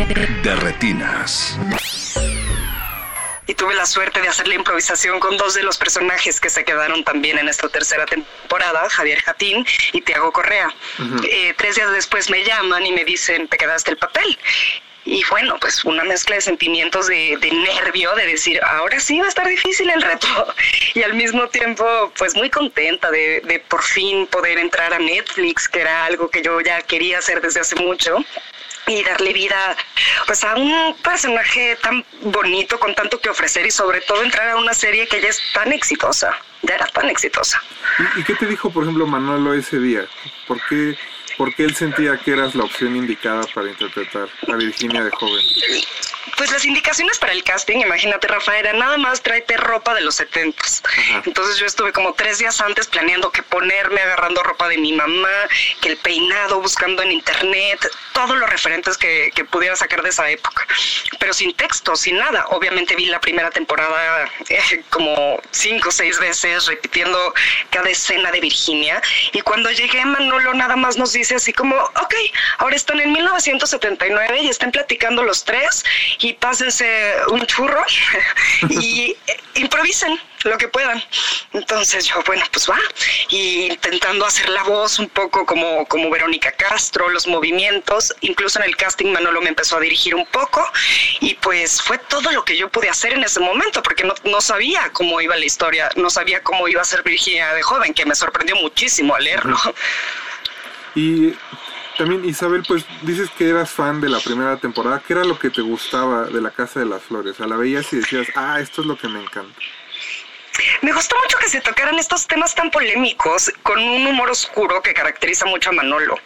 De- 0.08 0.54
retinas. 0.56 1.56
y 3.46 3.54
tuve 3.54 3.74
la 3.74 3.86
suerte 3.86 4.20
de 4.20 4.28
hacer 4.28 4.48
la 4.48 4.54
improvisación 4.54 5.20
con 5.20 5.36
dos 5.36 5.54
de 5.54 5.62
los 5.62 5.76
personajes 5.76 6.40
que 6.40 6.48
se 6.50 6.64
quedaron 6.64 7.04
también 7.04 7.38
en 7.38 7.48
esta 7.48 7.68
tercera 7.68 8.06
temporada, 8.06 8.88
Javier 8.88 9.20
Jatín 9.22 9.66
y 9.92 10.00
Tiago 10.00 10.32
Correa. 10.32 10.68
Eh, 11.28 11.54
tres 11.56 11.74
días 11.76 11.90
después 11.92 12.30
me 12.30 12.42
llaman 12.44 12.86
y 12.86 12.92
me 12.92 13.04
dicen, 13.04 13.48
te 13.48 13.56
quedaste 13.58 13.90
el 13.90 13.96
papel. 13.98 14.38
Y 15.04 15.24
bueno, 15.30 15.56
pues 15.60 15.84
una 15.84 16.04
mezcla 16.04 16.36
de 16.36 16.40
sentimientos 16.42 17.08
de, 17.08 17.36
de 17.40 17.50
nervio, 17.50 18.14
de 18.14 18.24
decir, 18.26 18.60
ahora 18.62 19.00
sí 19.00 19.18
va 19.18 19.26
a 19.26 19.28
estar 19.28 19.46
difícil 19.48 19.90
el 19.90 20.00
reto. 20.02 20.28
Y 20.94 21.02
al 21.02 21.14
mismo 21.14 21.48
tiempo, 21.48 22.12
pues 22.18 22.34
muy 22.36 22.50
contenta 22.50 23.10
de, 23.10 23.40
de 23.44 23.58
por 23.60 23.82
fin 23.82 24.26
poder 24.26 24.58
entrar 24.58 24.92
a 24.92 24.98
Netflix, 24.98 25.66
que 25.68 25.80
era 25.80 26.04
algo 26.04 26.28
que 26.30 26.42
yo 26.42 26.60
ya 26.60 26.82
quería 26.82 27.18
hacer 27.18 27.40
desde 27.40 27.60
hace 27.60 27.76
mucho 27.76 28.18
y 28.86 29.02
darle 29.04 29.32
vida 29.32 29.76
pues 30.26 30.42
a 30.44 30.54
un 30.54 30.94
personaje 31.02 31.76
tan 31.82 32.04
bonito 32.22 32.78
con 32.78 32.94
tanto 32.94 33.20
que 33.20 33.28
ofrecer 33.30 33.66
y 33.66 33.70
sobre 33.70 34.00
todo 34.02 34.22
entrar 34.22 34.50
a 34.50 34.56
una 34.56 34.74
serie 34.74 35.06
que 35.06 35.20
ya 35.20 35.28
es 35.28 35.40
tan 35.54 35.72
exitosa, 35.72 36.36
ya 36.62 36.74
era 36.74 36.86
tan 36.86 37.08
exitosa. 37.08 37.62
¿Y, 38.16 38.24
qué 38.24 38.34
te 38.34 38.46
dijo, 38.46 38.70
por 38.70 38.84
ejemplo, 38.84 39.06
Manolo 39.06 39.54
ese 39.54 39.78
día? 39.78 40.06
¿Por 40.46 40.60
qué, 40.68 40.96
por 41.36 41.54
qué 41.54 41.64
él 41.64 41.74
sentía 41.74 42.18
que 42.18 42.32
eras 42.32 42.54
la 42.54 42.64
opción 42.64 42.96
indicada 42.96 43.42
para 43.54 43.68
interpretar 43.68 44.28
a 44.48 44.56
Virginia 44.56 45.04
de 45.04 45.10
joven? 45.10 45.44
Pues 46.36 46.52
las 46.52 46.64
indicaciones 46.64 47.18
para 47.18 47.32
el 47.32 47.42
casting, 47.42 47.78
imagínate 47.78 48.28
Rafa, 48.28 48.56
era 48.56 48.72
nada 48.72 48.96
más 48.96 49.22
tráete 49.22 49.56
ropa 49.56 49.94
de 49.94 50.02
los 50.02 50.16
setentas. 50.16 50.82
Entonces 51.24 51.56
yo 51.56 51.66
estuve 51.66 51.92
como 51.92 52.14
tres 52.14 52.38
días 52.38 52.60
antes 52.60 52.86
planeando 52.86 53.30
qué 53.32 53.42
ponerme, 53.42 54.00
agarrando 54.00 54.42
ropa 54.42 54.68
de 54.68 54.78
mi 54.78 54.92
mamá, 54.92 55.28
que 55.80 55.88
el 55.88 55.96
peinado, 55.96 56.60
buscando 56.60 57.02
en 57.02 57.12
internet, 57.12 57.88
todos 58.12 58.36
los 58.36 58.48
referentes 58.48 58.96
que, 58.96 59.32
que 59.34 59.44
pudiera 59.44 59.74
sacar 59.74 60.02
de 60.02 60.10
esa 60.10 60.28
época. 60.30 60.66
Pero 61.18 61.32
sin 61.32 61.54
texto, 61.54 61.96
sin 61.96 62.18
nada. 62.18 62.46
Obviamente 62.50 62.94
vi 62.94 63.06
la 63.06 63.20
primera 63.20 63.50
temporada 63.50 64.28
eh, 64.48 64.84
como 64.90 65.40
cinco 65.50 65.88
o 65.88 65.92
seis 65.92 66.18
veces, 66.18 66.66
repitiendo 66.66 67.34
cada 67.70 67.88
escena 67.90 68.30
de 68.30 68.40
Virginia. 68.40 69.00
Y 69.32 69.40
cuando 69.40 69.70
llegué, 69.70 70.04
Manolo 70.04 70.54
nada 70.54 70.76
más 70.76 70.96
nos 70.96 71.12
dice 71.12 71.36
así 71.36 71.52
como, 71.52 71.76
ok, 71.76 72.14
ahora 72.58 72.76
están 72.76 73.00
en 73.00 73.12
1979 73.12 74.42
y 74.42 74.48
están 74.48 74.70
platicando 74.70 75.22
los 75.22 75.44
tres 75.44 75.84
y 76.20 76.32
pásense 76.34 77.14
un 77.28 77.44
churro 77.46 77.84
y 78.70 79.16
improvisen 79.54 80.18
lo 80.44 80.58
que 80.58 80.68
puedan. 80.68 81.02
Entonces 81.52 82.06
yo, 82.06 82.22
bueno, 82.26 82.44
pues 82.50 82.68
va. 82.68 82.78
Y 83.28 83.66
intentando 83.66 84.26
hacer 84.26 84.48
la 84.48 84.62
voz 84.64 84.98
un 84.98 85.08
poco 85.08 85.46
como, 85.46 85.86
como 85.86 86.10
Verónica 86.10 86.52
Castro, 86.52 87.08
los 87.08 87.26
movimientos, 87.26 88.14
incluso 88.20 88.58
en 88.58 88.66
el 88.66 88.76
casting 88.76 89.12
Manolo 89.12 89.40
me 89.40 89.50
empezó 89.50 89.76
a 89.76 89.80
dirigir 89.80 90.14
un 90.14 90.26
poco 90.26 90.66
y 91.20 91.34
pues 91.34 91.80
fue 91.80 91.98
todo 91.98 92.30
lo 92.32 92.44
que 92.44 92.56
yo 92.56 92.68
pude 92.68 92.88
hacer 92.88 93.12
en 93.12 93.24
ese 93.24 93.40
momento 93.40 93.82
porque 93.82 94.04
no, 94.04 94.14
no 94.24 94.40
sabía 94.40 94.90
cómo 94.92 95.20
iba 95.20 95.36
la 95.36 95.44
historia, 95.44 95.90
no 95.96 96.10
sabía 96.10 96.42
cómo 96.42 96.68
iba 96.68 96.82
a 96.82 96.84
ser 96.84 97.02
Virginia 97.02 97.54
de 97.54 97.62
joven, 97.62 97.94
que 97.94 98.04
me 98.06 98.14
sorprendió 98.14 98.56
muchísimo 98.56 99.14
al 99.14 99.24
leerlo. 99.24 99.58
Y 100.94 101.34
también, 101.96 102.24
Isabel, 102.24 102.62
pues 102.66 102.84
dices 103.02 103.30
que 103.30 103.48
eras 103.48 103.70
fan 103.70 104.00
de 104.00 104.08
la 104.08 104.18
primera 104.20 104.56
temporada. 104.56 105.02
¿Qué 105.06 105.12
era 105.12 105.24
lo 105.24 105.38
que 105.38 105.50
te 105.50 105.62
gustaba 105.62 106.24
de 106.24 106.40
la 106.40 106.50
Casa 106.50 106.80
de 106.80 106.86
las 106.86 107.02
Flores? 107.02 107.40
A 107.40 107.46
la 107.46 107.56
veías 107.56 107.92
y 107.92 107.96
decías, 107.96 108.28
ah, 108.34 108.60
esto 108.60 108.80
es 108.80 108.86
lo 108.86 108.96
que 108.96 109.08
me 109.08 109.22
encanta. 109.22 109.54
Me 110.82 110.92
gustó 110.92 111.16
mucho 111.22 111.38
que 111.38 111.48
se 111.48 111.60
tocaran 111.60 111.98
estos 111.98 112.26
temas 112.26 112.54
tan 112.54 112.70
polémicos 112.70 113.52
con 113.62 113.78
un 113.78 114.06
humor 114.06 114.30
oscuro 114.30 114.82
que 114.82 114.92
caracteriza 114.92 115.46
mucho 115.46 115.70
a 115.70 115.72
Manolo. 115.72 116.18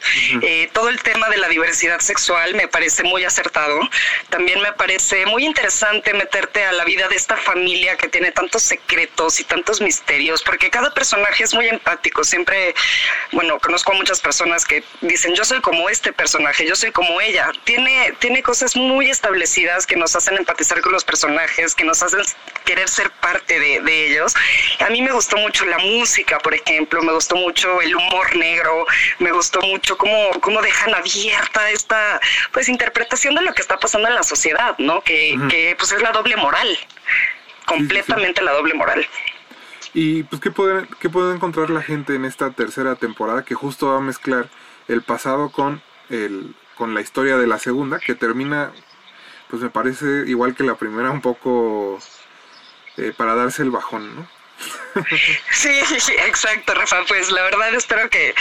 Eh, 0.43 0.69
todo 0.73 0.89
el 0.89 1.01
tema 1.03 1.29
de 1.29 1.37
la 1.37 1.49
diversidad 1.49 2.01
sexual 2.01 2.55
me 2.55 2.69
parece 2.69 3.03
muy 3.05 3.25
acertado. 3.25 3.79
También 4.29 4.61
me 4.61 4.73
parece 4.73 5.27
muy 5.27 5.45
interesante 5.45 6.13
meterte 6.13 6.65
a 6.65 6.73
la 6.73 6.85
vida 6.85 7.09
de 7.09 7.17
esta 7.17 7.37
familia 7.37 7.97
que 7.97 8.09
tiene 8.09 8.33
tantos 8.33 8.63
secretos 8.63 9.41
y 9.41 9.45
tantos 9.45 9.81
misterios, 9.81 10.43
porque 10.43 10.71
cada 10.71 10.93
personaje 10.93 11.45
es 11.45 11.55
muy 11.55 11.69
empático. 11.69 12.25
Siempre, 12.25 12.75
bueno, 13.33 13.59
conozco 13.61 13.93
a 13.93 13.95
muchas 13.95 14.21
personas 14.21 14.65
que 14.65 14.83
dicen, 15.03 15.35
yo 15.35 15.45
soy 15.45 15.61
como 15.61 15.89
este 15.89 16.13
personaje, 16.13 16.67
yo 16.67 16.75
soy 16.75 16.91
como 16.91 17.21
ella. 17.21 17.51
Tiene, 17.65 18.13
tiene 18.19 18.43
cosas 18.43 18.75
muy 18.77 19.09
establecidas 19.09 19.87
que 19.87 19.97
nos 19.97 20.17
hacen 20.17 20.37
empatizar 20.37 20.81
con 20.81 20.93
los 20.93 21.05
personajes, 21.05 21.75
que 21.75 21.85
nos 21.85 22.03
hacen 22.03 22.23
querer 22.65 22.89
ser 22.89 23.11
parte 23.11 23.61
de, 23.61 23.81
de 23.81 24.16
ellos. 24.17 24.35
A 24.81 24.91
mí 24.91 25.03
me 25.03 25.13
gustó 25.13 25.37
mucho 25.37 25.65
la 25.65 25.79
música, 25.79 26.39
por 26.39 26.55
ejemplo, 26.55 27.03
me 27.03 27.13
gustó 27.13 27.37
mucho 27.37 27.81
el 27.81 27.95
humor 27.95 28.35
negro, 28.37 28.87
me 29.19 29.33
gustó 29.33 29.61
mucho 29.63 29.97
cómo, 29.97 30.31
cómo 30.41 30.61
dejan 30.63 30.95
abierta 30.95 31.71
esta 31.71 32.21
pues 32.53 32.69
interpretación 32.69 33.35
de 33.35 33.43
lo 33.43 33.55
que 33.55 33.63
está 33.63 33.79
pasando 33.79 34.09
en 34.09 34.15
la 34.15 34.23
sociedad, 34.23 34.77
¿no? 34.79 35.03
Que, 35.03 35.39
que 35.49 35.75
pues 35.79 35.93
es 35.93 36.03
la 36.03 36.13
doble 36.13 36.37
moral, 36.37 36.77
completamente 37.67 38.43
la 38.43 38.53
doble 38.53 38.75
moral. 38.75 39.07
Y 39.95 40.25
pues, 40.25 40.43
¿qué 40.43 40.51
puede, 40.51 40.87
¿qué 41.01 41.09
puede 41.09 41.35
encontrar 41.35 41.71
la 41.71 41.83
gente 41.83 42.15
en 42.15 42.27
esta 42.27 42.51
tercera 42.51 42.97
temporada 42.97 43.45
que 43.45 43.55
justo 43.55 43.89
va 43.89 43.97
a 43.97 44.01
mezclar 44.01 44.51
el 44.89 45.03
pasado 45.03 45.51
con, 45.51 45.81
el, 46.11 46.55
con 46.77 46.95
la 46.95 47.01
historia 47.01 47.39
de 47.39 47.47
la 47.47 47.59
segunda, 47.59 47.99
que 47.99 48.15
termina, 48.15 48.73
pues 49.49 49.63
me 49.63 49.71
parece 49.71 50.25
igual 50.27 50.55
que 50.55 50.65
la 50.65 50.75
primera, 50.75 51.11
un 51.11 51.23
poco 51.23 51.99
eh, 52.97 53.13
para 53.17 53.35
darse 53.35 53.63
el 53.63 53.71
bajón, 53.71 54.17
¿no? 54.17 54.27
Sí, 55.53 55.81
exacto, 56.27 56.75
Rafa. 56.75 57.05
Pues 57.09 57.31
la 57.31 57.43
verdad 57.43 57.75
espero 57.75 58.09
que, 58.11 58.35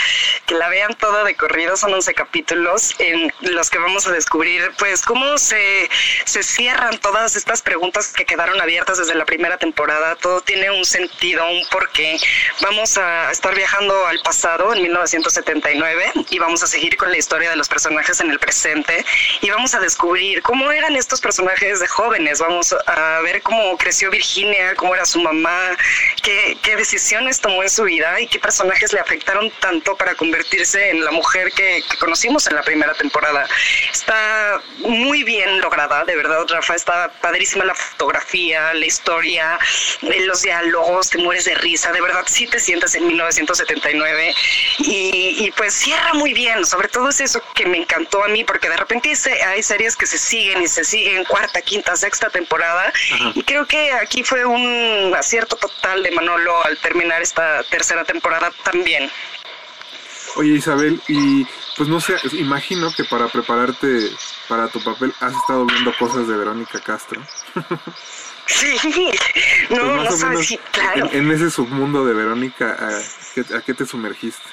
que 0.46 0.54
la 0.54 0.68
vean 0.68 0.94
toda 0.94 1.24
de 1.24 1.34
corrido. 1.34 1.76
Son 1.76 1.92
11 1.92 2.14
capítulos 2.14 2.94
en 2.98 3.32
los 3.40 3.70
que 3.70 3.78
vamos 3.78 4.06
a 4.06 4.12
descubrir, 4.12 4.70
pues, 4.78 5.02
cómo 5.02 5.38
se, 5.38 5.88
se 6.24 6.42
cierran 6.42 6.98
todas 6.98 7.36
estas 7.36 7.62
preguntas 7.62 8.12
que 8.12 8.24
quedaron 8.24 8.60
abiertas 8.60 8.98
desde 8.98 9.14
la 9.14 9.24
primera 9.24 9.58
temporada. 9.58 10.16
Todo 10.16 10.40
tiene 10.40 10.70
un 10.70 10.84
sentido, 10.84 11.48
un 11.48 11.66
porqué. 11.68 12.18
Vamos 12.60 12.98
a 12.98 13.30
estar 13.30 13.54
viajando 13.54 14.06
al 14.06 14.20
pasado, 14.20 14.74
en 14.74 14.82
1979, 14.82 16.12
y 16.30 16.38
vamos 16.38 16.62
a 16.62 16.66
seguir 16.66 16.96
con 16.96 17.10
la 17.10 17.18
historia 17.18 17.50
de 17.50 17.56
los 17.56 17.68
personajes 17.68 18.20
en 18.20 18.30
el 18.30 18.38
presente. 18.38 19.04
Y 19.40 19.50
vamos 19.50 19.74
a 19.74 19.80
descubrir 19.80 20.42
cómo 20.42 20.70
eran 20.70 20.96
estos 20.96 21.20
personajes 21.20 21.80
de 21.80 21.86
jóvenes. 21.88 22.40
Vamos 22.40 22.74
a 22.86 23.20
ver 23.20 23.42
cómo 23.42 23.76
creció 23.76 24.10
Virginia, 24.10 24.74
cómo 24.76 24.94
era 24.94 25.04
su 25.04 25.20
mamá, 25.20 25.76
qué, 26.22 26.45
qué 26.62 26.76
decisiones 26.76 27.40
tomó 27.40 27.62
en 27.62 27.70
su 27.70 27.84
vida 27.84 28.20
y 28.20 28.26
qué 28.28 28.38
personajes 28.38 28.92
le 28.92 29.00
afectaron 29.00 29.50
tanto 29.60 29.96
para 29.96 30.14
convertirse 30.14 30.90
en 30.90 31.04
la 31.04 31.10
mujer 31.10 31.50
que, 31.52 31.82
que 31.88 31.96
conocimos 31.98 32.46
en 32.46 32.56
la 32.56 32.62
primera 32.62 32.94
temporada. 32.94 33.46
Está 33.92 34.60
muy 34.78 35.22
bien 35.24 35.60
lograda, 35.60 36.04
de 36.04 36.16
verdad, 36.16 36.44
Rafa. 36.48 36.74
Está 36.74 37.10
padrísima 37.20 37.64
la 37.64 37.74
fotografía, 37.74 38.72
la 38.74 38.86
historia, 38.86 39.58
eh, 40.02 40.20
los 40.22 40.42
diálogos, 40.42 41.10
te 41.10 41.18
mueres 41.18 41.44
de 41.46 41.54
risa. 41.56 41.92
De 41.92 42.00
verdad, 42.00 42.24
sí 42.26 42.46
te 42.46 42.60
sientes 42.60 42.94
en 42.94 43.06
1979 43.06 44.34
y, 44.78 45.36
y 45.46 45.50
pues 45.56 45.74
cierra 45.74 46.14
muy 46.14 46.32
bien. 46.32 46.64
Sobre 46.66 46.88
todo 46.88 47.08
es 47.08 47.20
eso 47.20 47.42
que 47.54 47.66
me 47.66 47.78
encantó 47.78 48.22
a 48.24 48.28
mí, 48.28 48.44
porque 48.44 48.68
de 48.68 48.76
repente 48.76 49.08
hay 49.10 49.16
se- 49.16 49.42
hay 49.42 49.62
series 49.62 49.96
que 49.96 50.06
se 50.06 50.18
siguen 50.18 50.62
y 50.62 50.68
se 50.68 50.84
siguen 50.84 51.24
cuarta, 51.24 51.60
quinta, 51.62 51.96
sexta 51.96 52.28
temporada 52.30 52.92
y 53.34 53.42
creo 53.42 53.66
que 53.66 53.92
aquí 53.92 54.22
fue 54.22 54.44
un 54.44 55.14
acierto 55.16 55.56
total 55.56 56.02
de 56.02 56.10
Manolo 56.36 56.64
al 56.64 56.76
terminar 56.78 57.22
esta 57.22 57.62
tercera 57.64 58.04
temporada 58.04 58.52
también. 58.64 59.10
Oye 60.36 60.54
Isabel, 60.54 61.00
y 61.08 61.46
pues 61.76 61.88
no 61.88 61.98
sé, 62.00 62.14
imagino 62.32 62.92
que 62.94 63.04
para 63.04 63.28
prepararte 63.28 64.10
para 64.48 64.68
tu 64.68 64.82
papel 64.84 65.14
has 65.20 65.34
estado 65.34 65.64
viendo 65.64 65.96
cosas 65.98 66.28
de 66.28 66.36
Verónica 66.36 66.80
Castro. 66.80 67.20
Sí, 68.48 68.76
Pues 69.68 69.82
no, 69.82 69.96
más 69.96 70.04
no 70.08 70.16
sabes, 70.16 70.46
sí, 70.46 70.60
claro. 70.70 71.08
en, 71.10 71.16
en 71.16 71.32
ese 71.32 71.50
submundo 71.50 72.04
de 72.06 72.14
Verónica, 72.14 72.76
¿a 72.78 73.02
qué, 73.34 73.40
a 73.52 73.60
qué 73.60 73.74
te 73.74 73.84
sumergiste? 73.84 74.44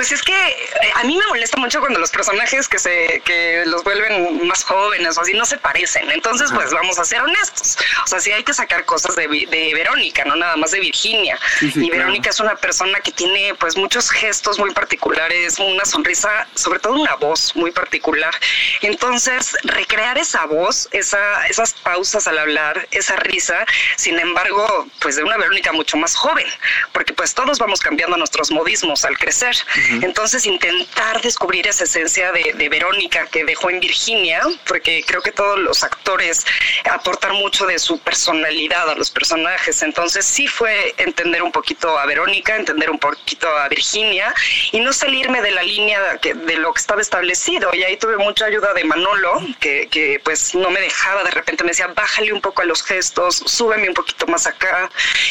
Pues 0.00 0.12
es 0.12 0.22
que 0.22 0.32
eh, 0.32 0.92
a 0.94 1.04
mí 1.04 1.14
me 1.14 1.26
molesta 1.26 1.58
mucho 1.58 1.78
cuando 1.78 1.98
los 1.98 2.08
personajes 2.08 2.68
que 2.68 2.78
se 2.78 3.20
que 3.22 3.64
los 3.66 3.84
vuelven 3.84 4.46
más 4.46 4.64
jóvenes 4.64 5.18
o 5.18 5.20
así 5.20 5.34
no 5.34 5.44
se 5.44 5.58
parecen. 5.58 6.10
Entonces, 6.10 6.50
pues 6.54 6.72
vamos 6.72 6.98
a 6.98 7.04
ser 7.04 7.20
honestos. 7.20 7.76
O 8.02 8.06
sea, 8.06 8.18
sí 8.18 8.32
hay 8.32 8.42
que 8.42 8.54
sacar 8.54 8.86
cosas 8.86 9.14
de, 9.14 9.28
de 9.28 9.74
Verónica, 9.74 10.24
no 10.24 10.36
nada 10.36 10.56
más 10.56 10.70
de 10.70 10.80
Virginia. 10.80 11.38
Sí, 11.58 11.70
sí, 11.70 11.84
y 11.84 11.88
claro. 11.88 12.04
Verónica 12.04 12.30
es 12.30 12.40
una 12.40 12.56
persona 12.56 12.98
que 13.00 13.12
tiene 13.12 13.54
pues 13.56 13.76
muchos 13.76 14.08
gestos 14.08 14.58
muy 14.58 14.72
particulares, 14.72 15.58
una 15.58 15.84
sonrisa, 15.84 16.48
sobre 16.54 16.78
todo 16.78 16.94
una 16.94 17.16
voz 17.16 17.54
muy 17.54 17.70
particular. 17.70 18.32
Entonces, 18.80 19.54
recrear 19.64 20.16
esa 20.16 20.46
voz, 20.46 20.88
esa, 20.92 21.46
esas 21.48 21.74
pausas 21.74 22.26
al 22.26 22.38
hablar, 22.38 22.88
esa 22.90 23.16
risa, 23.16 23.66
sin 23.96 24.18
embargo, 24.18 24.88
pues 24.98 25.16
de 25.16 25.24
una 25.24 25.36
Verónica 25.36 25.72
mucho 25.72 25.98
más 25.98 26.16
joven, 26.16 26.46
porque 26.92 27.12
pues 27.12 27.34
todos 27.34 27.58
vamos 27.58 27.80
cambiando 27.80 28.16
nuestros 28.16 28.50
modismos 28.50 29.04
al 29.04 29.18
crecer. 29.18 29.54
Entonces 30.02 30.46
intentar 30.46 31.20
descubrir 31.22 31.66
esa 31.66 31.84
esencia 31.84 32.32
de, 32.32 32.68
Verónica 32.70 33.26
que 33.26 33.44
dejó 33.44 33.70
en 33.70 33.80
Virginia, 33.80 34.42
porque 34.66 35.02
creo 35.06 35.22
que 35.22 35.32
todos 35.32 35.58
los 35.58 35.82
actores 35.82 36.46
aportan 36.90 37.32
mucho 37.34 37.66
de 37.66 37.78
su 37.78 37.98
personalidad 37.98 38.88
a 38.88 38.94
los 38.94 39.10
personajes. 39.10 39.82
Entonces 39.82 40.24
sí 40.24 40.46
fue 40.46 40.94
entender 40.98 41.42
un 41.42 41.50
poquito 41.50 41.98
a 41.98 42.06
Verónica, 42.06 42.54
entender 42.56 42.90
un 42.90 42.98
poquito 42.98 43.48
a 43.48 43.68
Virginia 43.68 44.32
y 44.70 44.80
no 44.80 44.92
salirme 44.92 45.42
de 45.42 45.50
la 45.50 45.62
línea 45.62 46.18
que- 46.18 46.34
de 46.34 46.56
lo 46.56 46.72
que 46.72 46.80
estaba 46.80 47.00
establecido. 47.00 47.70
Y 47.74 47.82
ahí 47.82 47.96
tuve 47.96 48.16
mucha 48.18 48.44
ayuda 48.46 48.72
de 48.72 48.84
Manolo, 48.84 49.40
que, 49.58 49.88
que 49.90 50.20
pues 50.22 50.54
no 50.54 50.70
me 50.70 50.80
dejaba, 50.80 51.24
de 51.24 51.30
repente 51.32 51.64
me 51.64 51.70
decía, 51.70 51.88
bájale 51.88 52.32
un 52.32 52.40
poco 52.40 52.62
a 52.62 52.64
los 52.64 52.82
gestos, 52.84 53.42
súbeme 53.46 53.88
un 53.88 53.94
poquito 53.94 54.26
más 54.26 54.46
acá. 54.46 54.90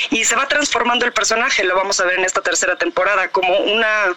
Y 0.10 0.26
se 0.26 0.36
va 0.36 0.48
transformando 0.48 1.06
el 1.06 1.14
personaje, 1.14 1.64
lo 1.64 1.76
vamos 1.76 2.00
a 2.00 2.06
ver 2.06 2.20
en 2.20 2.26
esta 2.26 2.42
tercera 2.42 2.76
temporada, 2.78 3.30
como 3.30 3.58
una, 3.60 4.14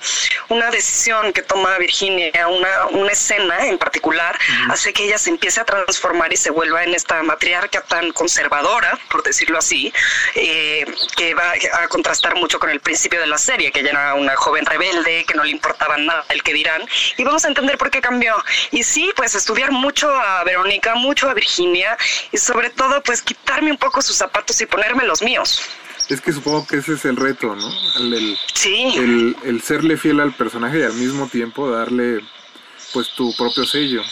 una 0.48 0.70
decisión 0.70 1.32
que 1.32 1.42
toma 1.42 1.78
Virginia, 1.78 2.48
una, 2.48 2.86
una 2.86 3.12
escena 3.12 3.66
en 3.66 3.78
particular, 3.78 4.38
hace 4.70 4.92
que 4.92 5.04
ella 5.04 5.18
se 5.18 5.30
empiece 5.30 5.60
a 5.60 5.64
transformar 5.64 6.32
y 6.32 6.36
se 6.36 6.50
vuelva 6.50 6.84
en 6.84 6.94
esta 6.94 7.22
matriarca 7.22 7.82
tan 7.82 8.12
conservadora, 8.12 8.98
por 9.10 9.22
decirlo 9.22 9.58
así, 9.58 9.92
eh, 10.34 10.84
que 11.16 11.34
va 11.34 11.52
a 11.52 11.88
contrastar 11.88 12.36
mucho 12.36 12.58
con 12.58 12.70
el 12.70 12.80
principio 12.80 13.20
de 13.20 13.26
la 13.26 13.38
serie, 13.38 13.72
que 13.72 13.80
ella 13.80 13.90
era 13.90 14.14
una 14.14 14.36
joven 14.36 14.66
rebelde, 14.66 15.24
que 15.24 15.34
no 15.34 15.44
le 15.44 15.50
importaba 15.50 15.96
nada 15.96 16.24
el 16.28 16.42
que 16.42 16.52
dirán, 16.52 16.82
y 17.16 17.24
vamos 17.24 17.44
a 17.44 17.48
entender 17.48 17.78
por 17.78 17.90
qué 17.90 18.00
cambió. 18.00 18.34
Y 18.70 18.82
sí, 18.82 19.10
pues 19.16 19.34
estudiar 19.34 19.70
mucho 19.70 20.10
a 20.10 20.44
Verónica, 20.44 20.94
mucho 20.94 21.28
a 21.28 21.34
Virginia, 21.34 21.96
y 22.30 22.38
sobre 22.38 22.70
todo, 22.70 23.02
pues 23.02 23.22
quitarme 23.22 23.70
un 23.70 23.78
poco 23.78 24.02
sus 24.02 24.16
zapatos 24.16 24.60
y 24.60 24.66
ponerme 24.66 25.04
los 25.04 25.22
míos. 25.22 25.62
Es 26.12 26.20
que 26.20 26.32
supongo 26.32 26.66
que 26.66 26.76
ese 26.76 26.92
es 26.94 27.04
el 27.06 27.16
reto, 27.16 27.54
¿no? 27.56 27.68
El, 27.98 28.12
el- 28.14 28.38
Sí. 28.54 28.92
el- 28.96 29.36
el 29.44 29.62
serle 29.62 29.96
fiel 29.96 30.20
al 30.20 30.34
personaje 30.34 30.80
y 30.80 30.82
al 30.82 30.92
mismo 30.94 31.26
tiempo 31.28 31.70
darle 31.70 32.20
pues 32.92 33.08
tu 33.16 33.34
propio 33.36 33.64
sello. 33.64 34.02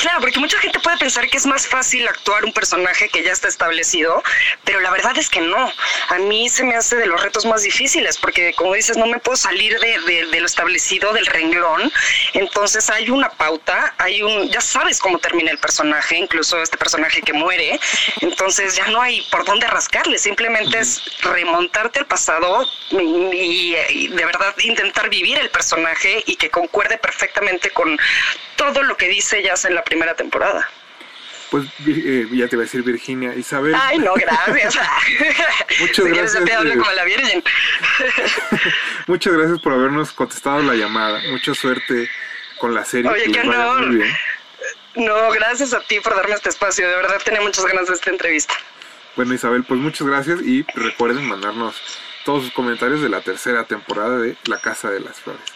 Claro, 0.00 0.20
porque 0.20 0.38
mucha 0.38 0.58
gente 0.58 0.78
puede 0.80 0.96
pensar 0.98 1.28
que 1.28 1.36
es 1.36 1.46
más 1.46 1.66
fácil 1.66 2.06
actuar 2.08 2.44
un 2.44 2.52
personaje 2.52 3.08
que 3.08 3.22
ya 3.22 3.32
está 3.32 3.48
establecido, 3.48 4.22
pero 4.64 4.80
la 4.80 4.90
verdad 4.90 5.16
es 5.18 5.28
que 5.28 5.40
no. 5.40 5.72
A 6.08 6.18
mí 6.18 6.48
se 6.48 6.64
me 6.64 6.76
hace 6.76 6.96
de 6.96 7.06
los 7.06 7.22
retos 7.22 7.44
más 7.44 7.62
difíciles, 7.62 8.16
porque 8.18 8.52
como 8.54 8.74
dices, 8.74 8.96
no 8.96 9.06
me 9.06 9.18
puedo 9.18 9.36
salir 9.36 9.78
de, 9.78 9.98
de- 10.00 10.26
de 10.26 10.40
lo 10.40 10.46
establecido, 10.46 11.12
del 11.12 11.26
renglón. 11.26 11.92
Entonces 12.34 12.88
hay 12.90 13.10
una 13.10 13.28
pauta, 13.30 13.94
hay 13.98 14.22
un, 14.22 14.48
ya 14.50 14.60
sabes 14.60 14.98
cómo 14.98 15.18
termina 15.18 15.50
el 15.50 15.58
personaje, 15.58 16.16
incluso 16.16 16.60
este 16.62 16.76
personaje 16.78 17.20
que 17.22 17.32
muere. 17.32 17.78
Entonces 18.20 18.76
ya 18.76 18.86
no 18.88 19.00
hay 19.02 19.20
por 19.30 19.44
dónde 19.44 19.66
rascarle, 19.66 20.18
simplemente 20.18 20.78
es 20.78 21.02
remontarte 21.22 21.98
al 22.00 22.06
pasado 22.06 22.66
y, 22.90 22.96
y- 22.96 23.76
y 23.90 24.08
de 24.08 24.24
verdad 24.24 24.54
intentar 24.60 25.08
vivir 25.10 25.38
el 25.38 25.50
personaje 25.50 26.22
y 26.26 26.36
que 26.36 26.50
concuerde 26.50 26.98
perfectamente 26.98 27.70
con 27.70 27.98
todo 28.56 28.82
lo 28.82 28.96
que 28.96 29.08
dice 29.08 29.42
ya 29.42 29.54
en 29.64 29.74
la 29.74 29.84
primera 29.84 30.14
temporada. 30.14 30.68
Pues 31.50 31.64
eh, 31.86 32.26
ya 32.32 32.48
te 32.48 32.56
iba 32.56 32.62
a 32.62 32.66
decir 32.66 32.82
Virginia, 32.82 33.34
Isabel. 33.34 33.74
Ay, 33.80 33.98
no, 33.98 34.14
gracias. 34.14 34.76
Muchas 35.80 36.04
Si 36.04 36.10
gracias, 36.10 36.44
te 36.44 36.52
hablo 36.52 36.72
eh. 36.72 36.76
como 36.78 36.90
la 36.92 37.04
Virgen. 37.04 37.44
Muchas 39.06 39.32
gracias 39.32 39.60
por 39.60 39.72
habernos 39.72 40.12
contestado 40.12 40.62
la 40.62 40.74
llamada. 40.74 41.20
Mucha 41.30 41.54
suerte 41.54 42.10
con 42.58 42.74
la 42.74 42.84
serie. 42.84 43.10
Oye, 43.10 43.30
que 43.30 43.40
honor. 43.40 43.86
muy 43.86 43.96
bien. 43.96 44.16
No, 44.96 45.30
gracias 45.30 45.74
a 45.74 45.80
ti 45.80 46.00
por 46.00 46.16
darme 46.16 46.34
este 46.34 46.48
espacio. 46.48 46.88
De 46.88 46.96
verdad 46.96 47.20
tenía 47.24 47.40
muchas 47.40 47.64
ganas 47.66 47.86
de 47.86 47.94
esta 47.94 48.10
entrevista. 48.10 48.54
Bueno, 49.14 49.34
Isabel, 49.34 49.62
pues 49.64 49.78
muchas 49.78 50.06
gracias 50.06 50.40
y 50.42 50.64
recuerden 50.74 51.26
mandarnos 51.28 51.80
todos 52.24 52.44
sus 52.44 52.52
comentarios 52.52 53.02
de 53.02 53.08
la 53.08 53.20
tercera 53.20 53.64
temporada 53.64 54.18
de 54.18 54.36
La 54.46 54.58
Casa 54.58 54.90
de 54.90 55.00
las 55.00 55.20
Flores. 55.20 55.55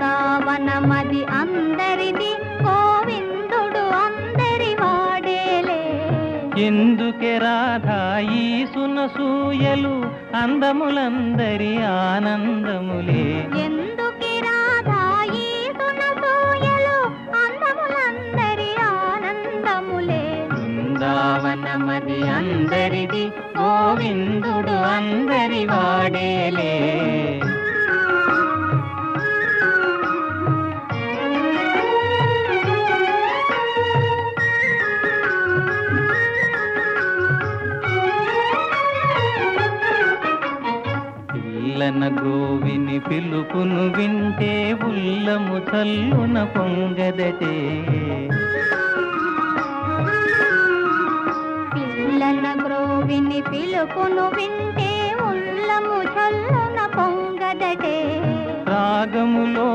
బృందావనమది 0.00 1.24
అందరిది 1.24 2.28
గోవిందుడు 2.64 3.82
అందరి 4.04 4.70
వాడేలే. 4.80 5.82
ఎందుకే 6.66 7.32
రాధా 7.38 7.98
ఈ 8.18 8.66
సునసూయలు 8.66 9.94
అందములందరి 10.36 11.82
ఆనందములే. 11.82 13.24
ఎందుకి 13.64 14.32
రాధా 14.48 15.02
ఈ 15.34 15.50
సునసూయలు 15.78 16.98
అందములందరి 17.42 18.70
ఆనందములే. 18.88 20.24
బృందావనమది 20.52 22.20
అందరిది 22.38 23.24
గోవిందుడు 23.60 24.78
అందరి 24.96 25.62
వాడేలే. 25.66 26.74
పిల్లన 41.90 42.18
గోవిని 42.22 42.98
పిలుపును 42.98 43.82
వింటే 43.88 44.72
ఉల్లము 44.72 45.56
చల్లున 45.70 46.36
పొంగదటే. 46.44 47.54
పిల్లల 51.74 52.46
గ్రోవిని 52.66 53.40
పిలుపును 53.40 54.26
వింటే 54.36 54.90
ఉల్లము 55.30 55.96
చల్లున 56.14 56.78
పొంగదటే. 56.96 57.98
రాగములో 58.68 59.68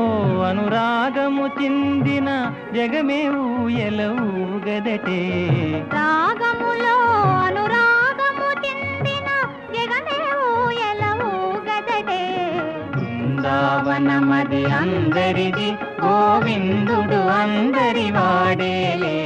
అనురాగము 0.48 1.46
చిందిన 1.46 2.28
జగమే 2.74 3.28
ఊయల 3.28 4.00
ఊగదటే. 4.10 5.20
రాగములో 5.92 6.96
అనురాగము 7.46 8.48
చెందిన 8.64 9.28
జగమే 9.76 10.18
ఊయల 10.48 11.04
ఊగదటే 11.76 12.22
బృందావనమది 12.94 14.62
అందరిది 14.80 15.68
గోవిందుడు 16.02 17.20
అందరి 17.40 18.06
వాడేలే. 18.16 19.18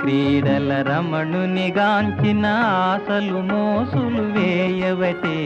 క్రీడల 0.00 0.70
రమణుని 0.88 1.66
గాంచిన 1.78 2.46
ఆశలు 2.78 3.40
మోసులు 3.50 4.24
వేయవటే. 4.34 5.38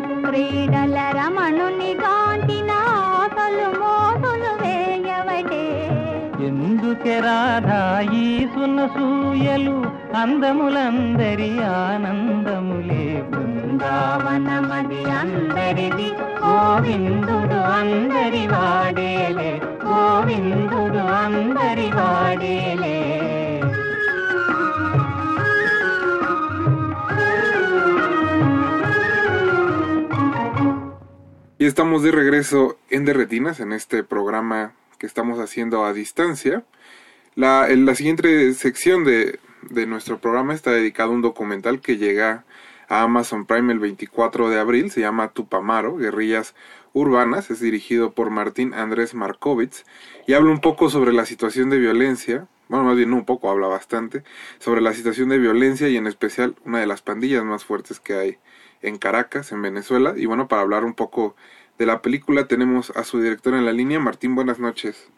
క్రీడల 0.00 0.96
రమణుని 1.18 1.94
గాంచిన 1.94 2.70
ఆశలు 2.88 3.68
మోసులు 3.80 4.52
వేయవటే. 4.62 5.64
ఎందుకే 6.46 7.20
రాధా 7.20 8.00
ఈ 8.12 8.46
సునసూయలు 8.46 9.76
అందములందరి 10.16 11.64
ఆనందములే 11.64 13.24
బృందావనమది 13.30 15.10
అందరిది 15.10 16.08
గోవిందుడు 16.42 17.54
అందరి 17.54 18.46
వాడేలే 18.46 19.60
గోవిందుడు 19.86 20.98
అందరి 20.98 21.90
వాడేలే. 21.96 22.96
Estamos 31.66 32.04
de 32.04 32.12
regreso 32.12 32.78
en 32.90 33.04
Derretinas, 33.04 33.58
en 33.58 33.72
este 33.72 34.04
programa 34.04 34.72
que 34.98 35.06
estamos 35.06 35.40
haciendo 35.40 35.84
a 35.84 35.92
distancia. 35.92 36.64
La 37.34 37.66
siguiente 37.96 38.54
sección 38.54 39.02
de, 39.02 39.40
de 39.68 39.86
nuestro 39.88 40.20
programa 40.20 40.54
está 40.54 40.70
dedicado 40.70 41.10
a 41.10 41.14
un 41.14 41.22
documental 41.22 41.80
que 41.80 41.96
llega 41.96 42.44
a 42.88 43.02
Amazon 43.02 43.46
Prime 43.46 43.72
el 43.72 43.80
24 43.80 44.48
de 44.48 44.60
abril. 44.60 44.92
Se 44.92 45.00
llama 45.00 45.32
Tupamaro, 45.32 45.96
Guerrillas 45.96 46.54
Urbanas. 46.92 47.50
Es 47.50 47.58
dirigido 47.58 48.12
por 48.12 48.30
Martín 48.30 48.72
Andrés 48.72 49.14
Markovitz 49.14 49.84
y 50.28 50.34
habla 50.34 50.52
un 50.52 50.60
poco 50.60 50.88
sobre 50.88 51.12
la 51.12 51.26
situación 51.26 51.68
de 51.68 51.78
violencia. 51.78 52.46
Bueno, 52.68 52.84
más 52.84 52.96
bien 52.96 53.10
no 53.10 53.16
un 53.16 53.24
poco, 53.24 53.50
habla 53.50 53.66
bastante 53.66 54.22
sobre 54.60 54.80
la 54.80 54.92
situación 54.92 55.30
de 55.30 55.38
violencia 55.38 55.88
y 55.88 55.96
en 55.96 56.06
especial 56.06 56.54
una 56.64 56.78
de 56.78 56.86
las 56.86 57.02
pandillas 57.02 57.42
más 57.42 57.64
fuertes 57.64 57.98
que 57.98 58.14
hay 58.14 58.38
en 58.82 58.98
Caracas, 58.98 59.52
en 59.52 59.62
Venezuela. 59.62 60.14
Y 60.16 60.26
bueno, 60.26 60.48
para 60.48 60.62
hablar 60.62 60.84
un 60.84 60.94
poco 60.94 61.36
de 61.78 61.86
la 61.86 62.02
película 62.02 62.46
tenemos 62.46 62.90
a 62.90 63.04
su 63.04 63.20
director 63.20 63.54
en 63.54 63.64
la 63.66 63.72
línea. 63.72 63.98
Martín, 64.00 64.34
buenas 64.34 64.58
noches. 64.58 65.08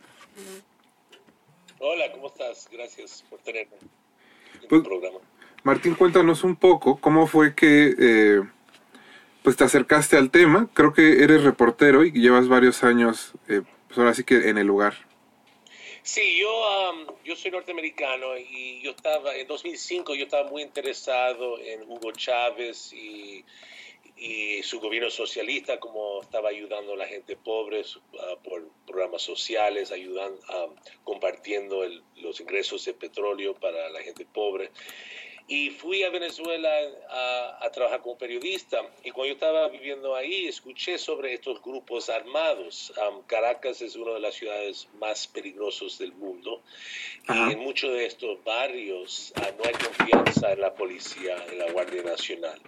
Hola, 1.79 2.11
¿cómo 2.13 2.29
estás? 2.29 2.69
Gracias 2.73 3.25
por 3.31 3.39
tenerme 3.41 3.77
en 3.81 4.69
Pues- 4.69 4.83
tu 4.83 4.89
programa. 4.89 5.19
Martín, 5.65 5.95
cuéntanos 5.95 6.45
un 6.45 6.57
poco 6.57 6.99
cómo 7.01 7.27
fue 7.27 7.55
que 7.55 7.95
eh, 7.99 8.43
pues 9.43 9.57
te 9.57 9.65
acercaste 9.65 10.17
al 10.17 10.31
tema. 10.31 10.69
Creo 10.73 10.93
que 10.93 11.23
eres 11.23 11.43
reportero 11.43 12.05
y 12.05 12.13
llevas 12.13 12.49
varios 12.49 12.85
años, 12.85 13.33
eh, 13.49 13.63
pues 13.87 13.99
ahora 13.99 14.15
sí 14.15 14.25
que 14.25 14.49
en 14.49 14.59
el 14.59 14.67
lugar. 14.67 14.95
Sí, 16.11 16.39
yo, 16.39 16.65
am, 16.67 17.07
yo 17.23 17.37
soy 17.37 17.51
norteamericano 17.51 18.39
y 18.39 18.81
yo 18.81 18.93
estaba, 18.93 19.37
en 19.37 19.47
2005 19.47 20.15
yo 20.15 20.25
estaba 20.25 20.49
muy 20.49 20.63
interesado 20.63 21.59
en 21.61 21.83
Hugo 21.83 22.13
Chávez 22.13 22.95
y, 22.95 23.45
y 24.17 24.63
su 24.63 24.81
gobierno 24.81 25.11
socialista, 25.11 25.79
como 25.79 26.23
estaba 26.23 26.49
ayudando 26.49 26.95
a 26.95 26.97
la 26.97 27.07
gente 27.07 27.37
pobre 27.37 27.83
ah, 28.21 28.37
por 28.43 28.67
programas 28.87 29.21
sociales, 29.21 29.93
ayudando, 29.93 30.41
am, 30.49 30.75
compartiendo 31.05 31.85
el- 31.85 32.03
los 32.17 32.41
ingresos 32.41 32.87
de 32.87 32.95
petróleo 32.95 33.55
para 33.55 33.91
la 33.91 34.01
gente 34.03 34.25
pobre. 34.25 34.71
Y 35.51 35.71
fui 35.71 36.03
a 36.03 36.11
Venezuela 36.11 36.71
a, 37.09 37.65
a 37.65 37.71
trabajar 37.71 38.03
como 38.03 38.19
periodista. 38.19 38.83
Y 39.03 39.11
cuando 39.13 39.29
yo 39.29 39.33
estaba 39.33 39.69
viviendo 39.69 40.15
ahí, 40.15 40.47
escuché 40.47 40.99
sobre 40.99 41.33
estos 41.33 41.63
grupos 41.63 42.11
armados. 42.11 42.93
Am, 43.01 43.23
Caracas 43.23 43.81
es 43.81 43.97
una 43.97 44.13
de 44.13 44.21
las 44.21 44.35
ciudades 44.35 44.89
más 44.99 45.27
peligrosas 45.27 45.99
del 45.99 46.13
mundo. 46.13 46.63
Y 47.29 47.53
en 47.53 47.61
muchos 47.61 47.93
de 47.95 48.05
estos 48.05 48.45
barrios 48.45 49.33
ah, 49.37 49.51
no 49.57 49.65
hay 49.65 49.73
confianza 49.73 50.53
en 50.53 50.61
la 50.61 50.75
policía, 50.75 51.43
en 51.51 51.59
la 51.59 51.73
Guardia 51.73 52.03
Nacional. 52.03 52.61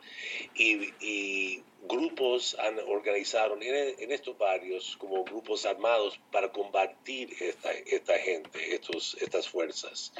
Y, 0.54 0.94
y 1.00 1.62
grupos 1.82 2.56
han 2.58 2.78
organizado 2.78 3.60
en, 3.60 3.94
en 3.98 4.12
estos 4.12 4.38
barrios 4.38 4.96
como 4.98 5.24
grupos 5.24 5.66
armados 5.66 6.18
para 6.30 6.50
combatir 6.50 7.30
esta, 7.40 7.72
esta 7.72 8.18
gente, 8.18 8.74
estos, 8.74 9.16
estas 9.20 9.48
fuerzas. 9.48 10.12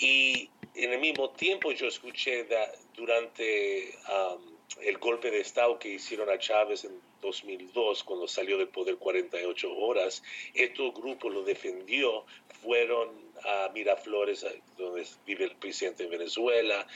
Y 0.00 0.50
en 0.74 0.92
el 0.92 1.00
mismo 1.00 1.30
tiempo 1.30 1.72
yo 1.72 1.86
escuché 1.86 2.44
da- 2.44 2.70
durante 2.94 3.94
um, 4.08 4.42
el 4.82 4.98
golpe 4.98 5.30
de 5.30 5.40
Estado 5.40 5.78
que 5.78 5.88
hicieron 5.90 6.28
a 6.30 6.38
Chávez 6.38 6.84
en 6.84 6.92
2002, 7.22 8.04
cuando 8.04 8.26
salió 8.28 8.58
del 8.58 8.68
poder 8.68 8.96
48 8.96 9.72
horas, 9.76 10.22
estos 10.52 10.92
grupos 10.94 11.32
lo 11.32 11.42
defendió, 11.42 12.24
fueron 12.62 13.08
a 13.44 13.70
Miraflores, 13.74 14.44
donde 14.76 15.06
vive 15.26 15.44
el 15.44 15.56
presidente 15.56 16.04
de 16.04 16.08
Venezuela, 16.10 16.86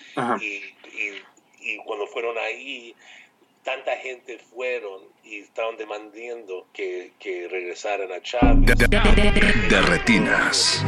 y, 0.41 0.47
y- 0.47 1.23
y 1.61 1.77
cuando 1.79 2.07
fueron 2.07 2.37
ahí, 2.39 2.95
tanta 3.65 3.97
gente 3.97 4.39
fueron 4.39 5.03
y 5.25 5.41
estaban 5.41 5.77
demandando 5.77 6.67
que, 6.73 7.13
que 7.19 7.49
regresaran 7.49 8.11
a 8.13 8.21
Chávez. 8.23 8.65
De 9.69 9.81
retinas. 9.83 10.83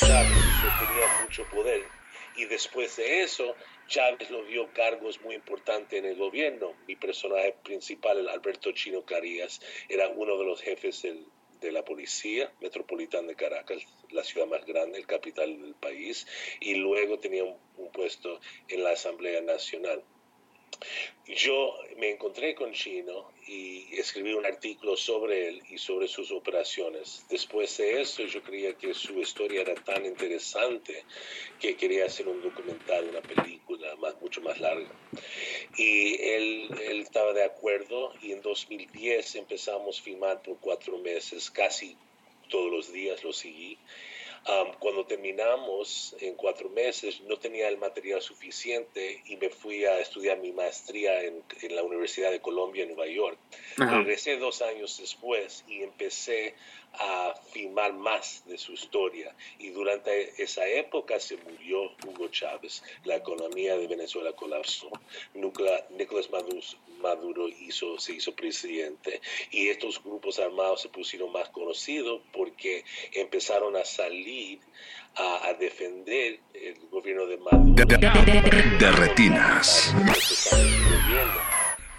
Chávez 0.00 0.32
tenía 0.78 1.22
mucho 1.22 1.44
poder. 1.50 1.82
Y 2.38 2.44
después 2.44 2.96
de 2.96 3.22
eso, 3.22 3.56
Chávez 3.88 4.30
lo 4.30 4.44
dio 4.44 4.72
cargos 4.72 5.20
muy 5.22 5.34
importantes 5.34 5.98
en 5.98 6.04
el 6.04 6.14
gobierno. 6.14 6.72
Mi 6.86 6.94
personaje 6.94 7.56
principal, 7.64 8.18
el 8.18 8.28
Alberto 8.28 8.70
Chino 8.70 9.04
Carías, 9.04 9.60
era 9.88 10.08
uno 10.08 10.38
de 10.38 10.44
los 10.44 10.62
jefes 10.62 11.02
de 11.02 11.72
la 11.72 11.84
policía 11.84 12.52
metropolitana 12.60 13.26
de 13.26 13.34
Caracas, 13.34 13.82
la 14.10 14.22
ciudad 14.22 14.46
más 14.46 14.64
grande, 14.64 14.98
el 14.98 15.06
capital 15.08 15.60
del 15.60 15.74
país, 15.74 16.28
y 16.60 16.76
luego 16.76 17.18
tenía 17.18 17.42
un 17.42 17.92
puesto 17.92 18.40
en 18.68 18.84
la 18.84 18.90
Asamblea 18.90 19.40
Nacional. 19.40 20.04
Yo 21.26 21.74
me 21.96 22.10
encontré 22.10 22.54
con 22.54 22.72
Chino 22.72 23.32
y 23.48 23.86
escribí 23.98 24.34
un 24.34 24.44
artículo 24.44 24.94
sobre 24.96 25.48
él 25.48 25.62
y 25.70 25.78
sobre 25.78 26.06
sus 26.06 26.30
operaciones. 26.30 27.24
Después 27.30 27.78
de 27.78 28.02
eso, 28.02 28.22
yo 28.24 28.42
creía 28.42 28.74
que 28.74 28.92
su 28.92 29.18
historia 29.18 29.62
era 29.62 29.74
tan 29.74 30.04
interesante 30.04 31.04
que 31.58 31.74
quería 31.74 32.04
hacer 32.04 32.28
un 32.28 32.42
documental, 32.42 33.08
una 33.08 33.22
película 33.22 33.96
más, 33.96 34.20
mucho 34.20 34.42
más 34.42 34.60
larga. 34.60 34.90
Y 35.76 36.20
él, 36.20 36.68
él 36.82 37.00
estaba 37.00 37.32
de 37.32 37.44
acuerdo 37.44 38.12
y 38.20 38.32
en 38.32 38.42
2010 38.42 39.36
empezamos 39.36 39.98
a 39.98 40.02
filmar 40.02 40.42
por 40.42 40.58
cuatro 40.58 40.98
meses, 40.98 41.50
casi 41.50 41.96
todos 42.50 42.70
los 42.70 42.92
días 42.92 43.24
lo 43.24 43.32
seguí. 43.32 43.78
Um, 44.46 44.72
cuando 44.78 45.04
terminamos 45.04 46.16
en 46.20 46.34
cuatro 46.34 46.70
meses, 46.70 47.20
no 47.22 47.36
tenía 47.36 47.68
el 47.68 47.76
material 47.76 48.22
suficiente 48.22 49.22
y 49.26 49.36
me 49.36 49.50
fui 49.50 49.84
a 49.84 49.98
estudiar 50.00 50.38
mi 50.38 50.52
maestría 50.52 51.22
en, 51.22 51.42
en 51.60 51.76
la 51.76 51.82
Universidad 51.82 52.30
de 52.30 52.40
Colombia 52.40 52.84
en 52.84 52.94
Nueva 52.94 53.06
York. 53.06 53.38
Ajá. 53.78 53.98
Regresé 53.98 54.36
dos 54.38 54.62
años 54.62 54.98
después 54.98 55.64
y 55.68 55.82
empecé 55.82 56.54
a 56.94 57.34
filmar 57.52 57.92
más 57.92 58.42
de 58.46 58.58
su 58.58 58.72
historia. 58.72 59.34
Y 59.58 59.70
durante 59.70 60.42
esa 60.42 60.66
época 60.66 61.20
se 61.20 61.36
murió 61.36 61.90
Hugo 62.06 62.28
Chávez, 62.28 62.82
la 63.04 63.16
economía 63.16 63.76
de 63.76 63.86
Venezuela 63.86 64.32
colapsó, 64.32 64.90
Nicolás 65.34 66.30
Maduro, 66.30 66.60
Maduro 67.00 67.48
hizo, 67.48 67.98
se 67.98 68.14
hizo 68.14 68.34
presidente 68.34 69.20
y 69.50 69.68
estos 69.68 70.02
grupos 70.02 70.38
armados 70.38 70.82
se 70.82 70.88
pusieron 70.88 71.32
más 71.32 71.48
conocidos 71.50 72.20
porque 72.32 72.84
empezaron 73.12 73.76
a 73.76 73.84
salir 73.84 74.58
a, 75.14 75.48
a 75.48 75.54
defender 75.54 76.40
el 76.54 76.76
gobierno 76.90 77.26
de 77.26 77.36
Maduro. 77.38 77.84
De 78.78 78.90
retinas. 78.92 79.94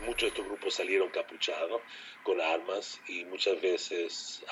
Muchos 0.06 0.22
de 0.22 0.28
estos 0.30 0.46
grupos 0.46 0.74
salieron 0.76 1.10
capuchados 1.10 1.82
con 2.24 2.40
armas 2.42 3.00
y 3.08 3.26
muchas 3.26 3.60
veces 3.62 4.44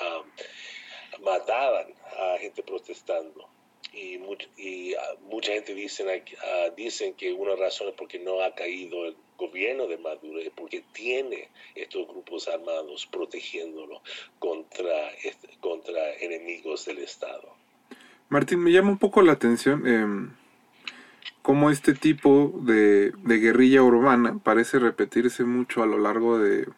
mataban 1.22 1.86
a 2.18 2.38
gente 2.38 2.62
protestando. 2.62 3.48
Y, 3.92 4.18
much- 4.18 4.48
y, 4.58 4.94
ah, 4.94 5.14
mucha 5.22 5.52
gente 5.52 5.74
dicen, 5.74 6.08
ah, 6.10 6.70
dicen 6.76 7.14
que 7.14 7.32
una 7.32 7.56
razón 7.56 7.88
es 7.88 7.94
porque 7.94 8.18
no 8.18 8.42
ha 8.42 8.54
caído 8.54 9.06
el 9.06 9.16
gobierno 9.38 9.86
de 9.86 9.96
Maduro, 9.96 10.38
es 10.40 10.50
porque 10.50 10.84
tiene 10.92 11.48
estos 11.74 12.06
grupos 12.06 12.48
armados 12.48 13.06
protegiéndolo 13.06 14.02
contra, 14.38 15.10
contra 15.60 16.14
enemigos 16.16 16.84
del 16.84 16.98
Estado. 16.98 17.48
Martín, 18.28 18.60
me 18.62 18.70
llama 18.72 18.90
un 18.90 18.98
poco 18.98 19.22
la 19.22 19.32
atención 19.32 19.86
em, 19.86 20.36
cómo 21.48 21.70
este 21.70 21.94
tipo 21.94 22.60
de, 22.60 23.10
guerrilla 23.24 23.82
urbana 23.82 24.38
parece 24.44 24.78
repetirse 24.78 25.44
mucho 25.44 25.82
a 25.82 25.86
lo 25.86 25.96
largo 25.96 26.38
de, 26.38 26.68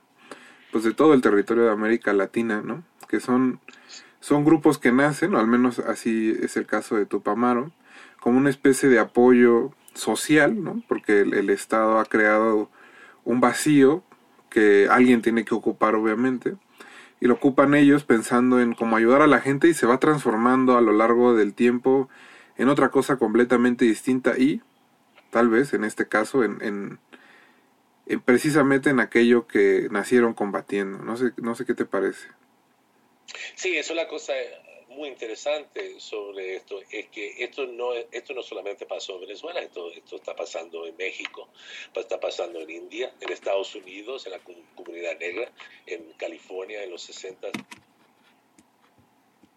pues 0.71 0.85
de 0.85 0.95
todo 0.95 1.13
el 1.13 1.23
territorio 1.23 1.65
de 1.65 1.73
América 1.73 2.13
Latina, 2.13 2.63
¿no? 2.65 2.85
Que 3.09 3.19
son, 3.19 3.59
son 4.21 4.45
grupos 4.45 4.79
que 4.79 4.93
nacen, 4.93 5.35
o 5.35 5.41
al 5.41 5.49
menos 5.49 5.81
así 5.81 6.37
es 6.41 6.57
el 6.57 6.67
caso 6.67 6.95
de 6.95 7.05
Tupamaro, 7.05 7.73
como 8.21 8.39
una 8.39 8.49
especie 8.49 8.89
de 8.89 9.01
apoyo 9.01 9.73
social, 9.95 10.63
¿no? 10.63 10.85
Porque 10.87 11.23
el, 11.23 11.35
el 11.35 11.51
Estado 11.51 11.99
ha 11.99 12.05
creado 12.05 12.71
un 13.25 13.41
vacío 13.41 14.05
que 14.51 14.87
alguien 14.89 15.21
tiene 15.21 15.45
que 15.45 15.57
ocupar, 15.57 15.97
obviamente, 15.97 16.55
y 17.21 17.27
lo 17.27 17.35
ocupan 17.35 17.75
ellos 17.75 18.05
pensando 18.05 18.61
en 18.61 18.75
cómo 18.75 18.95
ayudar 18.95 19.21
a 19.21 19.27
la 19.27 19.41
gente 19.41 19.67
y 19.67 19.75
se 19.75 19.87
va 19.87 19.99
transformando 19.99 20.79
a 20.79 20.81
lo 20.81 20.93
largo 20.93 21.35
del 21.35 21.55
tiempo 21.55 22.09
en 22.61 22.69
otra 22.69 22.91
cosa 22.91 23.17
completamente 23.19 23.85
distinta 23.85 24.37
y 24.39 24.61
tal 25.31 25.49
vez 25.49 25.73
en 25.75 25.85
este 25.85 26.09
caso 26.09 26.45
en, 26.45 26.63
en- 26.63 26.99
en 28.07 28.21
precisamente 28.21 28.91
en 28.91 29.01
aquello 29.01 29.47
que 29.47 29.89
nacieron 29.91 30.35
combatiendo. 30.35 30.99
No 30.99 31.17
sé, 31.17 31.33
no 31.37 31.55
sé 31.55 31.65
qué 31.65 31.75
te 31.75 31.87
parece. 31.87 32.29
Sí, 33.55 33.77
eso 33.77 33.93
es 33.93 33.97
la 33.97 34.09
cosa 34.09 34.35
muy 34.89 35.09
interesante 35.09 36.01
sobre 36.01 36.57
esto, 36.57 36.81
es 36.91 37.07
que 37.09 37.45
esto 37.45 37.65
no, 37.67 37.93
esto 37.95 38.35
no 38.35 38.43
solamente 38.43 38.87
pasó 38.87 39.15
en 39.15 39.21
Venezuela, 39.21 39.61
esto, 39.61 39.91
esto 39.93 40.17
está 40.17 40.35
pasando 40.35 40.85
en 40.85 40.97
México, 40.97 41.49
está 41.95 42.19
pasando 42.19 42.61
en 42.61 42.71
India, 42.71 43.15
en 43.21 43.31
Estados 43.31 43.75
Unidos, 43.77 44.27
en 44.27 44.33
la 44.33 44.41
com- 44.41 44.57
comunidad 44.75 45.17
negra, 45.19 45.53
en 45.87 46.13
California 46.19 46.83
en 46.83 46.91
los 46.91 47.03
60 47.03 47.49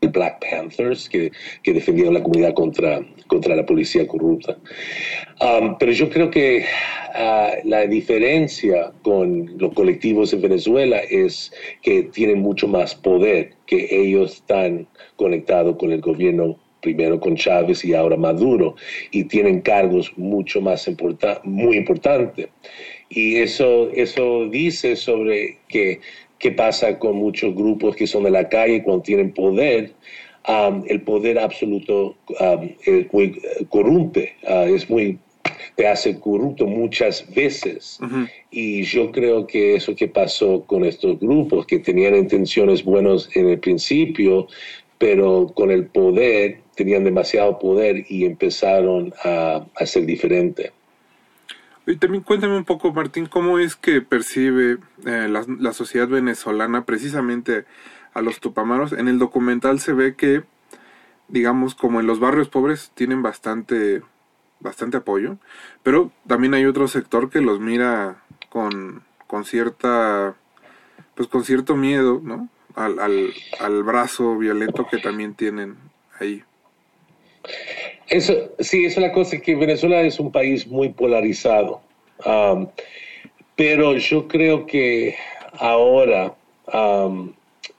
Black 0.08 0.44
Panthers 0.50 1.10
que, 1.10 1.32
que 1.62 1.74
defendieron 1.74 2.14
la 2.14 2.24
comunidad 2.24 2.54
contra, 2.54 3.02
contra 3.28 3.56
la 3.56 3.66
policía 3.66 4.08
corrupta. 4.08 4.58
Um, 5.42 5.78
pero 5.78 5.92
yo 5.92 6.10
creo 6.10 6.30
que 6.30 6.66
ah, 7.16 7.52
la 7.64 7.88
diferencia 7.88 8.92
con 9.02 9.58
los 9.58 9.74
colectivos 9.74 10.34
en 10.34 10.42
Venezuela 10.42 11.00
es 11.10 11.52
que 11.82 12.04
tienen 12.04 12.40
mucho 12.40 12.68
más 12.68 12.96
poder, 12.96 13.54
que 13.66 13.88
ellos 13.92 14.36
están 14.36 14.88
conectados 15.16 15.78
con 15.78 15.92
el 15.92 16.02
gobierno 16.02 16.58
primero 16.84 17.20
con 17.20 17.36
Chávez 17.36 17.84
y 17.84 17.94
ahora 17.94 18.18
Maduro, 18.18 18.76
y 19.12 19.24
tienen 19.24 19.62
cargos 19.62 20.12
mucho 20.18 20.62
más 20.62 20.88
importa 20.88 21.42
muy 21.44 21.78
importantes. 21.78 22.50
Y 23.10 23.38
eso, 23.38 23.90
eso 23.94 24.48
dice 24.50 24.96
sobre 24.96 25.60
qué 25.68 26.00
qué 26.44 26.52
pasa 26.52 27.00
con 27.00 27.16
muchos 27.16 27.56
grupos 27.56 27.96
que 27.96 28.06
son 28.06 28.26
de 28.26 28.32
la 28.32 28.50
calle 28.50 28.84
cuando 28.84 29.02
tienen 29.02 29.34
poder. 29.34 29.94
Um, 30.46 30.84
el 30.90 31.02
poder 31.02 31.40
absoluto 31.40 32.18
um, 32.42 32.70
es 32.86 33.14
muy 33.14 33.42
corrompe, 33.70 34.36
uh, 34.44 34.68
es 34.76 34.90
muy 34.90 35.18
te 35.78 35.88
hace 35.88 36.20
corrupto 36.20 36.68
muchas 36.68 37.26
veces. 37.34 37.98
Y 38.52 38.84
yo 38.84 39.12
creo 39.14 39.48
que 39.48 39.76
eso 39.76 39.96
que 39.96 40.10
pasó 40.10 40.66
con 40.66 40.84
estos 40.84 41.18
grupos, 41.18 41.66
que 41.66 41.80
tenían 41.80 42.16
intenciones 42.18 42.84
buenas 42.84 43.30
en 43.36 43.48
el 43.48 43.60
principio, 43.60 44.48
pero 44.98 45.48
con 45.56 45.72
el 45.72 45.88
poder, 45.88 46.60
tenían 46.76 47.06
demasiado 47.06 47.58
poder 47.58 48.06
y 48.10 48.26
empezaron 48.26 49.14
a, 49.24 49.66
a 49.76 49.86
ser 49.86 50.06
diferentes. 50.06 50.72
Y 51.86 51.98
también 51.98 52.24
cuéntame 52.24 52.56
un 52.56 52.64
poco, 52.64 52.94
Martín, 52.94 53.26
cómo 53.26 53.60
es 53.60 53.76
que 53.76 54.02
percibe 54.02 54.78
eh, 55.06 55.28
la, 55.30 55.46
la, 55.60 55.74
sociedad 55.74 56.08
venezolana 56.08 56.86
precisamente 56.86 57.66
a 58.14 58.22
los 58.22 58.40
tupamaros. 58.40 58.94
En 58.94 59.10
el 59.10 59.20
documental 59.20 59.80
se 59.80 59.92
ve 59.92 60.16
que, 60.16 60.44
digamos, 61.28 61.76
como 61.76 62.00
en 62.00 62.08
los 62.08 62.22
barrios 62.22 62.48
pobres 62.48 62.92
tienen 62.96 63.22
bastante, 63.22 64.02
bastante 64.62 64.98
apoyo, 64.98 65.38
pero 65.84 66.12
también 66.26 66.54
hay 66.54 66.66
otro 66.66 66.88
sector 66.88 67.30
que 67.30 67.42
los 67.42 67.60
mira 67.60 68.24
con, 68.50 69.04
con 69.28 69.44
cierta, 69.44 70.36
pues 71.16 71.28
con 71.28 71.44
cierto 71.44 71.76
miedo, 71.76 72.22
¿no? 72.24 72.50
Al, 72.76 73.00
al, 73.00 73.34
al 73.60 73.84
brazo 73.84 74.38
violento 74.38 74.88
que 74.90 75.00
también 75.00 75.36
tienen 75.36 75.76
ahí. 76.20 76.44
Eso, 78.14 78.52
sí, 78.60 78.86
esa 78.86 79.00
es 79.00 79.08
la 79.08 79.12
cosa, 79.12 79.42
que 79.42 79.56
Venezuela 79.56 80.00
es 80.04 80.20
un 80.20 80.32
país 80.32 80.68
muy 80.68 80.90
polarizado. 80.90 81.82
Pero 83.56 83.98
yo 83.98 84.28
creo 84.28 84.68
que 84.68 85.16
ahora 85.54 86.36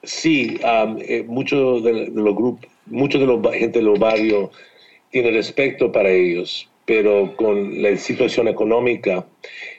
sí, 0.02 0.59
um, 0.65 0.98
eh, 1.01 1.24
muchos 1.28 1.85
de, 1.85 2.11
de, 2.11 2.20
los 2.20 2.35
grupos, 2.35 2.69
muchos 2.86 3.20
de 3.20 3.27
los 3.28 3.40
gente 3.55 3.78
de 3.78 3.85
los 3.85 3.97
barrios 3.97 4.51
tiene 5.11 5.31
respeto 5.31 5.93
para 5.93 6.11
ellos, 6.11 6.69
pero 6.86 7.35
con 7.36 7.82
la 7.82 7.97
situación 7.97 8.48
económica 8.48 9.27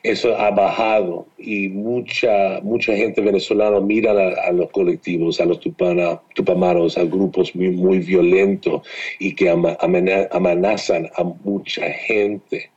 eso 0.04 0.36
ha 0.38 0.52
bajado 0.52 1.28
y 1.38 1.70
mucha 1.70 2.60
mucha 2.64 2.96
gente 2.96 3.22
venezolana 3.22 3.80
mira 3.80 4.12
a, 4.12 4.50
a 4.50 4.52
los 4.52 4.70
colectivos, 4.72 5.40
a 5.40 5.46
los 5.46 5.60
tupana, 5.60 6.22
tupamaros, 6.34 6.98
a 6.98 7.04
grupos 7.04 7.56
muy, 7.56 7.72
muy 7.72 8.00
violentos 8.00 8.88
y 9.20 9.34
que 9.36 9.50
amenazan 9.50 11.10
a 11.16 11.24
mucha 11.24 11.90
gente. 11.92 12.72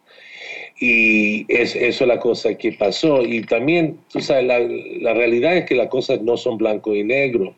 Y 0.81 1.45
es, 1.53 1.75
eso 1.75 2.05
es 2.05 2.09
la 2.09 2.21
cosa 2.21 2.55
que 2.55 2.73
pasó. 2.73 3.23
Y 3.23 3.43
también, 3.43 3.99
tú 4.13 4.21
sabes, 4.21 4.45
la, 4.45 4.61
la 4.61 5.13
realidad 5.13 5.57
es 5.57 5.65
que 5.65 5.75
las 5.75 5.89
cosas 5.89 6.23
no 6.23 6.37
son 6.37 6.57
blanco 6.57 6.95
y 6.95 7.03
negro. 7.03 7.55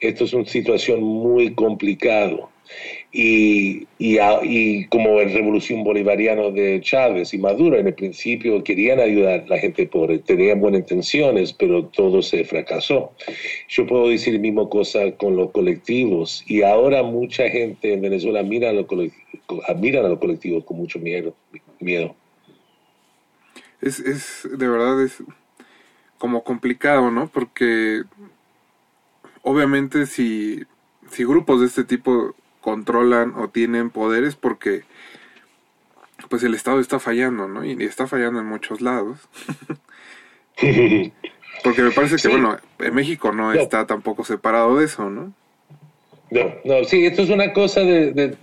Esto 0.00 0.24
es 0.24 0.32
una 0.32 0.46
situación 0.46 1.02
muy 1.02 1.54
complicada 1.54 2.48
y, 3.16 3.86
y, 3.96 4.18
y, 4.42 4.86
como 4.86 5.20
el 5.20 5.32
revolución 5.32 5.84
bolivariano 5.84 6.50
de 6.50 6.80
Chávez 6.80 7.32
y 7.32 7.38
Maduro 7.38 7.78
en 7.78 7.86
el 7.86 7.94
principio 7.94 8.64
querían 8.64 8.98
ayudar 8.98 9.44
a 9.44 9.46
la 9.46 9.58
gente 9.58 9.86
pobre, 9.86 10.18
tenían 10.18 10.60
buenas 10.60 10.80
intenciones, 10.80 11.52
pero 11.52 11.86
todo 11.86 12.22
se 12.22 12.44
fracasó. 12.44 13.12
Yo 13.68 13.86
puedo 13.86 14.08
decir 14.08 14.34
la 14.34 14.40
misma 14.40 14.68
cosa 14.68 15.12
con 15.12 15.36
los 15.36 15.52
colectivos 15.52 16.42
y 16.48 16.62
ahora 16.62 17.04
mucha 17.04 17.48
gente 17.48 17.92
en 17.92 18.00
Venezuela 18.00 18.42
mira 18.42 18.70
a 18.70 18.72
los 18.72 18.86
colectivos, 18.86 19.24
miran 19.80 20.06
a 20.06 20.08
los 20.08 20.18
colectivos 20.18 20.64
con 20.64 20.78
mucho 20.78 20.98
miedo. 20.98 21.36
miedo. 21.78 22.16
Es, 23.80 24.00
es, 24.00 24.48
de 24.58 24.68
verdad, 24.68 25.00
es 25.04 25.22
como 26.18 26.42
complicado, 26.42 27.12
¿no? 27.12 27.28
Porque 27.28 28.02
obviamente 29.42 30.06
si, 30.06 30.64
si 31.12 31.22
grupos 31.24 31.60
de 31.60 31.66
este 31.66 31.84
tipo 31.84 32.34
controlan 32.64 33.34
o 33.36 33.50
tienen 33.50 33.90
poderes 33.90 34.36
porque 34.36 34.84
pues 36.30 36.42
el 36.44 36.54
Estado 36.54 36.80
está 36.80 36.98
fallando, 36.98 37.46
¿no? 37.46 37.62
Y 37.62 37.76
está 37.84 38.06
fallando 38.06 38.40
en 38.40 38.46
muchos 38.46 38.80
lados. 38.80 39.18
porque 40.56 41.82
me 41.82 41.90
parece 41.90 42.14
que, 42.14 42.22
sí. 42.22 42.28
bueno, 42.28 42.56
en 42.78 42.94
México 42.94 43.32
no, 43.32 43.52
no, 43.52 43.60
está 43.60 43.86
tampoco 43.86 44.24
separado 44.24 44.78
de 44.78 44.86
eso, 44.86 45.10
¿no? 45.10 45.34
No, 46.30 46.54
no, 46.64 46.84
sí, 46.84 47.04
esto 47.04 47.22
es 47.22 47.30
una 47.30 47.52
cosa 47.52 47.80
de... 47.80 48.34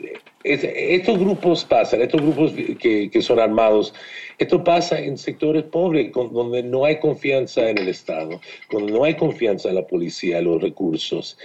es, 0.44 0.64
estos 0.64 1.20
grupos 1.20 1.66
pasan, 1.66 2.02
estos 2.02 2.22
grupos 2.22 2.54
que, 2.80 3.10
que, 3.10 3.22
son 3.22 3.40
armados, 3.40 3.94
esto 4.38 4.64
pasa 4.64 5.00
en 5.00 5.18
sectores 5.18 5.64
pobres 5.64 6.12
donde 6.14 6.64
no 6.64 6.86
hay 6.86 7.00
confianza 7.00 7.70
en 7.70 7.78
el 7.78 7.88
Estado, 7.90 8.40
donde 8.72 8.92
no 8.92 9.04
hay 9.04 9.16
confianza 9.16 9.70
en 9.70 9.76
la 9.76 9.88
policía, 9.88 10.40
en 10.40 10.46
los 10.46 10.62
recursos, 10.62 11.38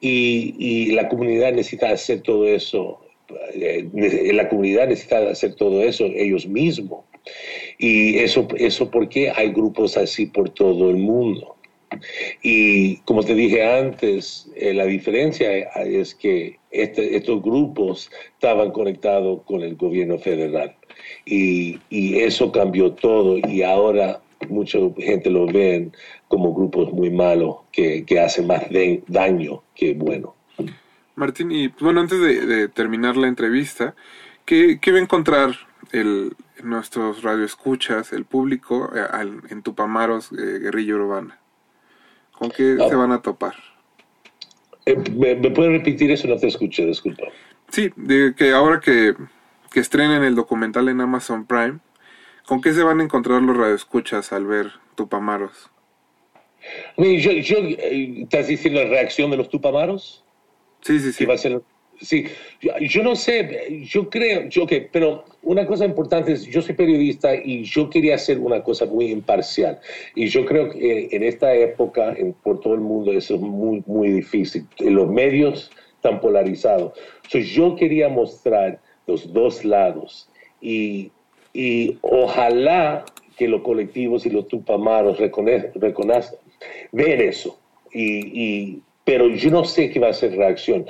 y, 0.00 0.54
y 0.58 0.92
la 0.92 1.08
comunidad 1.08 1.52
necesita 1.52 1.90
hacer 1.90 2.20
todo 2.20 2.46
eso, 2.46 3.00
eh, 3.54 3.88
la 4.32 4.48
comunidad 4.48 4.88
necesita 4.88 5.28
hacer 5.30 5.54
todo 5.54 5.82
eso 5.82 6.04
ellos 6.04 6.46
mismos. 6.46 7.04
Y 7.78 8.18
eso, 8.18 8.46
eso 8.56 8.90
porque 8.90 9.30
hay 9.30 9.50
grupos 9.50 9.96
así 9.96 10.26
por 10.26 10.50
todo 10.50 10.90
el 10.90 10.96
mundo. 10.96 11.55
Y 12.42 12.96
como 12.98 13.22
te 13.22 13.34
dije 13.34 13.64
antes, 13.64 14.50
eh, 14.56 14.74
la 14.74 14.84
diferencia 14.84 15.50
es 15.84 16.14
que 16.14 16.58
este, 16.70 17.16
estos 17.16 17.42
grupos 17.42 18.10
estaban 18.34 18.70
conectados 18.70 19.42
con 19.44 19.62
el 19.62 19.76
gobierno 19.76 20.18
federal 20.18 20.74
y, 21.24 21.78
eso 21.90 22.50
cambió 22.52 22.92
todo 22.92 23.38
y 23.38 23.62
ahora 23.62 24.20
mucha 24.48 24.78
gente 24.98 25.30
lo 25.30 25.46
ven 25.46 25.92
como 26.28 26.54
grupos 26.54 26.92
muy 26.92 27.10
malos 27.10 27.56
que, 27.72 28.04
hacen 28.22 28.46
más 28.46 28.62
daño 29.06 29.62
que 29.74 29.94
bueno. 29.94 30.34
Martín, 31.14 31.50
y 31.50 31.68
pues, 31.68 31.82
bueno, 31.82 32.00
antes 32.00 32.20
de, 32.20 32.68
terminar 32.68 33.16
la 33.16 33.28
entrevista, 33.28 33.94
¿qué, 34.44 34.78
qué 34.80 34.92
va 34.92 34.98
a 34.98 35.02
encontrar 35.02 35.54
el, 35.92 36.34
nuestros 36.62 37.22
radioescuchas, 37.22 38.12
el 38.12 38.24
público, 38.24 38.90
eh, 38.94 39.06
en 39.50 39.62
Tupamaros, 39.62 40.32
eh, 40.32 40.58
Guerrilla 40.60 40.94
Urbana? 40.96 41.38
¿Con 42.38 42.50
qué 42.50 42.76
Ah. 42.80 42.88
se 42.88 42.94
van 42.94 43.12
a 43.12 43.22
topar? 43.22 43.54
Eh, 44.84 44.96
¿Me, 45.12 45.34
¿Me 45.34 45.50
puedes 45.50 45.72
repetir 45.72 46.10
eso? 46.10 46.28
No 46.28 46.36
te 46.36 46.46
escuché, 46.48 46.86
disculpa. 46.86 47.24
Sí, 47.70 47.90
de 47.96 48.34
que 48.36 48.52
ahora 48.52 48.80
que, 48.80 49.14
que 49.72 49.80
estrenen 49.80 50.22
el 50.22 50.34
documental 50.34 50.88
en 50.88 51.00
Amazon 51.00 51.44
Prime, 51.46 51.78
¿con 52.46 52.60
qué 52.60 52.72
se 52.72 52.82
van 52.84 53.00
a 53.00 53.04
encontrar 53.04 53.42
los 53.42 53.56
radioescuchas 53.56 54.32
al 54.32 54.46
ver 54.46 54.70
Tupamaros? 54.94 55.70
Yo, 56.96 57.32
yo, 57.32 57.56
eh, 57.58 58.22
¿Estás 58.22 58.48
diciendo 58.48 58.82
la 58.82 58.88
reacción 58.88 59.30
de 59.30 59.36
los 59.36 59.48
tupamaros? 59.48 60.24
Sí, 60.82 60.98
sí, 61.00 61.12
sí. 61.12 61.24
va 61.24 61.34
a 61.34 61.38
ser, 61.38 61.60
sí, 62.00 62.26
yo, 62.60 62.72
yo, 62.78 63.02
no 63.02 63.16
sé, 63.16 63.84
yo 63.84 64.08
creo, 64.10 64.48
yo 64.48 64.66
que, 64.66 64.80
pero 64.80 65.24
una 65.42 65.66
cosa 65.66 65.84
importante 65.84 66.32
es, 66.32 66.44
yo 66.44 66.62
soy 66.62 66.74
periodista 66.74 67.34
y 67.34 67.64
yo 67.64 67.88
quería 67.90 68.16
hacer 68.16 68.38
una 68.38 68.62
cosa 68.62 68.86
muy 68.86 69.10
imparcial. 69.10 69.78
Y 70.14 70.26
yo 70.26 70.44
creo 70.44 70.70
que 70.70 71.08
en 71.10 71.22
esta 71.22 71.54
época, 71.54 72.14
en, 72.16 72.32
por 72.32 72.60
todo 72.60 72.74
el 72.74 72.80
mundo, 72.80 73.12
eso 73.12 73.34
es 73.36 73.40
muy, 73.40 73.82
muy 73.86 74.10
difícil. 74.10 74.66
Los 74.78 75.08
medios 75.08 75.70
están 75.94 76.20
polarizados. 76.20 76.92
So, 77.28 77.38
yo 77.38 77.76
quería 77.76 78.08
mostrar 78.08 78.80
los 79.06 79.32
dos 79.32 79.64
lados 79.64 80.28
y, 80.60 81.10
y 81.52 81.98
ojalá 82.02 83.04
que 83.36 83.48
los 83.48 83.62
colectivos 83.62 84.26
y 84.26 84.30
los 84.30 84.48
tupamaros 84.48 85.18
reconozcan, 85.18 86.38
ver 86.92 87.20
eso. 87.20 87.58
Y, 87.92 88.42
y, 88.42 88.82
pero 89.04 89.28
yo 89.28 89.50
no 89.50 89.64
sé 89.64 89.90
qué 89.90 90.00
va 90.00 90.08
a 90.08 90.12
ser 90.12 90.36
reacción. 90.36 90.86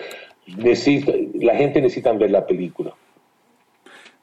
Necesito, 0.47 1.13
la 1.35 1.57
gente 1.57 1.81
necesita 1.81 2.13
ver 2.13 2.31
la 2.31 2.47
película. 2.47 2.95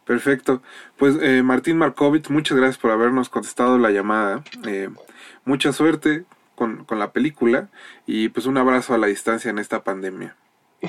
Perfecto. 0.05 0.61
Pues 0.97 1.15
eh, 1.21 1.43
Martín 1.43 1.77
Markovich, 1.77 2.29
muchas 2.29 2.57
gracias 2.57 2.77
por 2.77 2.91
habernos 2.91 3.29
contestado 3.29 3.77
la 3.77 3.91
llamada. 3.91 4.43
Eh, 4.67 4.89
mucha 5.45 5.71
suerte 5.71 6.23
con, 6.55 6.85
con, 6.85 6.99
la 6.99 7.11
película 7.11 7.69
y 8.05 8.29
pues 8.29 8.45
un 8.45 8.57
abrazo 8.57 8.93
a 8.93 8.97
la 8.97 9.07
distancia 9.07 9.49
en 9.49 9.59
esta 9.59 9.83
pandemia. 9.83 10.35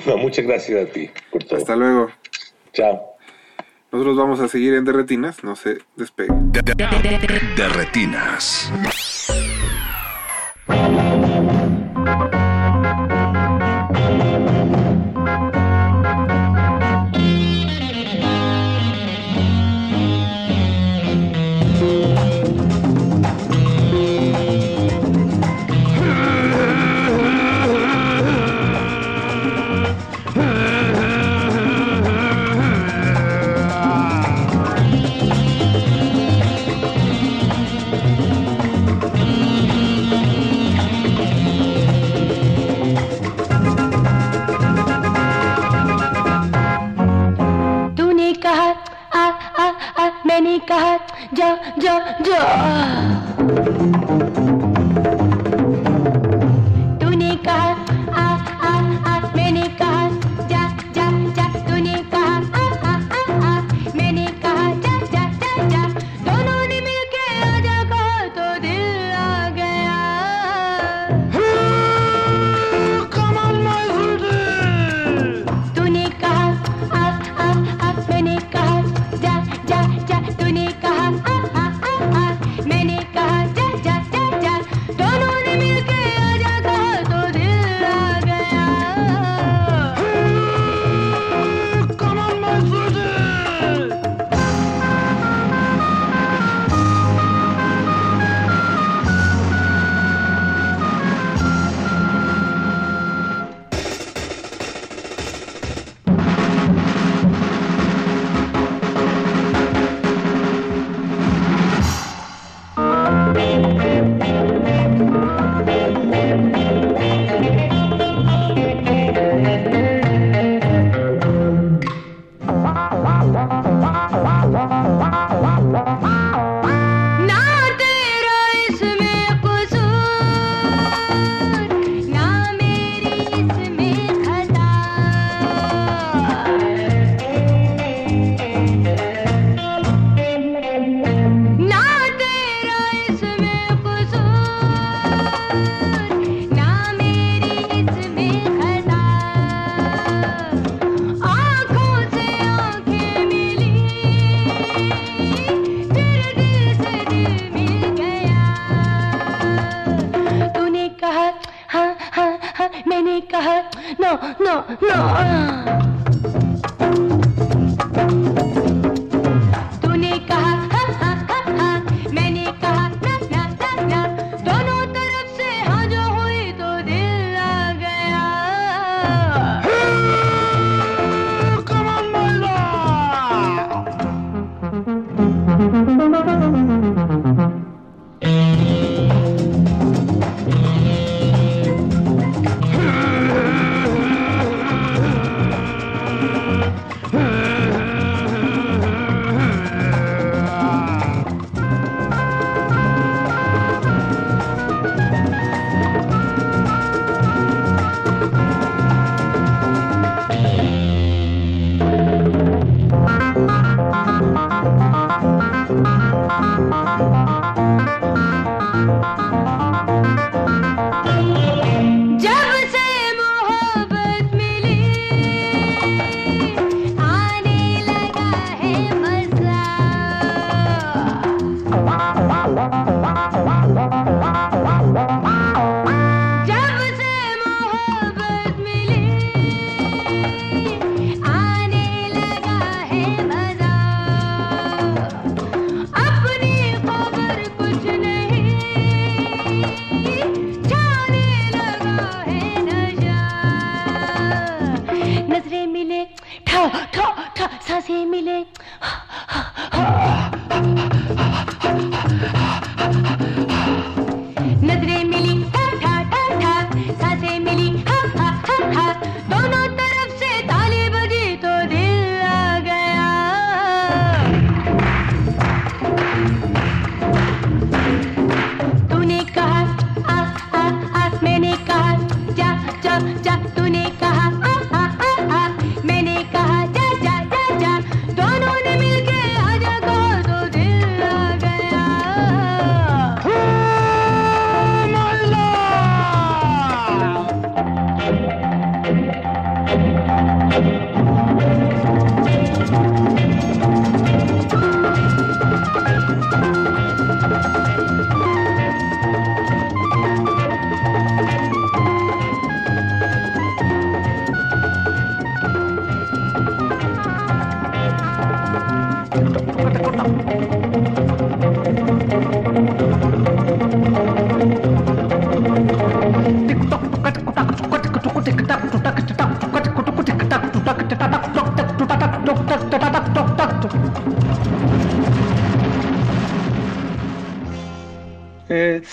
No, 0.05 0.17
muchas 0.17 0.45
gracias 0.45 0.89
a 0.89 0.91
ti 0.91 1.09
por 1.31 1.43
todo. 1.43 1.57
Hasta 1.57 1.75
luego. 1.75 2.09
Chao. 2.73 3.15
Nosotros 3.91 4.17
vamos 4.17 4.41
a 4.41 4.49
seguir 4.49 4.73
en 4.73 4.83
Derretinas, 4.83 5.43
no 5.43 5.55
se 5.55 5.77
despegue. 5.95 6.33
Derretinas. 7.55 8.69
Ya, 51.35 51.59
ya, 51.75 51.95
ya. 52.23 52.45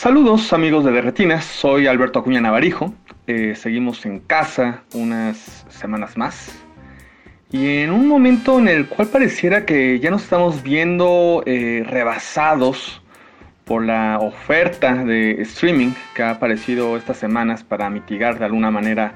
Saludos 0.02 0.52
amigos 0.52 0.84
de 0.84 0.90
Derretinas, 0.90 1.44
soy 1.44 1.86
Alberto 1.86 2.18
Acuña 2.18 2.40
Navarijo. 2.40 2.92
Eh, 3.28 3.54
seguimos 3.54 4.04
en 4.04 4.18
casa 4.18 4.82
unas 4.94 5.64
semanas 5.68 6.16
más 6.16 6.50
Y 7.52 7.82
en 7.82 7.92
un 7.92 8.08
momento 8.08 8.58
en 8.58 8.66
el 8.66 8.88
cual 8.88 9.06
pareciera 9.06 9.64
que 9.64 10.00
ya 10.00 10.10
nos 10.10 10.24
estamos 10.24 10.64
viendo 10.64 11.44
eh, 11.46 11.84
rebasados 11.86 13.00
por 13.64 13.84
la 13.84 14.18
oferta 14.18 15.04
de 15.04 15.40
streaming 15.42 15.92
que 16.16 16.24
ha 16.24 16.30
aparecido 16.30 16.96
estas 16.96 17.18
semanas 17.18 17.62
para 17.62 17.88
mitigar 17.88 18.40
de 18.40 18.46
alguna 18.46 18.72
manera 18.72 19.14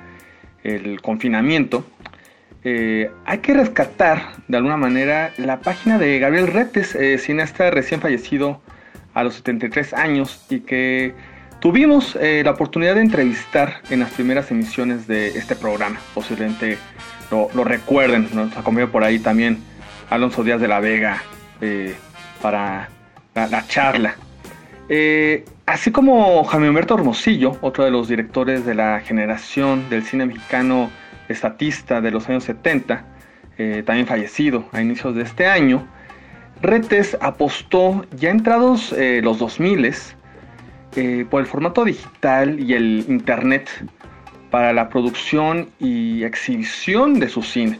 el 0.62 1.02
confinamiento, 1.02 1.84
eh, 2.62 3.10
hay 3.24 3.38
que 3.38 3.54
rescatar 3.54 4.36
de 4.46 4.56
alguna 4.56 4.76
manera 4.76 5.32
la 5.36 5.58
página 5.58 5.98
de 5.98 6.20
Gabriel 6.20 6.46
Retes, 6.46 6.96
cineasta 7.20 7.72
recién 7.72 8.00
fallecido 8.00 8.60
a 9.16 9.24
los 9.24 9.34
73 9.36 9.94
años 9.94 10.44
y 10.50 10.60
que 10.60 11.14
tuvimos 11.58 12.16
eh, 12.20 12.42
la 12.44 12.50
oportunidad 12.50 12.96
de 12.96 13.00
entrevistar 13.00 13.80
en 13.88 14.00
las 14.00 14.10
primeras 14.10 14.50
emisiones 14.50 15.06
de 15.06 15.28
este 15.28 15.56
programa. 15.56 15.98
Posiblemente 16.14 16.76
lo, 17.30 17.48
lo 17.54 17.64
recuerden, 17.64 18.28
nos 18.34 18.54
acompañó 18.56 18.92
por 18.92 19.02
ahí 19.04 19.18
también 19.18 19.58
Alonso 20.10 20.44
Díaz 20.44 20.60
de 20.60 20.68
la 20.68 20.80
Vega 20.80 21.22
eh, 21.62 21.94
para 22.42 22.90
la, 23.34 23.46
la 23.46 23.66
charla. 23.66 24.16
Eh, 24.90 25.46
así 25.64 25.90
como 25.90 26.44
Jaime 26.44 26.68
Humberto 26.68 26.94
Hermosillo, 26.94 27.56
otro 27.62 27.84
de 27.84 27.90
los 27.90 28.08
directores 28.08 28.66
de 28.66 28.74
la 28.74 29.00
generación 29.00 29.88
del 29.88 30.04
cine 30.04 30.26
mexicano 30.26 30.90
estatista 31.28 32.02
de 32.02 32.10
los 32.10 32.28
años 32.28 32.44
70, 32.44 33.04
eh, 33.58 33.82
también 33.86 34.06
fallecido 34.06 34.68
a 34.72 34.82
inicios 34.82 35.14
de 35.16 35.22
este 35.22 35.46
año, 35.46 35.88
Retes 36.62 37.16
apostó 37.20 38.04
ya 38.16 38.30
entrados 38.30 38.92
eh, 38.92 39.20
los 39.22 39.38
2000 39.38 39.92
eh, 40.96 41.26
por 41.28 41.40
el 41.40 41.46
formato 41.46 41.84
digital 41.84 42.58
y 42.58 42.72
el 42.72 43.04
internet 43.08 43.68
para 44.50 44.72
la 44.72 44.88
producción 44.88 45.68
y 45.78 46.24
exhibición 46.24 47.20
de 47.20 47.28
su 47.28 47.42
cine. 47.42 47.78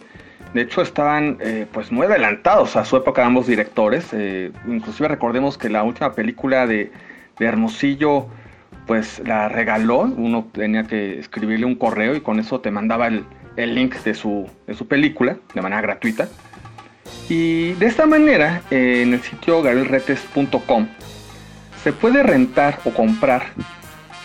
De 0.53 0.63
hecho, 0.63 0.83
estaban 0.83 1.39
eh, 1.41 1.67
pues 1.73 1.91
muy 1.91 2.07
adelantados 2.07 2.77
a 2.77 2.85
su 2.85 2.97
época 2.97 3.25
ambos 3.25 3.47
directores. 3.47 4.13
Inclusive 4.67 5.09
recordemos 5.09 5.59
que 5.59 5.69
la 5.69 5.83
última 5.83 6.13
película 6.13 6.67
de, 6.67 6.93
de 7.39 7.47
Hermosillo 7.47 8.27
pues 8.87 9.21
la 9.25 9.49
regaló. 9.49 10.01
Uno 10.03 10.49
tenía 10.53 10.85
que 10.85 11.19
escribirle 11.19 11.67
un 11.67 11.75
correo 11.75 12.15
y 12.15 12.21
con 12.21 12.39
eso 12.39 12.61
te 12.61 12.71
mandaba 12.71 13.09
el, 13.09 13.25
el 13.57 13.75
link 13.75 13.97
de 13.97 14.15
su, 14.15 14.49
de 14.67 14.75
su 14.75 14.87
película 14.87 15.37
de 15.55 15.63
manera 15.63 15.81
gratuita. 15.83 16.29
Y 17.29 17.73
de 17.75 17.87
esta 17.87 18.07
manera, 18.07 18.63
eh, 18.71 19.03
en 19.03 19.15
el 19.15 19.23
sitio 19.23 19.63
gabrielretes.com 19.63 20.89
se 21.83 21.93
puede 21.93 22.23
rentar 22.23 22.81
o 22.85 22.91
comprar 22.91 23.45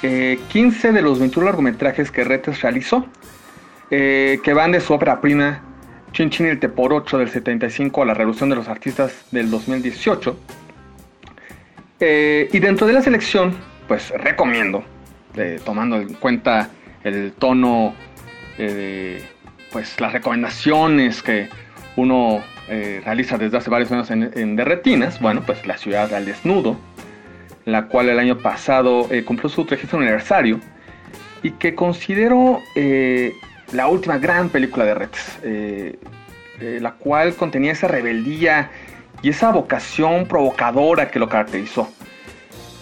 eh, 0.01 0.39
15 0.49 0.93
de 0.93 1.01
los 1.03 1.19
21 1.19 1.45
largometrajes 1.45 2.09
que 2.09 2.23
Retes 2.23 2.61
realizó, 2.61 3.05
eh, 3.91 4.39
que 4.43 4.53
van 4.53 4.71
de 4.71 4.81
su 4.81 4.93
ópera 4.93 5.21
prima 5.21 5.61
Chin 6.11 6.31
Chin 6.31 6.47
el 6.47 6.59
Teporocho 6.59 7.19
del 7.19 7.29
75 7.29 8.01
a 8.01 8.05
la 8.07 8.13
Revolución 8.15 8.49
de 8.49 8.55
los 8.55 8.67
Artistas 8.67 9.25
del 9.29 9.51
2018. 9.51 10.35
Eh, 11.99 12.49
y 12.51 12.57
dentro 12.57 12.87
de 12.87 12.93
la 12.93 13.03
selección, 13.03 13.55
pues 13.87 14.09
recomiendo, 14.09 14.83
tomando 15.63 15.97
en 15.97 16.15
cuenta 16.15 16.69
el 17.03 17.31
tono 17.33 17.93
pues, 19.71 19.99
las 19.99 20.13
recomendaciones 20.13 21.21
que 21.21 21.47
uno 21.95 22.41
eh, 22.67 23.01
realiza 23.03 23.37
desde 23.37 23.57
hace 23.57 23.69
varios 23.69 23.91
años 23.91 24.11
en, 24.11 24.31
en 24.35 24.55
De 24.55 24.63
Retinas, 24.63 25.19
bueno, 25.19 25.41
pues 25.45 25.65
La 25.65 25.77
Ciudad 25.77 26.13
al 26.13 26.25
Desnudo, 26.25 26.77
la 27.65 27.87
cual 27.87 28.09
el 28.09 28.19
año 28.19 28.37
pasado 28.37 29.07
eh, 29.11 29.23
cumplió 29.23 29.49
su 29.49 29.65
30 29.65 29.97
aniversario 29.97 30.59
y 31.43 31.51
que 31.51 31.73
considero 31.73 32.61
eh, 32.75 33.33
la 33.73 33.87
última 33.87 34.19
gran 34.19 34.49
película 34.49 34.85
de 34.85 34.93
Retes, 34.93 35.39
la 36.81 36.91
cual 36.91 37.33
contenía 37.35 37.71
esa 37.71 37.87
rebeldía 37.87 38.69
y 39.23 39.29
esa 39.29 39.51
vocación 39.51 40.27
provocadora 40.27 41.09
que 41.09 41.17
lo 41.17 41.27
caracterizó. 41.27 41.89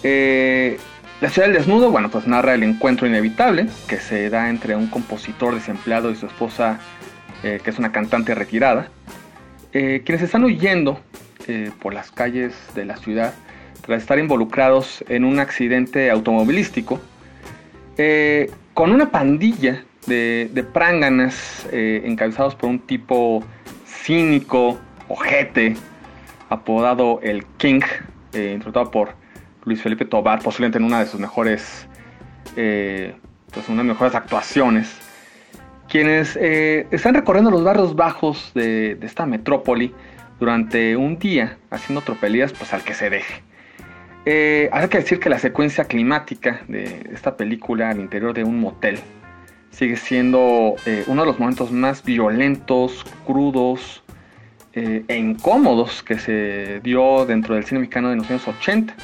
La 0.02 1.28
ciudad 1.28 1.48
del 1.48 1.56
desnudo, 1.56 1.90
bueno, 1.90 2.10
pues 2.10 2.26
narra 2.26 2.54
el 2.54 2.62
encuentro 2.62 3.06
inevitable 3.06 3.68
que 3.88 3.96
se 3.96 4.28
da 4.28 4.50
entre 4.50 4.76
un 4.76 4.88
compositor 4.88 5.54
desempleado 5.54 6.10
y 6.10 6.16
su 6.16 6.26
esposa, 6.26 6.78
que 7.42 7.62
es 7.64 7.78
una 7.78 7.92
cantante 7.92 8.34
retirada, 8.34 8.88
eh, 9.72 10.02
quienes 10.04 10.22
están 10.22 10.44
huyendo 10.44 11.00
eh, 11.46 11.70
por 11.80 11.94
las 11.94 12.10
calles 12.10 12.54
de 12.74 12.84
la 12.84 12.96
ciudad 12.96 13.34
tras 13.82 14.02
estar 14.02 14.18
involucrados 14.18 15.04
en 15.08 15.24
un 15.24 15.38
accidente 15.38 16.10
automovilístico 16.10 17.00
eh, 17.96 18.50
con 18.74 18.90
una 18.92 19.10
pandilla 19.10 19.84
de, 20.06 20.50
de 20.52 20.62
pránganas 20.64 21.66
encabezados 21.72 22.54
por 22.54 22.70
un 22.70 22.78
tipo 22.80 23.44
cínico, 23.86 24.78
ojete, 25.08 25.76
apodado 26.48 27.20
el 27.22 27.44
King, 27.58 27.82
interpretado 28.32 28.90
por 28.90 29.14
Luis 29.64 29.82
Felipe 29.82 30.04
Tobar, 30.04 30.42
posiblemente 30.42 30.78
en 30.78 30.84
una 30.84 31.00
de 31.00 31.06
sus 31.06 31.20
mejores, 31.20 31.86
pues 32.54 33.68
una 33.68 33.82
de 33.82 33.88
las 33.88 33.96
mejores 33.96 34.14
actuaciones, 34.14 34.96
quienes 35.90 36.38
eh, 36.40 36.86
están 36.92 37.14
recorriendo 37.14 37.50
los 37.50 37.64
barrios 37.64 37.96
bajos 37.96 38.52
de, 38.54 38.96
esta 39.02 39.26
metrópoli 39.26 39.92
durante 40.38 40.96
un 40.96 41.18
día, 41.18 41.58
haciendo 41.68 42.00
tropelías 42.00 42.52
pues 42.52 42.72
al 42.72 42.82
que 42.82 42.94
se 42.94 43.10
deje. 43.10 43.42
Eh, 44.24 44.70
hay 44.72 44.88
que 44.88 44.98
decir 44.98 45.18
que 45.18 45.28
la 45.28 45.38
secuencia 45.38 45.84
climática 45.84 46.62
de 46.68 47.10
esta 47.12 47.36
película 47.36 47.90
al 47.90 47.98
interior 47.98 48.32
de 48.32 48.44
un 48.44 48.60
motel 48.60 49.00
sigue 49.70 49.96
siendo 49.96 50.76
eh, 50.86 51.04
uno 51.08 51.22
de 51.22 51.26
los 51.26 51.38
momentos 51.38 51.72
más 51.72 52.04
violentos, 52.04 53.04
crudos 53.26 54.02
e 54.72 55.16
incómodos 55.16 56.00
que 56.04 56.16
se 56.16 56.78
dio 56.84 57.26
dentro 57.26 57.56
del 57.56 57.64
cine 57.64 57.80
mexicano 57.80 58.10
de 58.10 58.16
los 58.16 58.30
años 58.30 58.46
80, 58.46 58.94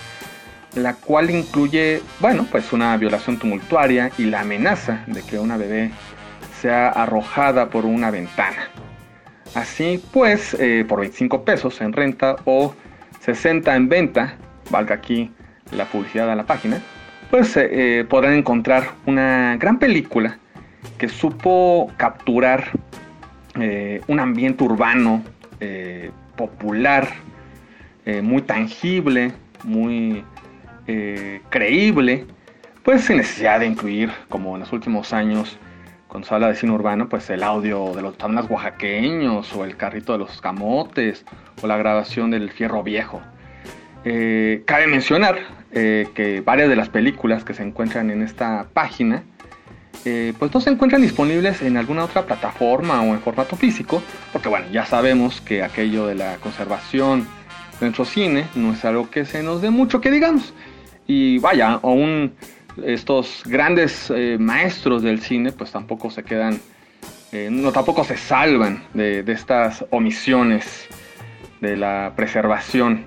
la 0.76 0.94
cual 0.94 1.30
incluye, 1.30 2.00
bueno, 2.20 2.46
pues 2.48 2.72
una 2.72 2.96
violación 2.96 3.36
tumultuaria 3.36 4.12
y 4.16 4.26
la 4.26 4.42
amenaza 4.42 5.02
de 5.08 5.22
que 5.22 5.40
una 5.40 5.56
bebé 5.56 5.90
sea 6.60 6.88
arrojada 6.88 7.70
por 7.70 7.84
una 7.84 8.10
ventana. 8.10 8.68
Así 9.54 10.02
pues, 10.12 10.54
eh, 10.54 10.84
por 10.86 11.00
25 11.00 11.44
pesos 11.44 11.80
en 11.80 11.92
renta 11.92 12.36
o 12.44 12.74
60 13.20 13.74
en 13.74 13.88
venta, 13.88 14.34
valga 14.70 14.94
aquí 14.94 15.30
la 15.72 15.84
publicidad 15.86 16.30
a 16.30 16.36
la 16.36 16.44
página, 16.44 16.80
pues 17.30 17.56
eh, 17.56 17.68
eh, 17.70 18.04
podrán 18.04 18.34
encontrar 18.34 18.90
una 19.06 19.56
gran 19.58 19.78
película 19.78 20.38
que 20.98 21.08
supo 21.08 21.90
capturar 21.96 22.70
eh, 23.60 24.00
un 24.06 24.20
ambiente 24.20 24.64
urbano 24.64 25.22
popular, 26.36 27.08
muy 28.22 28.42
tangible, 28.42 29.32
muy 29.64 30.22
creíble, 31.48 32.26
pues 32.82 33.04
sin 33.04 33.16
necesidad 33.16 33.60
de 33.60 33.66
incluir, 33.66 34.12
como 34.28 34.54
en 34.54 34.60
los 34.60 34.72
últimos 34.72 35.14
años, 35.14 35.58
cuando 36.16 36.28
se 36.28 36.34
habla 36.34 36.48
de 36.48 36.54
cine 36.54 36.72
urbano, 36.72 37.10
pues 37.10 37.28
el 37.28 37.42
audio 37.42 37.92
de 37.94 38.00
los 38.00 38.16
tablas 38.16 38.46
oaxaqueños, 38.48 39.54
o 39.54 39.66
el 39.66 39.76
carrito 39.76 40.12
de 40.12 40.18
los 40.20 40.40
camotes, 40.40 41.26
o 41.60 41.66
la 41.66 41.76
grabación 41.76 42.30
del 42.30 42.50
fierro 42.50 42.82
viejo. 42.82 43.20
Eh, 44.06 44.62
cabe 44.64 44.86
mencionar 44.86 45.36
eh, 45.72 46.08
que 46.14 46.40
varias 46.40 46.70
de 46.70 46.76
las 46.76 46.88
películas 46.88 47.44
que 47.44 47.52
se 47.52 47.62
encuentran 47.62 48.08
en 48.08 48.22
esta 48.22 48.66
página, 48.72 49.24
eh, 50.06 50.32
pues 50.38 50.54
no 50.54 50.60
se 50.62 50.70
encuentran 50.70 51.02
disponibles 51.02 51.60
en 51.60 51.76
alguna 51.76 52.04
otra 52.04 52.24
plataforma 52.24 53.02
o 53.02 53.12
en 53.12 53.20
formato 53.20 53.54
físico, 53.54 54.02
porque 54.32 54.48
bueno, 54.48 54.64
ya 54.72 54.86
sabemos 54.86 55.42
que 55.42 55.62
aquello 55.62 56.06
de 56.06 56.14
la 56.14 56.36
conservación 56.36 57.28
de 57.78 57.88
nuestro 57.88 58.06
cine 58.06 58.46
no 58.54 58.72
es 58.72 58.82
algo 58.86 59.10
que 59.10 59.26
se 59.26 59.42
nos 59.42 59.60
dé 59.60 59.68
mucho 59.68 60.00
que 60.00 60.10
digamos. 60.10 60.54
Y 61.06 61.40
vaya, 61.40 61.72
aún 61.82 62.32
estos 62.84 63.42
grandes 63.46 64.10
eh, 64.14 64.36
maestros 64.38 65.02
del 65.02 65.20
cine, 65.20 65.52
pues 65.52 65.72
tampoco 65.72 66.10
se 66.10 66.22
quedan, 66.22 66.60
eh, 67.32 67.48
no 67.50 67.72
tampoco 67.72 68.04
se 68.04 68.16
salvan 68.16 68.84
de, 68.94 69.24
estas 69.26 69.84
omisiones 69.90 70.88
de 71.60 71.76
la 71.76 72.12
preservación 72.16 73.06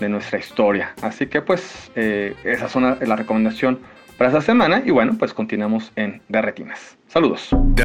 de 0.00 0.08
nuestra 0.08 0.38
historia. 0.38 0.94
Así 1.02 1.26
que 1.26 1.42
pues 1.42 1.90
eh, 1.94 2.34
esa 2.44 2.66
es 2.66 3.08
la 3.08 3.16
recomendación 3.16 3.80
para 4.16 4.30
esta 4.30 4.42
semana 4.42 4.82
y 4.84 4.90
bueno, 4.90 5.14
pues 5.18 5.32
continuamos 5.32 5.92
en 5.96 6.20
De 6.28 6.42
Retinas. 6.42 6.98
Saludos. 7.06 7.50
De. 7.74 7.84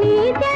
నీ 0.00 0.55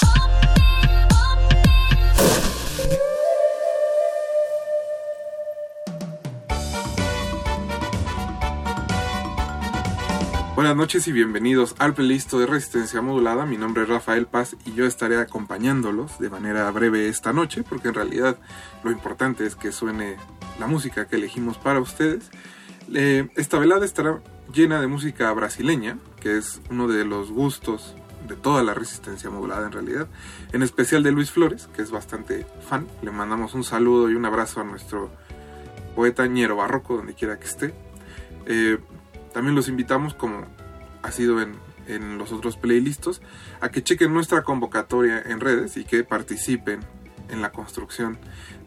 Buenas 10.61 10.77
noches 10.77 11.07
y 11.07 11.11
bienvenidos 11.11 11.73
al 11.79 11.95
playlist 11.95 12.33
de 12.33 12.45
Resistencia 12.45 13.01
Modulada. 13.01 13.47
Mi 13.47 13.57
nombre 13.57 13.81
es 13.81 13.89
Rafael 13.89 14.27
Paz 14.27 14.55
y 14.63 14.73
yo 14.73 14.85
estaré 14.85 15.17
acompañándolos 15.17 16.19
de 16.19 16.29
manera 16.29 16.69
breve 16.69 17.07
esta 17.07 17.33
noche 17.33 17.63
porque 17.67 17.87
en 17.87 17.95
realidad 17.95 18.37
lo 18.83 18.91
importante 18.91 19.43
es 19.43 19.55
que 19.55 19.71
suene 19.71 20.17
la 20.59 20.67
música 20.67 21.07
que 21.07 21.15
elegimos 21.15 21.57
para 21.57 21.79
ustedes. 21.79 22.29
Eh, 22.93 23.27
esta 23.37 23.57
velada 23.57 23.83
estará 23.83 24.21
llena 24.53 24.79
de 24.79 24.85
música 24.85 25.31
brasileña, 25.31 25.97
que 26.19 26.37
es 26.37 26.61
uno 26.69 26.87
de 26.87 27.05
los 27.05 27.31
gustos 27.31 27.95
de 28.27 28.35
toda 28.35 28.61
la 28.61 28.75
Resistencia 28.75 29.31
Modulada 29.31 29.65
en 29.65 29.71
realidad, 29.71 30.09
en 30.53 30.61
especial 30.61 31.01
de 31.01 31.11
Luis 31.11 31.31
Flores, 31.31 31.69
que 31.75 31.81
es 31.81 31.89
bastante 31.89 32.45
fan. 32.69 32.85
Le 33.01 33.09
mandamos 33.09 33.55
un 33.55 33.63
saludo 33.63 34.11
y 34.11 34.13
un 34.13 34.25
abrazo 34.25 34.61
a 34.61 34.63
nuestro 34.63 35.09
poeta 35.95 36.27
ñero 36.27 36.55
barroco, 36.55 36.97
donde 36.97 37.15
quiera 37.15 37.39
que 37.39 37.45
esté. 37.45 37.73
Eh, 38.45 38.77
también 39.33 39.55
los 39.55 39.67
invitamos, 39.67 40.13
como 40.13 40.45
ha 41.01 41.11
sido 41.11 41.41
en, 41.41 41.55
en 41.87 42.17
los 42.17 42.31
otros 42.31 42.57
playlists, 42.57 43.21
a 43.59 43.69
que 43.69 43.83
chequen 43.83 44.13
nuestra 44.13 44.43
convocatoria 44.43 45.21
en 45.21 45.39
redes 45.39 45.77
y 45.77 45.83
que 45.83 46.03
participen 46.03 46.81
en 47.29 47.41
la 47.41 47.51
construcción 47.51 48.17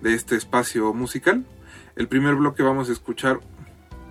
de 0.00 0.14
este 0.14 0.36
espacio 0.36 0.92
musical. 0.92 1.44
El 1.96 2.08
primer 2.08 2.34
bloque 2.34 2.62
vamos 2.62 2.88
a 2.88 2.92
escuchar 2.92 3.40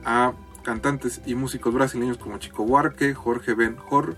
a 0.05 0.33
cantantes 0.63 1.21
y 1.25 1.35
músicos 1.35 1.73
brasileños 1.73 2.17
como 2.17 2.37
Chico 2.37 2.63
Buarque, 2.63 3.13
Jorge 3.13 3.53
Ben 3.53 3.75
Jor, 3.75 4.15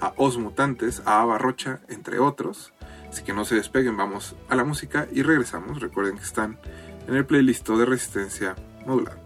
a 0.00 0.12
Os 0.16 0.36
Mutantes, 0.36 1.02
a 1.06 1.22
Ava 1.22 1.38
Rocha, 1.38 1.80
entre 1.88 2.18
otros. 2.18 2.72
Así 3.08 3.24
que 3.24 3.32
no 3.32 3.44
se 3.44 3.54
despeguen, 3.54 3.96
vamos 3.96 4.36
a 4.48 4.56
la 4.56 4.64
música 4.64 5.08
y 5.10 5.22
regresamos. 5.22 5.80
Recuerden 5.80 6.18
que 6.18 6.24
están 6.24 6.58
en 7.08 7.14
el 7.14 7.24
playlist 7.24 7.68
de 7.68 7.86
Resistencia 7.86 8.54
Modulada. 8.86 9.25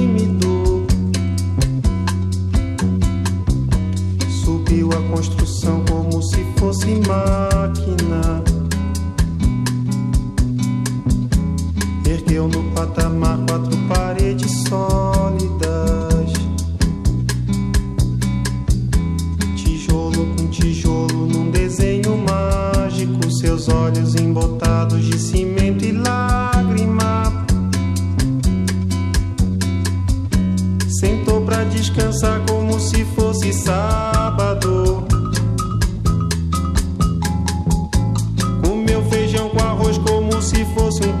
viu 4.71 4.89
a 4.93 5.01
construção 5.13 5.83
como 5.83 6.21
se 6.23 6.45
fosse 6.57 6.95
máquina. 7.05 8.41
Ergueu 12.09 12.47
no 12.47 12.63
patamar 12.71 13.37
quatro 13.49 13.77
paredes 13.89 14.63
sólidas. 14.69 16.31
Tijolo 19.57 20.25
com 20.37 20.47
tijolo 20.47 21.27
num 21.27 21.51
desenho 21.51 22.17
mágico, 22.17 23.29
seus 23.29 23.67
olhos 23.67 24.15
embotados 24.15 25.03
de 25.03 25.19
cimento 25.19 25.83
e 25.83 25.91
lápis. 25.91 26.50
Descansar 31.71 32.41
como 32.47 32.79
se 32.79 33.03
fosse 33.05 33.53
sábado. 33.53 35.05
Comeu 38.63 39.03
feijão 39.09 39.49
com 39.49 39.59
arroz 39.59 39.97
como 39.99 40.41
se 40.41 40.63
fosse 40.73 41.03
um 41.03 41.20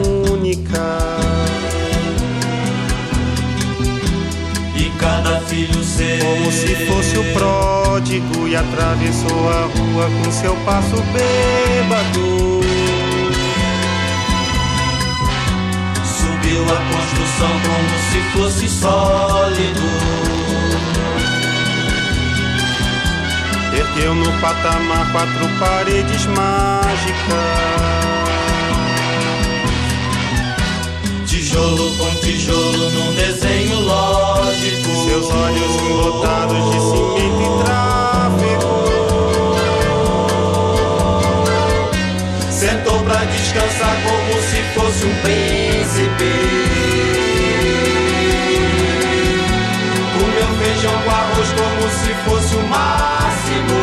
Filho 5.51 5.83
seu. 5.83 6.19
Como 6.19 6.49
se 6.49 6.73
fosse 6.87 7.17
o 7.17 7.23
pródigo 7.33 8.47
e 8.47 8.55
atravessou 8.55 9.49
a 9.49 9.63
rua 9.65 10.09
com 10.23 10.31
seu 10.31 10.55
passo 10.65 10.95
bêbado. 11.11 12.61
Subiu 16.05 16.63
a 16.63 16.77
construção 16.93 17.51
como 17.67 17.89
se 18.09 18.19
fosse 18.31 18.69
sólido. 18.69 19.89
Ergueu 23.77 24.15
no 24.15 24.31
patamar 24.39 25.11
quatro 25.11 25.49
paredes 25.59 26.25
mágicas. 26.27 27.61
Tijolo 31.51 31.91
com 31.97 32.15
tijolo 32.15 32.89
num 32.91 33.13
desenho 33.13 33.81
lógico. 33.81 34.89
Seus 35.05 35.29
olhos 35.29 35.75
embotados 35.81 36.71
de 36.71 36.79
cimento 36.79 37.41
e 37.41 37.49
tráfego. 37.65 38.71
Sentou 42.49 43.03
pra 43.03 43.25
descansar 43.25 43.97
como 44.01 44.33
se 44.43 44.63
fosse 44.73 45.05
um 45.05 45.13
príncipe. 45.21 46.31
Comeu 50.13 50.49
feijão 50.57 50.95
com 51.03 51.11
arroz 51.11 51.49
como 51.49 51.83
se 51.99 52.13
fosse 52.23 52.55
o 52.55 52.63
máximo. 52.69 53.75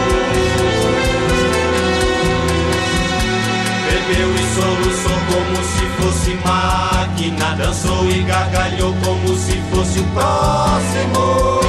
Bebeu 3.84 4.30
e 4.34 4.42
soluçou 4.54 5.18
como 5.28 5.56
se 5.64 5.84
fosse 6.00 6.30
máquina. 7.28 7.54
Dançou 7.56 8.08
e 8.08 8.22
gargalhou 8.22 8.94
como 9.04 9.36
se 9.36 9.60
fosse 9.70 9.98
o 9.98 10.04
próximo. 10.04 11.60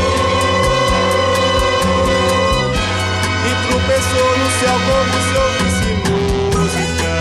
E 3.45 3.51
tropeçou 3.67 4.37
no 4.37 4.49
céu 4.59 4.77
como 4.87 5.15
se 5.25 5.35
ouvisse 5.37 5.91
música. 6.05 7.13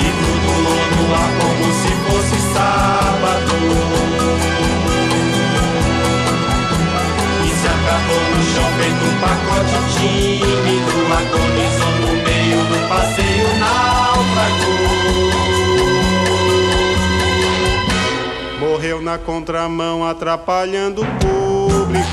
E 0.00 0.08
flutuou 0.18 0.82
no 0.96 1.04
ar 1.14 1.30
como 1.40 1.66
se 1.74 1.90
fosse 2.06 2.38
sábado. 2.54 3.56
E 7.44 7.48
se 7.48 7.66
acabou 7.66 8.24
no 8.34 8.42
chão 8.52 8.68
feito 8.78 9.02
um 9.04 9.16
pacote 9.20 9.76
tímido. 9.98 10.98
Agonizou 11.08 11.94
no 12.00 12.12
meio 12.22 12.60
do 12.64 12.78
passeio 12.88 13.27
Morreu 18.98 19.02
na 19.02 19.18
contramão, 19.18 20.06
atrapalhando 20.06 21.02
o 21.02 21.06
público. 21.18 22.06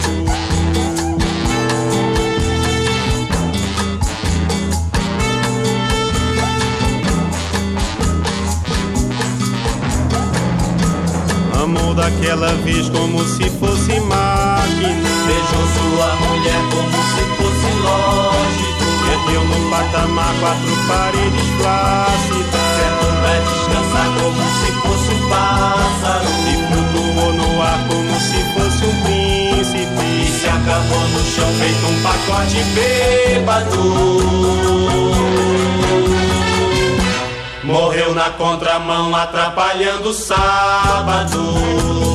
Amou 11.62 11.94
daquela 11.96 12.54
vez 12.64 12.90
como 12.90 13.24
se 13.24 13.50
fosse 13.52 14.00
máquina. 14.02 15.10
Beijou 15.26 15.68
sua 15.76 16.16
mulher 16.28 16.62
como 16.72 16.98
se 17.14 17.24
fosse 17.38 17.70
lógico. 17.82 18.86
Ergueu 19.12 19.44
no 19.44 19.70
patamar 19.70 20.34
quatro 20.40 20.76
paredes 20.88 21.50
plácidas. 21.58 22.66
Sentou 22.76 23.65
pra 23.66 23.66
descansar 23.66 24.08
como 24.20 24.42
se 24.42 24.72
fosse 24.82 25.12
um 25.14 25.30
pássaro. 25.30 26.26
E 26.48 26.50
flutuou 26.68 27.32
no 27.34 27.62
ar 27.62 27.80
como 27.88 28.20
se 28.20 28.40
fosse 28.54 28.82
um 28.86 28.96
príncipe. 29.04 30.06
E 30.06 30.08
se 30.28 30.48
acabou 30.48 31.08
no 31.10 31.24
chão 31.26 31.48
feito 31.60 31.86
um 31.86 32.02
pacote 32.04 32.64
bêbado. 32.76 33.84
Morreu 37.64 38.14
na 38.14 38.30
contramão 38.32 39.16
atrapalhando 39.16 40.10
o 40.10 40.14
sábado. 40.14 42.15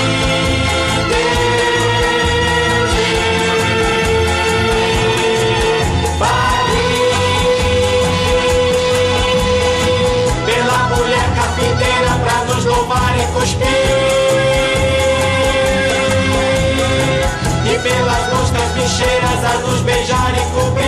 Para 19.51 19.59
nos 19.67 19.81
beijar 19.81 20.33
e 20.33 20.41
cobrir. 20.53 20.85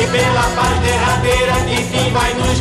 E 0.00 0.06
pela 0.06 0.42
paz 0.56 0.78
derradeira 0.80 1.54
que 1.68 1.76
fim 1.82 2.12
vai 2.12 2.34
nos 2.34 2.52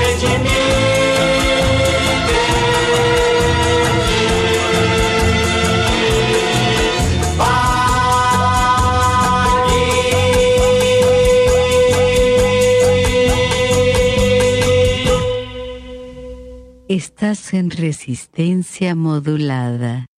Estás 16.90 17.54
en 17.54 17.70
resistencia 17.70 18.96
modulada. 18.96 20.11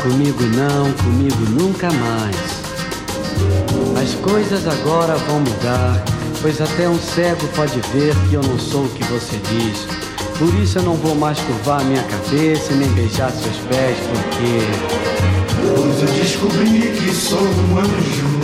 Comigo 0.00 0.42
não, 0.56 0.92
comigo 1.04 1.40
nunca 1.50 1.88
mais. 1.92 2.36
As 4.02 4.14
coisas 4.16 4.66
agora 4.66 5.14
vão 5.16 5.40
mudar, 5.40 6.02
pois 6.40 6.60
até 6.60 6.88
um 6.88 6.98
cego 6.98 7.46
pode 7.54 7.78
ver 7.92 8.14
que 8.28 8.34
eu 8.34 8.42
não 8.42 8.58
sou 8.58 8.84
o 8.84 8.88
que 8.88 9.04
você 9.04 9.36
diz. 9.36 9.86
Por 10.38 10.52
isso 10.60 10.78
eu 10.78 10.82
não 10.82 10.94
vou 10.94 11.14
mais 11.14 11.38
curvar 11.40 11.84
minha 11.84 12.02
cabeça 12.02 12.74
nem 12.74 12.88
beijar 12.90 13.30
seus 13.30 13.56
pés, 13.68 13.96
porque. 13.98 14.66
Pois 15.76 16.02
eu 16.02 16.08
descobri 16.20 16.80
que 16.80 17.14
sou 17.14 17.40
um 17.40 17.78
anjo. 17.78 18.40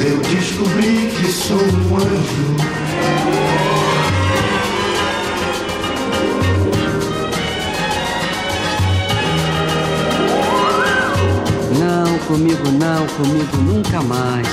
Eu 0.00 0.18
descobri 0.18 1.10
que 1.16 1.32
sou 1.32 1.56
um 1.56 1.96
anjo. 1.96 2.58
Comigo 12.28 12.70
não, 12.72 13.06
comigo 13.16 13.56
nunca 13.56 14.02
mais. 14.02 14.46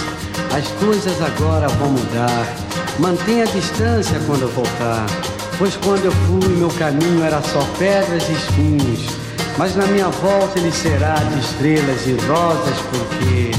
As 0.58 0.66
coisas 0.84 1.22
agora 1.22 1.68
vão 1.68 1.90
mudar. 1.90 2.48
Mantenha 3.00 3.44
a 3.44 3.48
distância 3.48 4.18
quando 4.26 4.44
eu 4.44 4.50
voltar. 4.50 5.06
Pois 5.58 5.76
quando 5.76 6.06
eu 6.06 6.12
fui, 6.12 6.56
meu 6.56 6.70
caminho 6.70 7.24
era 7.24 7.42
só 7.42 7.60
pedras 7.78 8.24
e 8.30 8.32
espinhos. 8.32 9.10
Mas 9.58 9.76
na 9.76 9.86
minha 9.88 10.08
volta 10.08 10.58
ele 10.58 10.72
será 10.72 11.16
de 11.16 11.40
estrelas 11.40 12.08
e 12.08 12.14
rosas, 12.28 12.78
porque. 12.90 13.52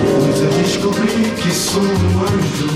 Pois 0.00 0.42
eu 0.42 0.50
descobri 0.62 1.32
que 1.40 1.50
sou 1.52 1.82
um 1.82 2.22
anjo. 2.22 2.68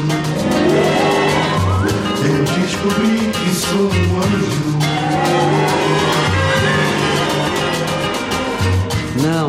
Eu 2.25 2.45
descobri 2.63 3.33
que 3.33 3.55
sou 3.55 3.81
um 3.81 4.19
anjo. 4.19 4.73
Não, 9.23 9.47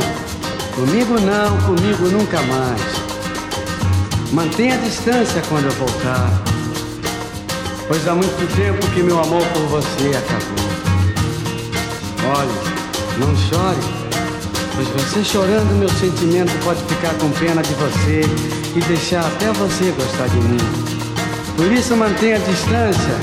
comigo 0.76 1.20
não, 1.20 1.58
comigo 1.66 2.08
nunca 2.10 2.40
mais. 2.44 2.82
Mantenha 4.32 4.76
a 4.76 4.78
distância 4.78 5.42
quando 5.50 5.66
eu 5.66 5.72
voltar. 5.72 6.30
Pois 7.88 8.08
há 8.08 8.14
muito 8.14 8.56
tempo 8.56 8.86
que 8.94 9.02
meu 9.02 9.20
amor 9.20 9.42
por 9.48 9.64
você 9.64 10.12
acabou. 10.16 10.64
Olhe, 12.38 12.52
não 13.18 13.36
chore, 13.36 13.80
pois 14.76 14.88
você 14.90 15.24
chorando 15.24 15.80
meu 15.80 15.90
sentimento 15.90 16.52
pode 16.64 16.82
ficar 16.84 17.14
com 17.16 17.32
pena 17.32 17.64
de 17.64 17.74
você 17.74 18.22
e 18.76 18.82
deixar 18.82 19.26
até 19.26 19.52
você 19.54 19.92
gostar 19.92 20.28
de 20.28 20.38
mim. 20.38 20.58
Por 21.58 21.72
isso 21.72 21.96
mantenha 21.96 22.36
a 22.36 22.40
distância. 22.40 23.16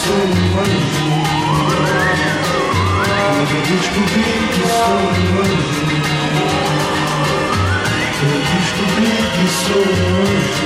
Sou 0.04 0.16
um 0.16 0.60
anjo. 0.60 1.04
Eu 3.50 3.60
descobri 3.62 4.32
que 4.52 4.62
sou 4.68 4.94
um 4.94 5.40
anjo. 5.40 5.84
Eu 8.22 8.36
descobri 8.52 9.14
que 9.32 9.44
sou 9.64 9.82
um 9.82 10.20
anjo. 10.20 10.63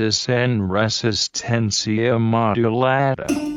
Estes 0.00 0.30
en 0.30 0.66
resistencia 0.70 2.18
modulada. 2.18 3.49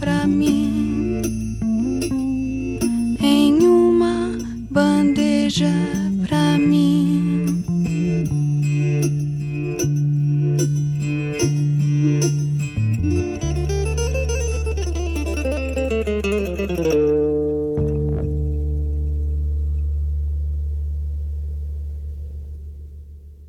Pra 0.00 0.26
mim 0.26 1.22
em 3.20 3.54
uma 3.66 4.36
bandeja 4.70 5.72
pra 6.26 6.58
mim. 6.58 7.62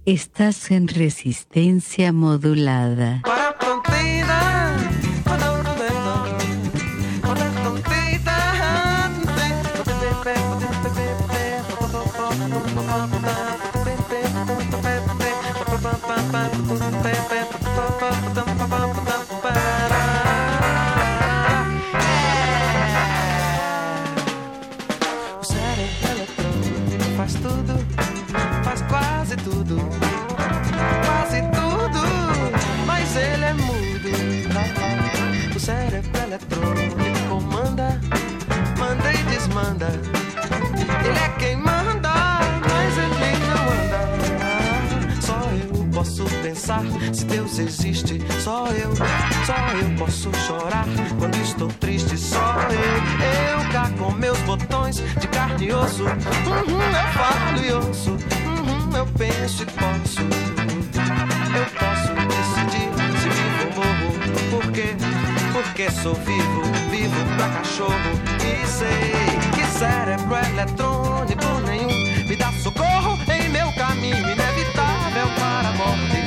Estás 0.05 0.69
en 0.69 0.87
resistencia 0.87 2.11
modulada. 2.11 3.21
Ele 39.85 41.19
é 41.19 41.29
quem 41.39 41.57
manda, 41.57 42.09
mas 42.61 42.97
ele 42.97 43.37
não 43.47 43.63
anda. 43.73 45.21
Só 45.21 45.39
eu 45.51 45.85
posso 45.93 46.23
pensar 46.41 46.81
se 47.11 47.25
Deus 47.25 47.59
existe. 47.59 48.21
Só 48.41 48.67
eu, 48.67 48.95
só 49.45 49.55
eu 49.81 49.97
posso 49.97 50.31
chorar 50.47 50.85
quando 51.19 51.35
estou 51.37 51.67
triste. 51.79 52.17
Só 52.17 52.55
eu, 52.69 53.59
eu 53.59 53.71
cá 53.71 53.89
com 53.97 54.11
meus 54.11 54.37
botões 54.39 54.97
de 55.19 55.27
carne 55.27 55.67
e 55.67 55.73
osso. 55.73 56.03
Uhum, 56.03 56.11
eu 56.11 57.07
falo 57.13 57.65
e 57.65 57.73
ouço. 57.73 58.11
Uhum, 58.11 58.97
eu 58.97 59.05
penso 59.17 59.63
e 59.63 59.65
posso. 59.65 60.21
Eu 61.55 61.65
posso 61.77 62.13
decidir 62.29 62.89
se 63.19 63.29
vivo 63.29 63.81
ou 63.81 63.93
morro. 63.95 64.13
Por 64.49 64.71
quê? 64.71 64.95
Porque 65.51 65.91
sou 65.91 66.15
vivo, 66.15 66.61
vivo 66.89 67.35
pra 67.35 67.49
cachorro. 67.49 68.11
E 68.39 68.65
sei 68.67 69.52
cérebro 69.83 70.37
eletrônico 70.37 71.59
nenhum 71.65 72.25
me 72.25 72.35
dá 72.37 72.53
socorro 72.53 73.19
em 73.29 73.49
meu 73.49 73.69
caminho 73.73 74.15
inevitável 74.15 75.27
para 75.37 75.67
a 75.67 75.73
morte. 75.73 76.23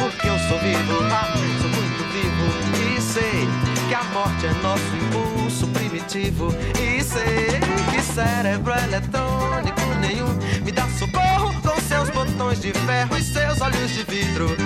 Porque 0.00 0.28
eu 0.28 0.38
sou 0.48 0.58
vivo, 0.58 0.98
ah, 1.12 1.32
sou 1.60 1.70
muito 1.70 2.02
vivo. 2.12 2.96
E 2.96 3.00
sei 3.00 3.48
que 3.88 3.94
a 3.94 4.02
morte 4.12 4.46
é 4.46 4.52
nosso 4.54 4.96
impulso 4.96 5.68
primitivo. 5.68 6.48
E 6.80 7.04
sei 7.04 7.60
que 7.92 8.02
cérebro 8.02 8.72
eletrônico 8.72 9.80
nenhum 10.00 10.34
me 10.64 10.72
dá 10.72 10.88
socorro 10.88 11.54
com 11.62 11.80
seus 11.82 12.10
botões 12.10 12.60
de 12.60 12.72
ferro 12.72 13.16
e 13.16 13.22
seus 13.22 13.60
olhos 13.60 13.90
de 13.92 14.02
vidro. 14.02 14.56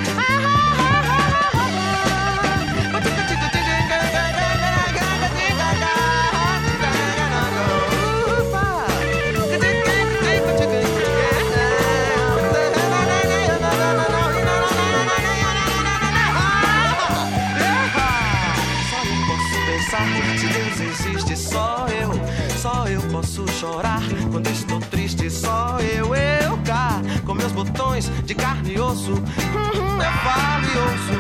Só 25.33 25.79
eu, 25.81 26.15
eu 26.15 26.59
cá 26.65 27.01
com 27.25 27.35
meus 27.35 27.53
botões 27.53 28.11
de 28.25 28.35
carne 28.35 28.75
e 28.75 28.81
osso. 28.81 29.13
Uhum, 29.13 30.03
eu 30.03 30.13
falo 30.25 30.65
e 30.65 30.77
ouço, 30.79 31.15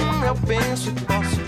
uhum, 0.00 0.24
eu 0.24 0.34
penso 0.46 0.90
e 0.90 0.92
posso. 0.92 1.40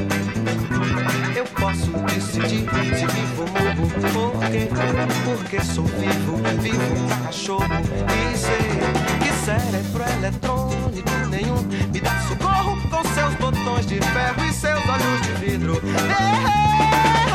Eu 1.37 1.45
posso 1.45 1.91
decidir 2.13 2.69
se 2.99 3.07
vivo 3.07 3.43
ou 3.43 3.49
morro. 3.49 3.89
Por 4.13 4.33
quê? 4.51 4.69
Porque 5.25 5.61
sou 5.65 5.85
vivo, 5.85 6.37
vivo 6.61 7.07
pra 7.07 7.17
cachorro. 7.27 7.65
E 8.09 8.37
sei 8.37 8.59
que 9.23 9.33
cérebro 9.45 10.03
eletrônico 10.19 11.11
nenhum 11.31 11.63
me 11.93 12.01
dá 12.01 12.21
socorro 12.29 12.77
com 12.91 13.05
seus 13.15 13.35
botões 13.35 13.87
de 13.87 14.01
ferro 14.01 14.45
e 14.45 14.53
seus 14.53 14.81
olhos 14.89 15.23
de 15.23 15.33
vidro. 15.35 15.81
Faz 15.81 17.30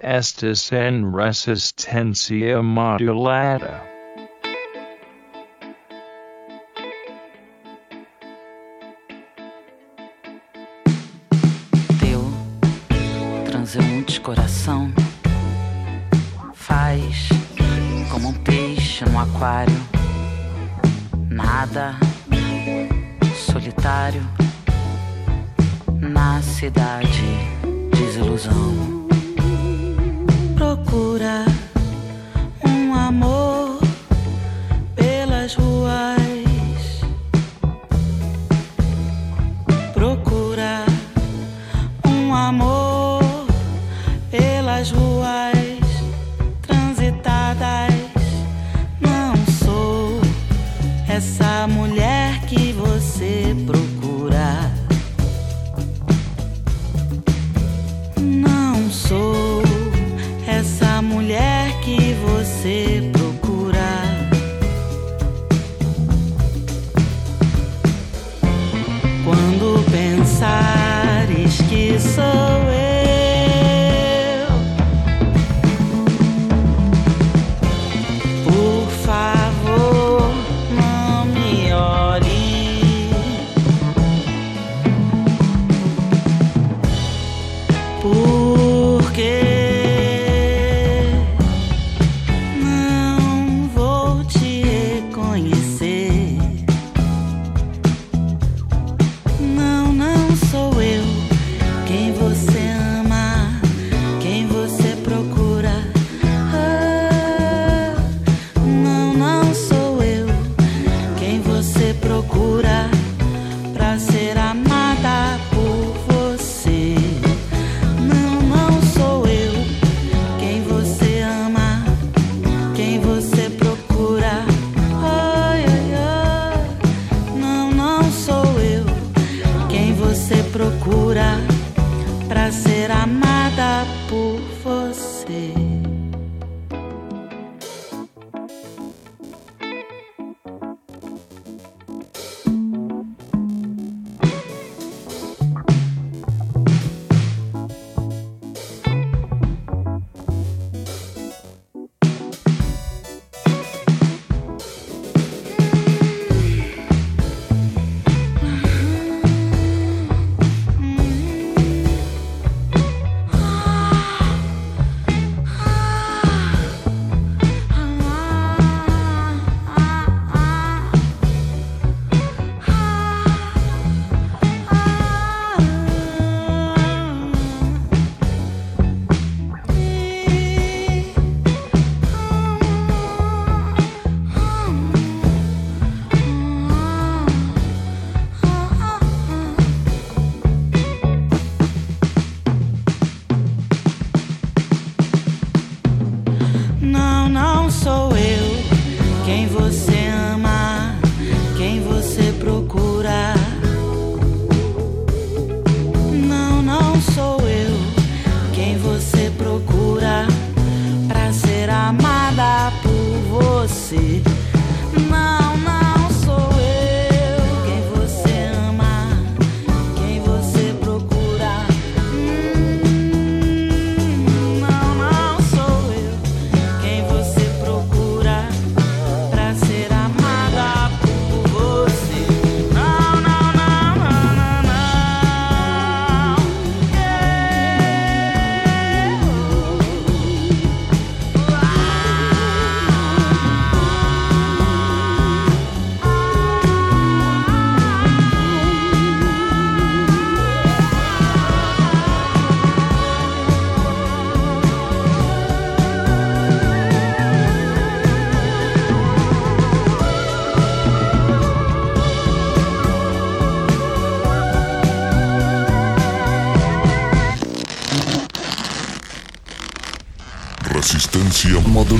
Estes 0.00 0.72
en 0.72 1.12
resistencia 1.14 2.62
modulada. 2.62 3.82
Teu 12.00 12.32
transeunte 13.46 14.20
coração 14.20 14.92
faz 16.54 17.28
como 18.10 18.28
um 18.30 18.34
peixe 18.34 19.04
no 19.04 19.18
aquário. 19.18 19.74
Nada 21.30 22.03
solitário 23.64 24.20
na 25.98 26.42
cidade 26.42 27.24
desilusão. 27.90 28.93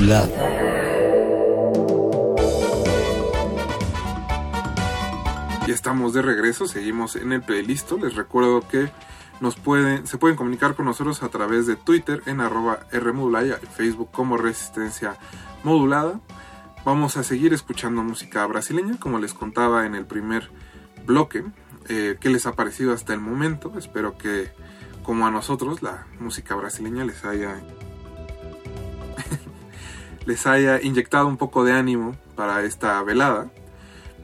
Resistencia 0.04 0.26
modulada. 0.26 0.28
Ya 5.66 5.74
estamos 5.74 6.12
de 6.12 6.20
regreso, 6.20 6.66
seguimos 6.66 7.16
en 7.16 7.32
el 7.32 7.42
playlist. 7.42 7.92
Les 7.92 8.14
recuerdo 8.14 8.60
que 8.68 8.90
nos 9.40 9.56
pueden, 9.56 10.06
se 10.06 10.18
pueden 10.18 10.36
comunicar 10.36 10.74
con 10.74 10.84
nosotros 10.84 11.22
a 11.22 11.28
través 11.30 11.66
de 11.66 11.76
Twitter 11.76 12.22
en 12.26 12.40
arroba 12.40 12.80
Rmodulaya, 12.92 13.58
en 13.60 13.68
Facebook 13.68 14.10
como 14.12 14.36
Resistencia 14.36 15.16
Modulada. 15.62 16.20
Vamos 16.84 17.16
a 17.16 17.24
seguir 17.24 17.54
escuchando 17.54 18.02
música 18.02 18.44
brasileña, 18.46 18.98
como 18.98 19.18
les 19.18 19.32
contaba 19.32 19.86
en 19.86 19.94
el 19.94 20.04
primer 20.04 20.50
bloque. 21.06 21.44
eh, 21.88 22.16
qué 22.20 22.30
les 22.30 22.46
ha 22.46 22.52
parecido 22.52 22.92
hasta 22.92 23.14
el 23.14 23.20
momento. 23.20 23.72
Espero 23.78 24.16
que, 24.18 24.50
como 25.02 25.26
a 25.26 25.30
nosotros, 25.30 25.82
la 25.82 26.06
música 26.18 26.54
brasileña 26.54 27.04
les 27.04 27.24
haya 27.24 27.60
les 30.26 30.46
haya 30.46 30.80
inyectado 30.82 31.26
un 31.26 31.36
poco 31.36 31.64
de 31.64 31.72
ánimo 31.72 32.16
para 32.36 32.62
esta 32.62 33.02
velada. 33.02 33.50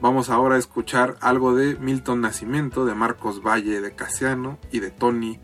Vamos 0.01 0.29
ahora 0.29 0.55
a 0.55 0.59
escuchar 0.59 1.17
algo 1.21 1.53
de 1.55 1.75
Milton 1.75 2.21
Nacimiento, 2.21 2.85
de 2.85 2.95
Marcos 2.95 3.43
Valle 3.43 3.81
de 3.81 3.93
Casiano 3.93 4.57
y 4.71 4.79
de 4.79 4.89
Tony 4.89 5.39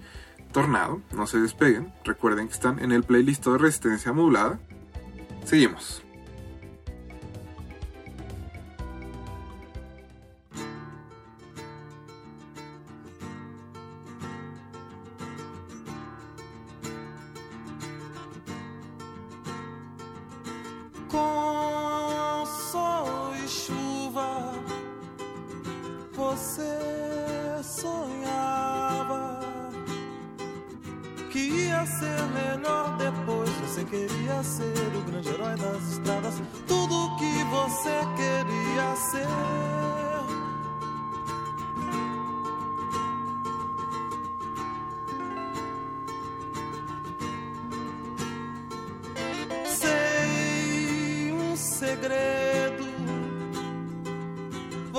Tornado. 0.52 1.02
No 1.12 1.28
se 1.28 1.40
despeguen, 1.40 1.94
recuerden 2.04 2.48
que 2.48 2.54
están 2.54 2.80
en 2.80 2.92
el 2.92 3.04
playlist 3.04 3.46
de 3.46 3.58
Resistencia 3.58 4.14
Modulada. 4.14 4.60
Seguimos. 5.46 6.07
Você 26.14 27.64
sonhava 27.64 29.40
que 31.32 31.40
ia 31.40 31.86
ser 31.86 32.22
melhor 32.34 32.98
depois. 32.98 33.50
Você 33.62 33.84
queria 33.86 34.44
ser 34.44 34.74
o 34.96 35.02
grande 35.02 35.30
herói 35.30 35.56
das 35.56 35.92
estradas, 35.92 36.42
tudo 36.68 37.16
que 37.18 37.44
você 37.46 38.00
queria 38.16 38.96
ser. 38.96 39.28
Sei 49.66 51.32
um 51.34 51.56
segredo. 51.56 52.37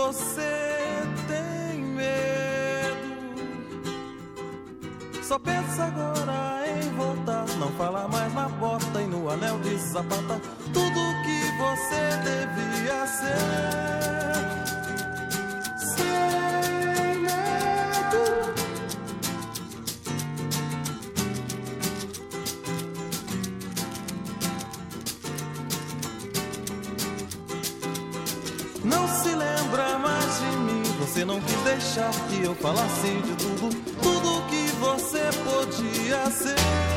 Você 0.08 1.02
tem 1.26 1.82
medo. 1.84 2.96
Só 5.22 5.38
pensa 5.38 5.84
agora 5.84 6.66
em 6.66 6.88
voltar. 6.96 7.44
Não 7.58 7.70
fala 7.72 8.08
mais 8.08 8.32
na 8.32 8.48
porta 8.48 9.02
e 9.02 9.06
no 9.06 9.28
anel 9.28 9.58
de 9.58 9.78
sapata. 9.78 10.40
Tudo 10.72 11.00
que 11.24 11.52
você 11.58 12.16
devia 12.24 12.37
deixar 31.78 32.10
que 32.28 32.42
eu 32.42 32.54
falasse 32.56 33.06
de 33.06 33.36
tudo, 33.36 33.68
tudo 34.02 34.46
que 34.48 34.66
você 34.80 35.30
podia 35.44 36.28
ser. 36.28 36.87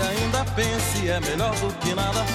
Ainda 0.00 0.44
pensa 0.56 0.98
e 0.98 1.08
é 1.08 1.20
melhor 1.20 1.54
do 1.56 1.72
que 1.78 1.94
nada. 1.94 2.29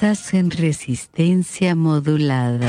Estás 0.00 0.32
en 0.32 0.52
resistencia 0.52 1.74
modulada. 1.74 2.68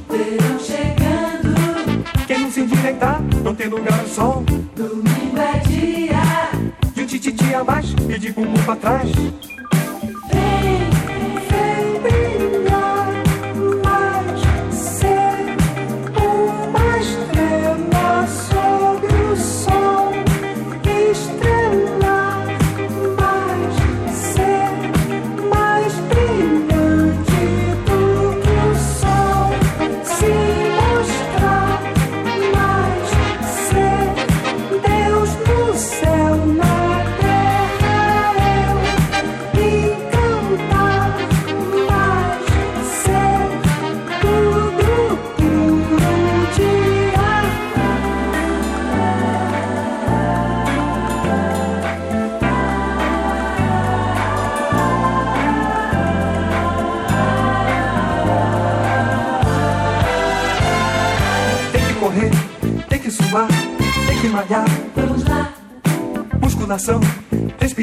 A 8.11 8.17
mais 8.17 8.17
e 8.17 8.19
de 8.19 8.31
bumbum 8.33 8.63
pra 8.63 8.75
trás. 8.75 9.09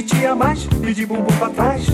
De 0.00 0.04
um 0.04 0.06
tititi 0.06 0.26
a 0.26 0.34
mais 0.34 0.66
e 0.82 0.94
de 0.94 1.04
bumbum 1.04 1.36
pra 1.38 1.50
trás. 1.50 1.84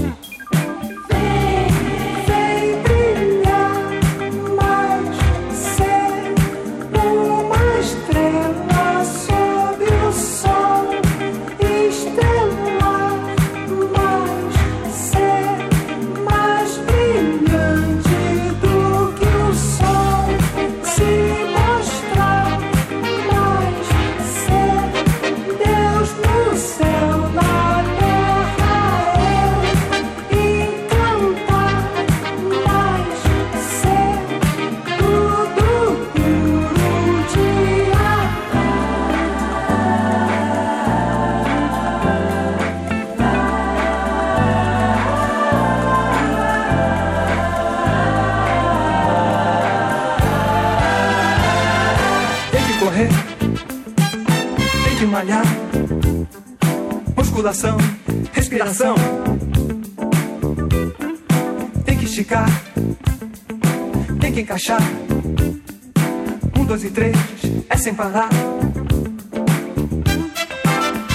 Sem 67.86 67.94
parar. 67.94 68.28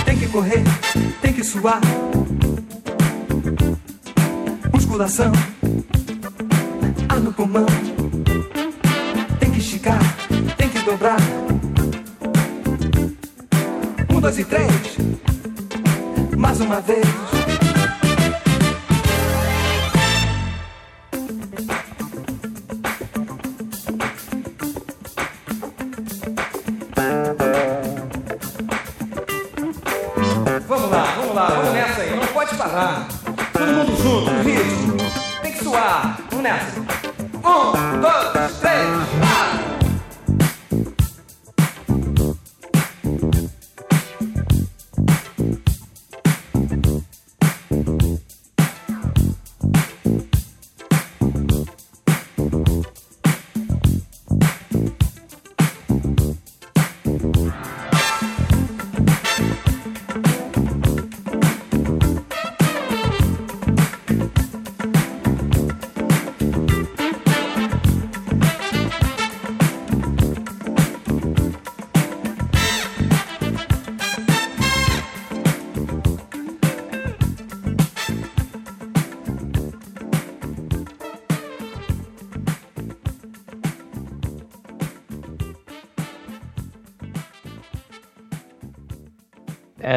Tem 0.05 0.17
que 0.17 0.25
correr, 0.29 0.63
tem 1.21 1.33
que 1.33 1.43
suar. 1.43 1.81
Musculação, 4.71 5.33
ar 7.09 7.19
no 7.19 7.33
pulmão. 7.33 7.65
Tem 9.37 9.51
que 9.51 9.59
esticar, 9.59 9.99
tem 10.55 10.69
que 10.69 10.79
dobrar. 10.79 11.19
Um, 14.09 14.21
dois 14.21 14.39
e 14.39 14.45
três. 14.45 14.97
Mais 16.37 16.61
uma 16.61 16.79
vez. 16.79 17.30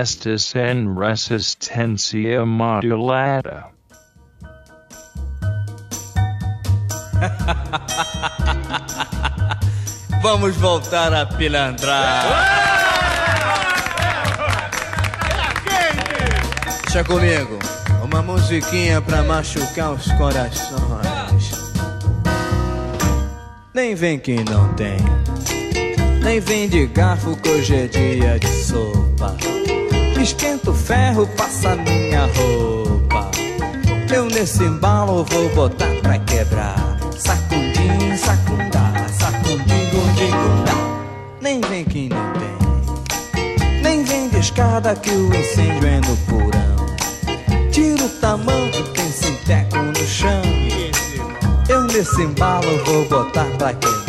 Estis 0.04 0.54
en 0.54 1.00
resistencia 1.00 2.44
modulada. 2.44 3.70
Vamos 10.22 10.54
voltar 10.58 11.14
a 11.14 11.24
pilantrar. 11.24 12.22
Deixa 16.82 17.02
comigo. 17.04 17.58
Uma 18.02 18.20
musiquinha 18.20 19.00
pra 19.00 19.22
machucar 19.22 19.92
os 19.92 20.12
corações. 20.12 21.72
Nem 23.72 23.94
vem 23.94 24.18
que 24.18 24.44
não 24.44 24.70
tem. 24.74 24.98
Nem 26.22 26.40
vem 26.40 26.68
de 26.68 26.86
garfo 26.88 27.34
que 27.36 27.48
hoje 27.48 27.74
é 27.74 27.86
dia 27.86 28.38
de 28.38 28.48
sopa. 28.48 29.53
Esquenta 30.24 30.70
o 30.70 30.74
ferro, 30.74 31.26
passa 31.36 31.76
minha 31.76 32.22
roupa. 32.24 33.30
Eu 34.10 34.24
nesse 34.24 34.64
embalo 34.64 35.22
vou 35.22 35.50
botar 35.50 35.94
pra 36.00 36.18
quebrar. 36.20 36.96
Sacundim, 37.14 38.16
sacundá, 38.16 39.06
sacundim, 39.12 39.90
gundim, 39.90 40.30
gundá. 40.30 40.72
Nem 41.42 41.60
vem 41.60 41.84
que 41.84 42.08
não 42.08 42.32
tem. 42.32 43.82
Nem 43.82 44.02
vem 44.02 44.30
de 44.30 44.38
escada 44.38 44.96
que 44.96 45.10
o 45.10 45.34
incêndio 45.34 45.86
é 45.86 46.00
no 46.00 46.16
porão. 46.26 46.86
Tira 47.70 48.04
o 48.04 48.08
tamanho, 48.08 48.82
tem 48.94 49.12
sinteco 49.12 49.76
no 49.76 50.06
chão. 50.06 50.42
Eu 51.68 51.82
nesse 51.82 52.22
embalo 52.22 52.82
vou 52.86 53.04
botar 53.10 53.44
pra 53.58 53.74
quebrar. 53.74 54.03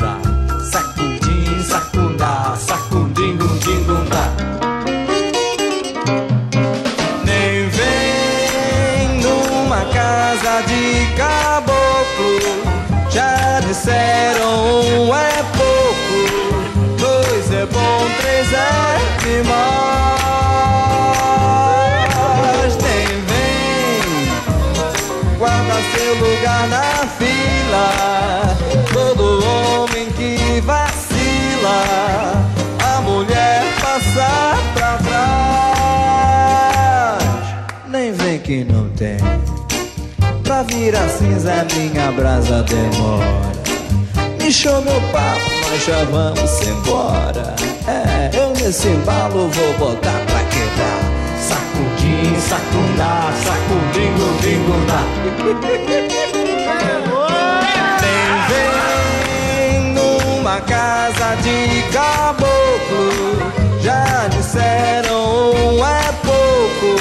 passar 34.15 34.57
pra 34.73 34.97
trás. 34.97 35.23
Nem 37.89 38.13
vem 38.13 38.39
que 38.39 38.63
não 38.63 38.89
tem. 38.89 39.17
Pra 40.43 40.63
virar 40.63 41.07
cinza, 41.09 41.67
minha 41.75 42.11
brasa 42.13 42.63
demora. 42.63 43.53
Me 44.41 44.51
chama 44.51 44.81
meu 44.81 45.01
papo, 45.11 45.51
nós 45.69 45.85
já 45.85 46.03
vamos 46.05 46.61
embora. 46.67 47.55
É, 47.87 48.31
eu 48.37 48.49
nesse 48.51 48.87
embalo 48.87 49.49
vou 49.49 49.73
botar 49.73 50.21
pra 50.25 50.43
quebrar. 50.45 50.99
Sacudim, 51.39 52.39
sacudá 52.39 53.31
sacudindo 53.43 54.25
dingundá. 54.41 55.03
Vem, 58.01 58.27
vem 59.71 59.93
numa 59.93 60.57
casa 60.61 61.35
de 61.41 61.83
caboclo 61.91 62.64
já 64.25 64.29
disseram 64.29 65.51
um 65.51 65.85
é 65.85 66.11
pouco, 66.23 66.95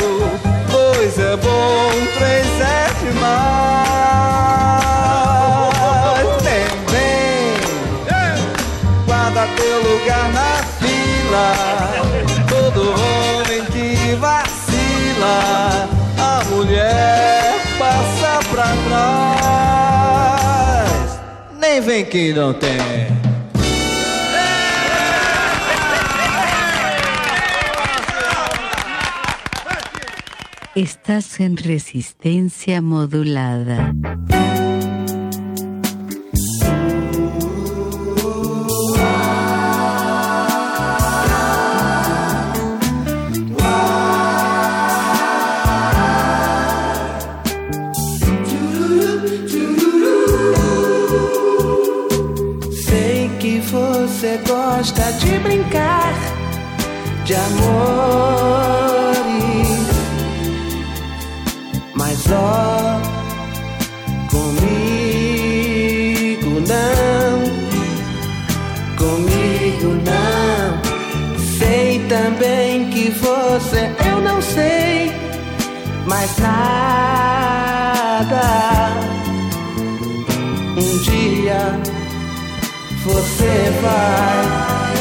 dois 0.71 1.19
é 1.19 1.37
bom, 1.37 1.91
três 2.19 2.47
é 2.61 2.87
demais. 3.01 3.95
Também 6.39 7.47
guarda 9.07 9.47
teu 9.57 9.79
lugar 9.83 10.29
na 10.33 10.63
fila. 10.79 11.49
Todo 12.49 12.81
homem 12.91 13.65
que 13.67 14.15
vacila, 14.17 15.89
a 16.19 16.45
mulher 16.51 17.55
passa 17.79 18.41
pra 18.51 18.69
trás. 19.97 21.21
Nem 21.59 21.81
vem 21.81 22.05
que 22.05 22.35
não 22.35 22.53
tem. 22.53 23.34
Estás 30.77 31.39
en 31.39 31.57
resistencia 31.57 32.83
modulada. 32.83 33.95
Sei 52.73 53.29
que 53.39 53.61
você 53.61 54.41
gosta 54.45 55.13
de 55.21 55.39
brincar 55.39 56.15
de 57.25 57.35
amor. 57.37 57.84
vai 83.85 84.95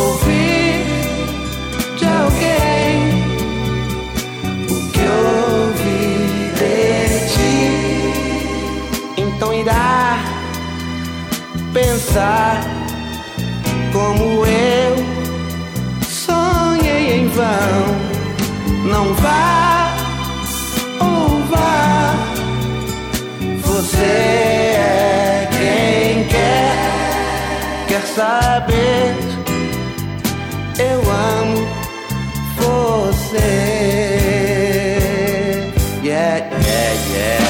ouvir 0.00 0.84
de 1.98 2.06
alguém 2.06 2.94
o 4.70 4.76
que 4.92 5.04
ouvi 5.28 6.04
de 6.60 6.76
ti. 7.32 7.58
Então 9.18 9.52
irá 9.52 10.18
pensar. 11.72 12.71
saber. 28.14 29.14
Eu 30.78 31.00
amo 31.00 31.66
você. 32.56 33.38
Yeah, 36.02 36.38
yeah, 36.50 36.92
yeah. 37.14 37.41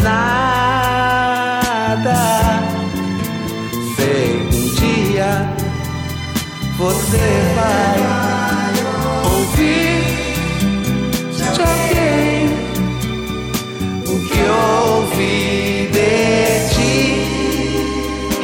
nada. 0.00 1.36
Sei 3.96 4.48
um 4.52 4.74
dia 4.74 5.30
você 6.78 7.26
vai 7.54 7.98
ouvir 9.32 10.04
de 11.34 11.42
alguém 11.48 12.40
o 14.06 14.14
que 14.28 14.42
ouvi 14.92 15.90
de 15.92 16.12
ti. 16.74 17.00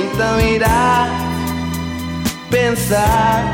Então 0.03 0.41
irá 0.41 1.11
pensar. 2.51 3.52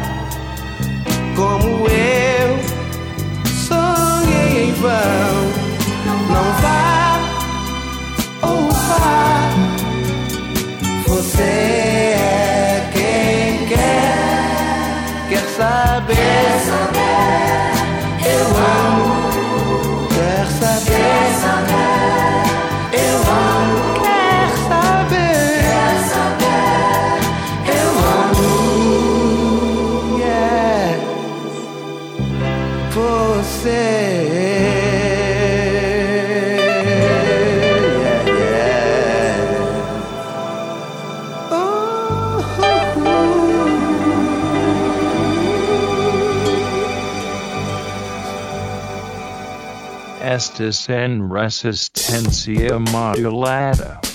and 50.61 51.31
resistencia 51.31 52.79
modulata. 52.79 54.08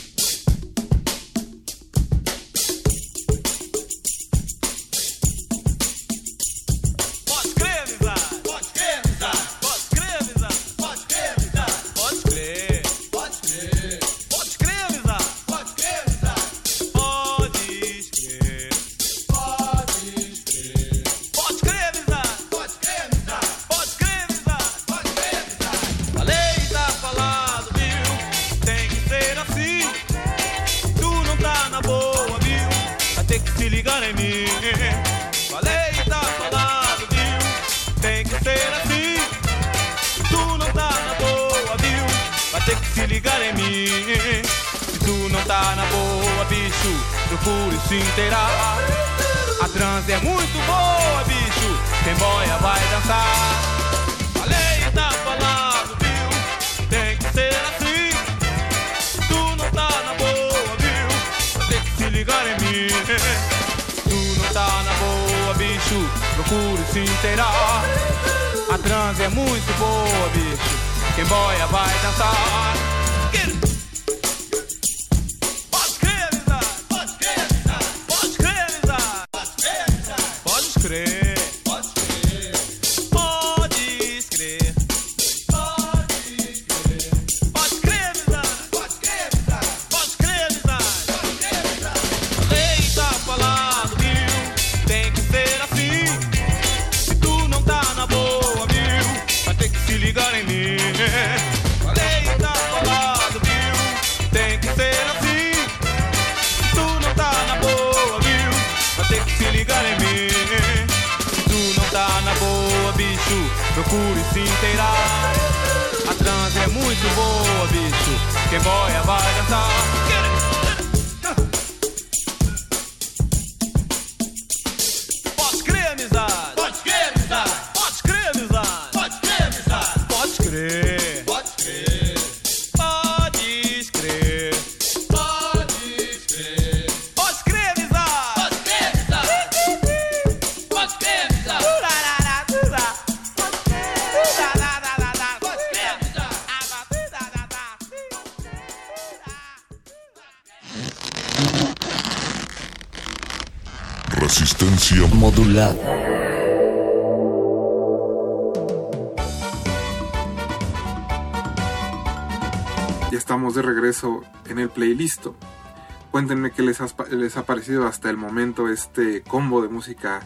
Cuéntenme 166.14 166.52
qué 166.52 166.62
les, 166.62 166.80
les 167.10 167.38
ha 167.38 167.46
parecido 167.48 167.88
hasta 167.88 168.08
el 168.12 168.18
momento 168.18 168.70
este 168.70 169.24
combo 169.24 169.64
de 169.64 169.68
música 169.68 170.20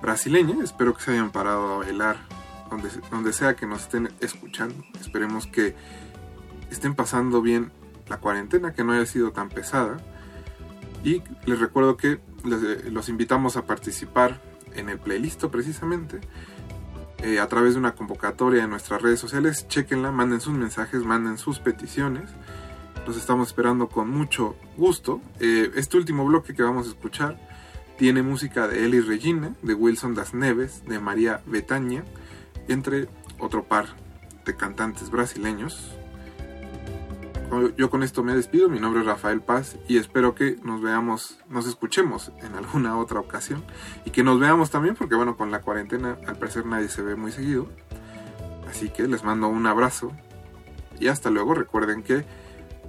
brasileña. 0.00 0.62
Espero 0.62 0.94
que 0.94 1.02
se 1.02 1.10
hayan 1.10 1.32
parado 1.32 1.74
a 1.74 1.78
bailar 1.78 2.18
donde, 2.70 2.88
donde 3.10 3.32
sea 3.32 3.56
que 3.56 3.66
nos 3.66 3.82
estén 3.82 4.10
escuchando. 4.20 4.76
Esperemos 5.00 5.48
que 5.48 5.74
estén 6.70 6.94
pasando 6.94 7.42
bien 7.42 7.72
la 8.08 8.18
cuarentena, 8.18 8.74
que 8.74 8.84
no 8.84 8.92
haya 8.92 9.06
sido 9.06 9.32
tan 9.32 9.48
pesada. 9.48 9.96
Y 11.02 11.20
les 11.46 11.58
recuerdo 11.58 11.96
que 11.96 12.20
les- 12.44 12.92
los 12.92 13.08
invitamos 13.08 13.56
a 13.56 13.62
participar 13.66 14.40
en 14.76 14.88
el 14.88 15.00
playlist 15.00 15.44
precisamente 15.46 16.20
eh, 17.24 17.40
a 17.40 17.48
través 17.48 17.72
de 17.74 17.80
una 17.80 17.96
convocatoria 17.96 18.62
en 18.62 18.70
nuestras 18.70 19.02
redes 19.02 19.18
sociales. 19.18 19.66
Chequenla, 19.66 20.12
manden 20.12 20.40
sus 20.40 20.54
mensajes, 20.54 21.02
manden 21.02 21.38
sus 21.38 21.58
peticiones. 21.58 22.30
Los 23.06 23.18
estamos 23.18 23.48
esperando 23.48 23.88
con 23.88 24.08
mucho 24.08 24.56
gusto. 24.76 25.20
Eh, 25.38 25.70
este 25.76 25.98
último 25.98 26.24
bloque 26.24 26.54
que 26.54 26.62
vamos 26.62 26.86
a 26.86 26.90
escuchar 26.90 27.38
tiene 27.98 28.22
música 28.22 28.66
de 28.66 28.84
Elis 28.84 29.06
Regina, 29.06 29.54
de 29.62 29.74
Wilson 29.74 30.14
Das 30.14 30.32
Neves, 30.32 30.84
de 30.86 30.98
María 31.00 31.42
Betaña, 31.44 32.04
entre 32.66 33.08
otro 33.38 33.64
par 33.64 33.86
de 34.46 34.56
cantantes 34.56 35.10
brasileños. 35.10 35.92
Yo 37.76 37.88
con 37.90 38.02
esto 38.02 38.24
me 38.24 38.34
despido, 38.34 38.68
mi 38.68 38.80
nombre 38.80 39.02
es 39.02 39.06
Rafael 39.06 39.40
Paz 39.40 39.76
y 39.86 39.98
espero 39.98 40.34
que 40.34 40.56
nos 40.64 40.80
veamos, 40.80 41.38
nos 41.48 41.68
escuchemos 41.68 42.32
en 42.42 42.54
alguna 42.54 42.96
otra 42.98 43.20
ocasión 43.20 43.62
y 44.04 44.10
que 44.10 44.24
nos 44.24 44.40
veamos 44.40 44.70
también 44.70 44.96
porque 44.96 45.14
bueno, 45.14 45.36
con 45.36 45.52
la 45.52 45.60
cuarentena 45.60 46.18
al 46.26 46.36
parecer 46.36 46.66
nadie 46.66 46.88
se 46.88 47.02
ve 47.02 47.16
muy 47.16 47.30
seguido. 47.30 47.68
Así 48.68 48.88
que 48.88 49.06
les 49.06 49.22
mando 49.22 49.46
un 49.46 49.66
abrazo 49.66 50.10
y 50.98 51.08
hasta 51.08 51.30
luego. 51.30 51.54
Recuerden 51.54 52.02
que 52.02 52.24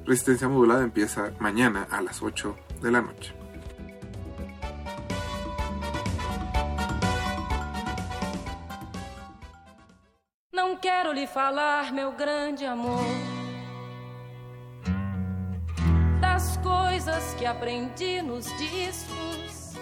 Resistencia 0.06 0.48
Modulada 0.48 0.84
empieza 0.84 1.32
mañana 1.40 1.88
a 1.90 2.00
las 2.00 2.22
8 2.22 2.56
de 2.80 2.92
la 2.92 3.02
noche. 3.02 3.34
Não 10.54 10.78
quero 10.78 11.12
lhe 11.12 11.26
falar, 11.26 11.92
meu 11.92 12.12
grande 12.12 12.66
amor, 12.66 13.04
das 16.22 16.56
coisas 16.58 17.34
que 17.40 17.48
aprendi 17.48 18.22
nos 18.22 18.46
discos. 18.58 19.74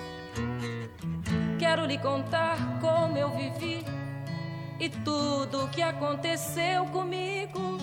Quero 1.60 1.85
lhe 1.85 1.98
contar 1.98 2.58
como 2.80 3.18
eu 3.18 3.30
vivi 3.30 3.84
e 4.80 4.90
tudo 4.90 5.66
o 5.66 5.69
que 5.69 5.82
aconteceu 5.82 6.85
comigo. 6.85 7.83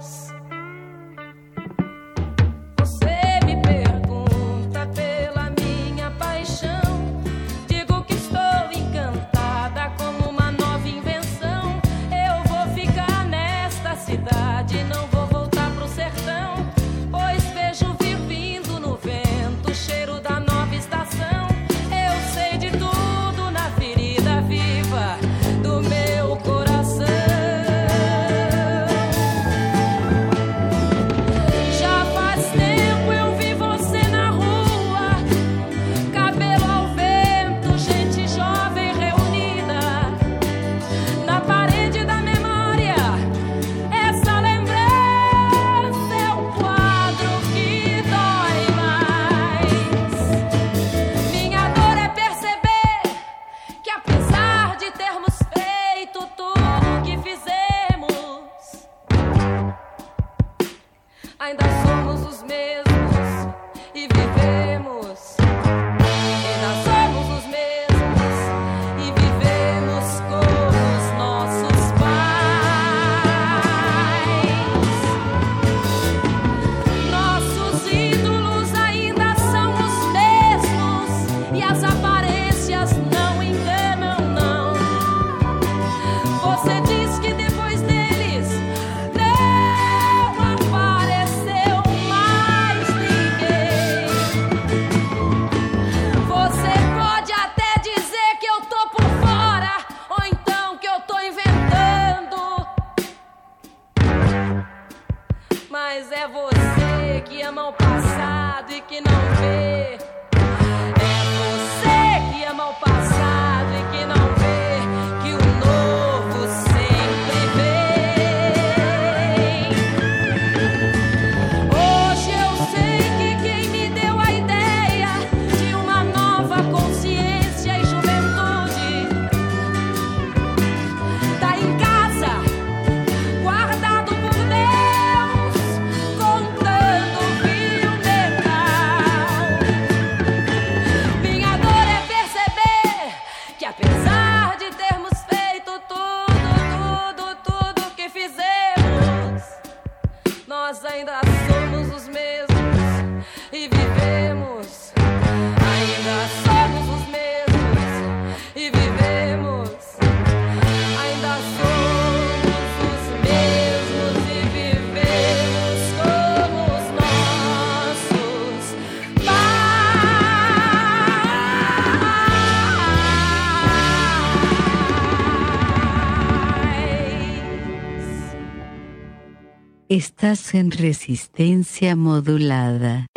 En 180.61 180.69
resistencia 180.69 181.95
modulada. 181.95 183.07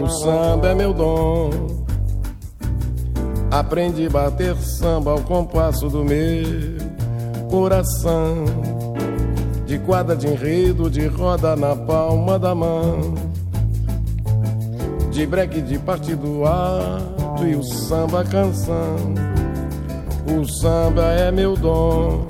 O 0.00 0.08
samba 0.08 0.68
é 0.68 0.74
meu 0.76 0.94
dom. 0.94 1.50
Aprendi 3.50 4.06
a 4.06 4.10
bater 4.10 4.56
samba 4.56 5.10
ao 5.10 5.20
compasso 5.22 5.88
do 5.88 6.04
meu 6.04 6.81
coração. 7.52 8.46
De 9.66 9.78
quadra 9.80 10.16
de 10.16 10.26
enredo, 10.26 10.88
de 10.88 11.06
roda 11.06 11.54
na 11.54 11.76
palma 11.76 12.38
da 12.38 12.54
mão. 12.54 13.14
De 15.10 15.26
breque 15.26 15.60
de 15.60 15.78
partido 15.78 16.46
alto 16.46 17.46
e 17.46 17.54
o 17.54 17.62
samba 17.62 18.24
canção. 18.24 18.96
O 20.34 20.46
samba 20.46 21.02
é 21.12 21.30
meu 21.30 21.54
dom. 21.54 22.26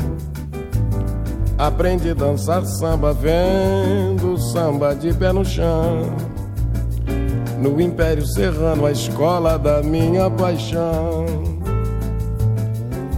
Aprendi 1.56 2.10
a 2.10 2.14
dançar 2.14 2.66
samba 2.66 3.12
vendo 3.12 4.36
samba 4.36 4.92
de 4.92 5.14
pé 5.14 5.32
no 5.32 5.44
chão. 5.44 6.00
No 7.60 7.80
Império 7.80 8.26
Serrano, 8.26 8.86
a 8.86 8.90
escola 8.90 9.56
da 9.56 9.84
minha 9.84 10.28
paixão. 10.28 11.51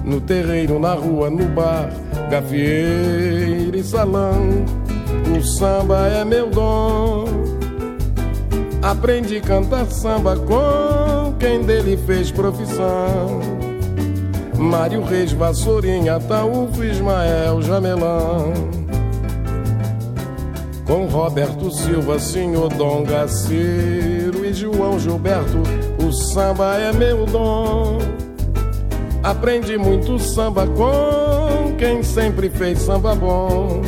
No 0.05 0.20
terreiro, 0.20 0.78
na 0.78 0.92
rua, 0.92 1.31
no 1.31 1.47
bar, 1.47 1.91
gafieira 2.31 3.76
e 3.76 3.83
salão. 3.83 4.65
O 5.36 5.42
samba 5.42 6.07
é 6.08 6.24
meu 6.24 6.50
dom. 6.50 7.24
Aprendi 8.83 9.39
a 9.39 9.41
cantar 9.41 9.86
samba 9.86 10.36
com 10.36 11.34
quem 11.39 11.62
dele 11.62 11.97
fez 12.07 12.31
profissão. 12.31 13.41
Mário 14.58 15.02
Reis, 15.02 15.33
Vassourinha, 15.33 16.20
Taúfo, 16.20 16.84
Ismael, 16.84 17.62
Jamelão. 17.62 18.52
Com 20.84 21.07
Roberto 21.07 21.70
Silva, 21.70 22.18
Senhor 22.18 22.68
Dom 22.74 23.05
Gaceiro 23.05 24.44
e 24.44 24.52
João 24.52 24.99
Gilberto, 24.99 25.62
o 26.07 26.12
samba 26.12 26.76
é 26.76 26.92
meu 26.92 27.24
dom. 27.24 28.14
Aprendi 29.25 29.78
muito 29.78 30.19
samba 30.19 30.67
com 30.67 31.75
quem 31.78 32.03
sempre 32.03 32.51
fez 32.51 32.78
samba 32.81 33.15
bom. 33.15 33.81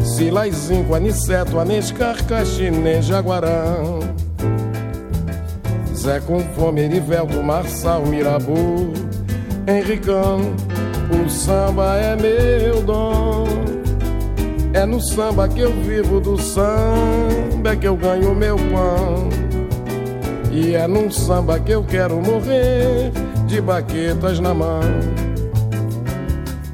Silaizinho, 0.00 0.94
Aniceto, 0.94 1.58
Anescar, 1.58 2.22
Caxinê, 2.26 3.00
Jaguarão. 3.00 4.00
Zé 5.94 6.20
com 6.20 6.40
fome, 6.40 6.82
Erivelto, 6.82 7.42
Marçal, 7.42 8.04
Mirabu, 8.04 8.92
Henricão. 9.66 10.40
O 11.10 11.30
samba 11.30 11.96
é 11.96 12.14
meu 12.14 12.82
dom. 12.82 13.46
É 14.74 14.84
no 14.84 15.00
samba 15.00 15.48
que 15.48 15.60
eu 15.60 15.72
vivo, 15.72 16.20
do 16.20 16.36
samba 16.36 17.72
é 17.72 17.76
que 17.76 17.88
eu 17.88 17.96
ganho 17.96 18.34
meu 18.34 18.56
pão. 18.56 19.30
E 20.52 20.74
é 20.74 20.86
num 20.86 21.10
samba 21.10 21.58
que 21.58 21.72
eu 21.72 21.82
quero 21.82 22.16
morrer, 22.16 23.10
de 23.48 23.60
baquetas 23.62 24.38
na 24.38 24.52
mão. 24.52 24.80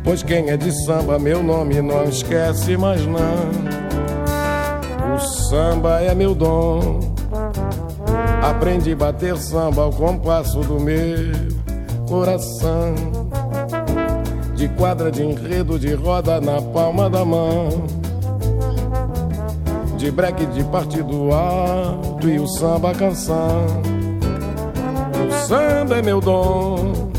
Pois 0.02 0.22
quem 0.22 0.50
é 0.50 0.56
de 0.56 0.70
samba, 0.84 1.18
meu 1.18 1.42
nome 1.42 1.80
não 1.80 2.04
esquece 2.04 2.76
mais 2.76 3.00
não. 3.06 3.64
O 5.14 5.18
samba 5.48 6.02
é 6.02 6.14
meu 6.14 6.34
dom. 6.34 6.98
Aprendi 8.42 8.92
a 8.92 8.96
bater 8.96 9.36
samba 9.36 9.82
ao 9.82 9.92
compasso 9.92 10.60
do 10.60 10.78
meu 10.80 11.32
coração. 12.08 12.94
De 14.54 14.68
quadra 14.70 15.10
de 15.10 15.22
enredo, 15.22 15.78
de 15.78 15.94
roda 15.94 16.40
na 16.40 16.60
palma 16.60 17.08
da 17.08 17.24
mão. 17.24 17.68
De 19.96 20.10
breque 20.10 20.44
de 20.46 20.64
partido 20.64 21.32
alto 21.32 22.28
e 22.28 22.38
o 22.38 22.46
samba 22.46 22.92
canção. 22.92 24.03
Samba 25.46 25.98
é 25.98 26.02
meu 26.02 26.22
dom. 26.22 27.10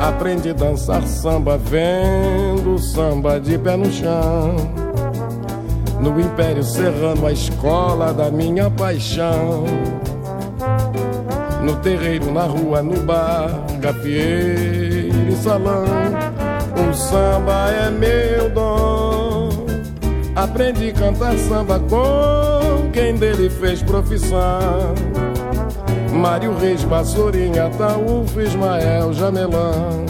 Aprendi 0.00 0.50
a 0.50 0.52
dançar 0.52 1.02
samba 1.02 1.58
vendo 1.58 2.78
samba 2.78 3.40
de 3.40 3.58
pé 3.58 3.76
no 3.76 3.90
chão. 3.90 4.54
No 6.00 6.18
Império 6.20 6.62
Serrano, 6.62 7.26
a 7.26 7.32
escola 7.32 8.12
da 8.14 8.30
minha 8.30 8.70
paixão. 8.70 9.64
No 11.64 11.74
terreiro, 11.76 12.32
na 12.32 12.44
rua, 12.44 12.82
no 12.82 13.00
bar, 13.00 13.50
gafieira 13.80 15.28
e 15.28 15.36
salão. 15.42 15.84
O 16.88 16.94
samba 16.94 17.68
é 17.70 17.90
meu 17.90 18.48
dom. 18.50 19.48
Aprendi 20.36 20.90
a 20.90 20.92
cantar 20.92 21.36
samba 21.36 21.80
com 21.80 22.90
quem 22.92 23.16
dele 23.16 23.50
fez 23.50 23.82
profissão. 23.82 24.94
Mário 26.20 26.54
Reis, 26.54 26.82
Vassourinha, 26.82 27.70
Taúfo, 27.70 28.42
Ismael, 28.42 29.12
Jamelão. 29.14 30.04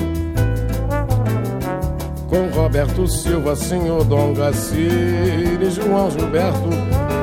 com 2.29 2.49
Roberto 2.49 3.07
Silva, 3.07 3.55
senhor 3.55 4.05
Dom 4.05 4.33
e 4.33 5.71
João 5.71 6.11
Gilberto. 6.11 6.69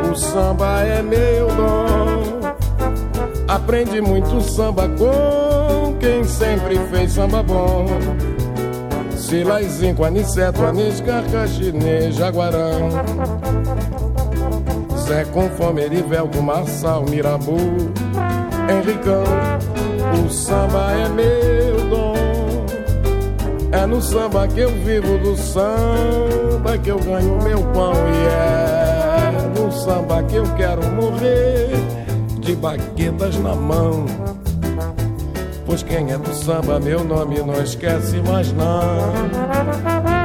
O 0.09 0.16
samba 0.16 0.83
é 0.83 1.01
meu 1.01 1.48
dom. 1.48 2.40
Aprendi 3.48 3.99
muito 4.01 4.41
samba 4.41 4.88
com 4.90 5.93
quem 5.99 6.24
sempre 6.24 6.77
fez 6.90 7.11
samba 7.11 7.43
bom. 7.43 7.85
Silaizinho, 9.17 10.03
Aniceto, 10.03 10.64
Anis, 10.64 11.01
Carcaxinê, 11.01 12.11
Jaguarão. 12.11 12.90
Zé 15.07 15.24
com 15.25 15.49
fome, 15.51 15.82
Erivelto, 15.82 16.41
Marçal, 16.41 17.03
Mirabu, 17.03 17.57
Henricão. 18.70 19.24
O 20.26 20.30
samba 20.30 20.92
é 20.92 21.10
meu 21.10 21.90
dom. 21.90 22.16
É 23.72 23.86
no 23.86 24.02
samba 24.02 24.48
que 24.48 24.60
eu 24.60 24.70
vivo, 24.70 25.18
do 25.20 25.36
samba 25.36 26.78
que 26.78 26.90
eu 26.90 27.00
ganho 27.00 27.42
meu 27.44 27.62
pão. 27.74 27.94
E 27.94 28.28
é 28.28 29.60
no 29.60 29.72
samba 29.72 30.24
que 30.24 30.36
eu 30.36 30.46
quero 30.56 30.84
morrer, 30.92 31.72
de 32.40 32.56
baquetas 32.56 33.38
na 33.38 33.56
mão. 33.56 34.06
Pois 35.66 35.84
quem 35.84 36.12
é 36.12 36.18
do 36.18 36.34
samba, 36.34 36.80
meu 36.80 37.04
nome 37.04 37.40
não 37.40 37.62
esquece 37.62 38.22
mais 38.22 38.52
não. 38.54 40.17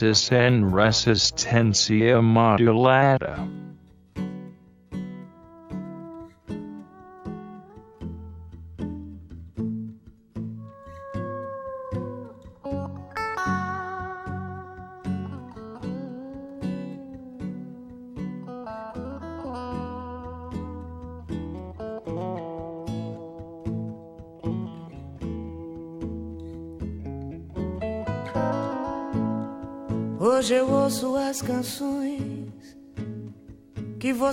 Estes 0.00 0.32
en 0.32 0.74
resistencia 0.74 2.22
modulada. 2.22 3.29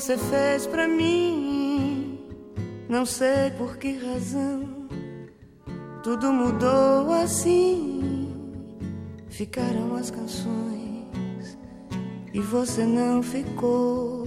Você 0.08 0.18
fez 0.18 0.66
pra 0.66 0.88
mim. 0.88 2.18
Não 2.88 3.06
sei 3.06 3.52
por 3.58 3.76
que 3.76 3.92
razão 3.98 4.88
tudo 6.02 6.32
mudou 6.32 7.12
assim. 7.12 8.34
Ficaram 9.28 9.98
as 9.98 10.10
canções 10.10 11.60
e 12.34 12.40
você 12.40 12.86
não 12.86 13.22
ficou. 13.22 14.26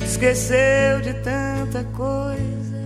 Esqueceu 0.00 1.00
de 1.02 1.14
tanta 1.14 1.82
coisa 1.96 2.78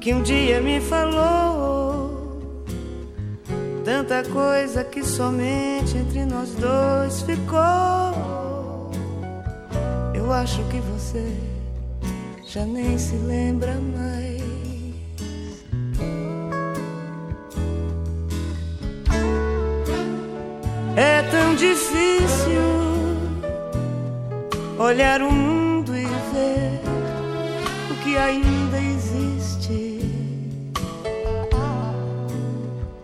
que 0.00 0.14
um 0.14 0.22
dia 0.22 0.62
me 0.62 0.80
falou. 0.80 1.87
Tanta 3.88 4.22
coisa 4.22 4.84
que 4.84 5.02
somente 5.02 5.96
entre 5.96 6.26
nós 6.26 6.50
dois 6.50 7.22
ficou. 7.22 8.90
Eu 10.12 10.30
acho 10.30 10.62
que 10.64 10.78
você 10.78 11.26
já 12.44 12.66
nem 12.66 12.98
se 12.98 13.16
lembra 13.16 13.74
mais. 13.96 14.42
É 20.94 21.22
tão 21.30 21.54
difícil 21.54 22.60
olhar 24.78 25.22
o 25.22 25.32
mundo 25.32 25.96
e 25.96 26.04
ver 26.04 26.82
o 27.90 27.94
que 28.04 28.18
ainda 28.18 28.76
existe. 28.82 29.37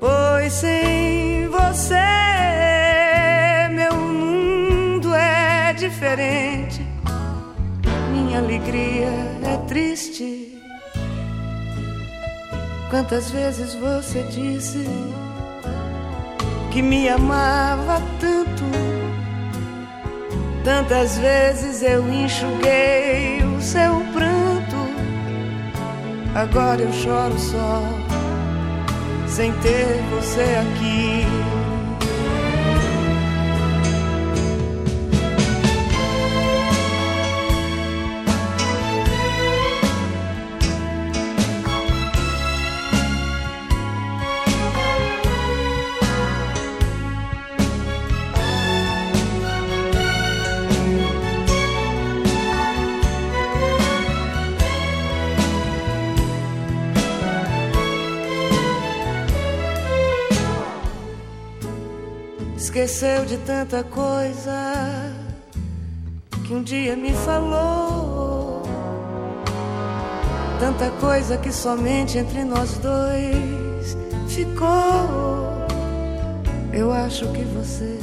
Pois 0.04 0.52
sem 0.52 1.48
você, 1.48 1.94
meu 3.70 3.94
mundo 3.94 5.14
é 5.14 5.72
diferente. 5.72 6.86
Minha 8.12 8.40
alegria 8.40 9.08
é 9.42 9.56
triste. 9.66 10.62
Quantas 12.90 13.30
vezes 13.30 13.74
você 13.76 14.22
disse 14.24 14.86
que 16.70 16.82
me 16.82 17.08
amava 17.08 18.02
tanto? 18.20 18.62
Tantas 20.64 21.16
vezes 21.16 21.82
eu 21.82 22.06
enxuguei 22.12 23.42
o 23.42 23.58
seu 23.58 24.02
pranto. 24.12 24.76
Agora 26.34 26.82
eu 26.82 26.92
choro 26.92 27.38
só, 27.38 28.03
sem 29.34 29.52
ter 29.54 30.00
você 30.12 30.42
aqui. 30.42 31.43
Esqueceu 62.94 63.24
de 63.24 63.38
tanta 63.38 63.82
coisa 63.82 65.12
que 66.46 66.54
um 66.54 66.62
dia 66.62 66.94
me 66.94 67.12
falou. 67.12 68.62
Tanta 70.60 70.90
coisa 71.00 71.36
que 71.36 71.50
somente 71.50 72.18
entre 72.18 72.44
nós 72.44 72.78
dois 72.78 73.96
ficou. 74.28 75.66
Eu 76.72 76.92
acho 76.92 77.26
que 77.32 77.42
você 77.42 77.98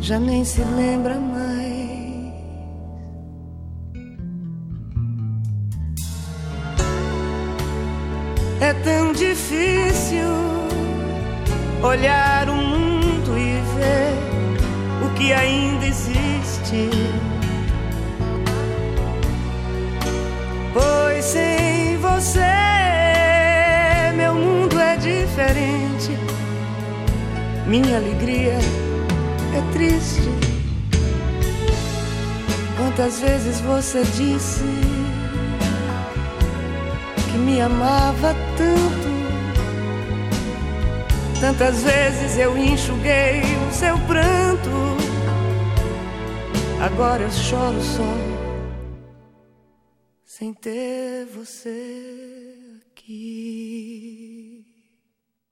já 0.00 0.18
nem 0.18 0.42
se 0.42 0.62
lembra 0.64 1.16
mais. 1.16 1.31
Você 33.82 34.04
disse 34.04 34.62
que 37.28 37.36
me 37.36 37.60
amava 37.60 38.32
tanto? 38.56 39.12
Tantas 41.40 41.82
vezes 41.82 42.38
eu 42.38 42.56
enxuguei 42.56 43.42
o 43.68 43.72
seu 43.72 43.98
pranto. 44.06 44.70
Agora 46.80 47.24
eu 47.24 47.30
choro 47.32 47.82
só, 47.82 48.14
sem 50.24 50.54
ter 50.54 51.26
você 51.26 52.54
aqui. 52.92 54.64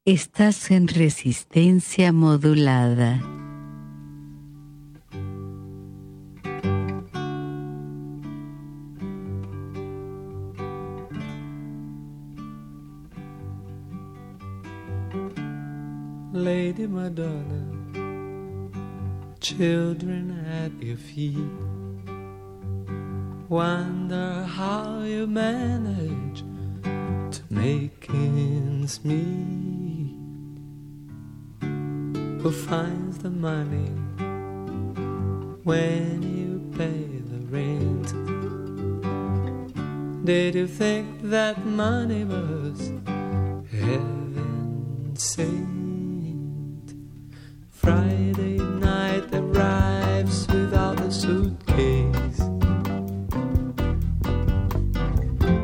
Estás 0.07 0.71
en 0.71 0.87
resistencia 0.87 2.13
modulada. 2.13 3.19
Lady 16.51 16.87
Madonna, 16.89 17.63
children 19.39 20.23
at 20.61 20.73
your 20.85 20.97
feet. 20.97 21.57
Wonder 23.49 24.43
how 24.59 25.03
you 25.03 25.29
manage 25.29 26.43
to 27.35 27.43
make 27.51 28.11
ends 28.11 29.05
meet. 29.05 30.17
Who 32.43 32.51
finds 32.51 33.19
the 33.19 33.31
money 33.31 33.91
when 35.63 36.17
you 36.39 36.53
pay 36.77 37.05
the 37.33 37.41
rent? 37.55 38.09
Did 40.25 40.57
you 40.57 40.67
think 40.67 41.07
that 41.31 41.65
money 41.65 42.25
was 42.25 42.79
heaven 43.71 45.15
sent? 45.15 45.90
Friday 47.83 48.59
night 48.59 49.25
arrives 49.33 50.47
without 50.49 51.01
a 51.01 51.11
suitcase. 51.11 52.37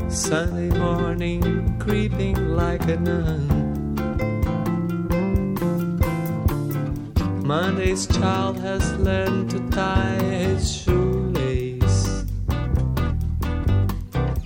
Sunday 0.09 0.71
morning 0.79 1.79
creeping 1.79 2.57
like 2.57 2.89
a 2.89 2.97
nun. 2.97 3.67
Monday's 7.45 8.07
child 8.07 8.59
has 8.61 8.95
learned 8.95 9.51
to 9.51 9.61
tie 9.69 10.19
his 10.23 10.73
shoelace. 10.73 12.25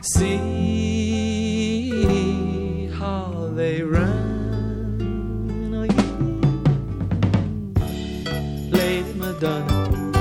See 0.03 0.90
Madonna, 9.41 10.13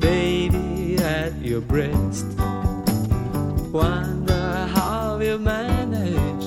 baby 0.00 0.96
at 0.98 1.32
your 1.40 1.60
breast. 1.60 2.26
Wonder 3.72 4.66
how 4.74 5.20
you 5.20 5.38
manage 5.38 6.46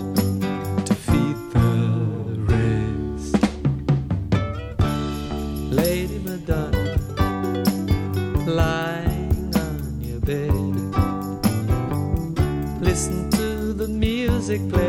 to 0.86 0.94
feed 0.94 1.38
the 1.54 2.36
rest. 2.52 3.38
Lady 5.72 6.20
Madonna, 6.20 6.98
lying 8.46 9.56
on 9.56 10.02
your 10.02 10.20
bed. 10.20 10.52
Listen 12.82 13.30
to 13.32 13.72
the 13.72 13.88
music 13.88 14.60
playing 14.70 14.89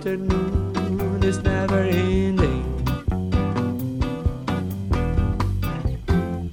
afternoon 0.00 1.22
is 1.22 1.42
never 1.42 1.80
ending. 1.80 2.64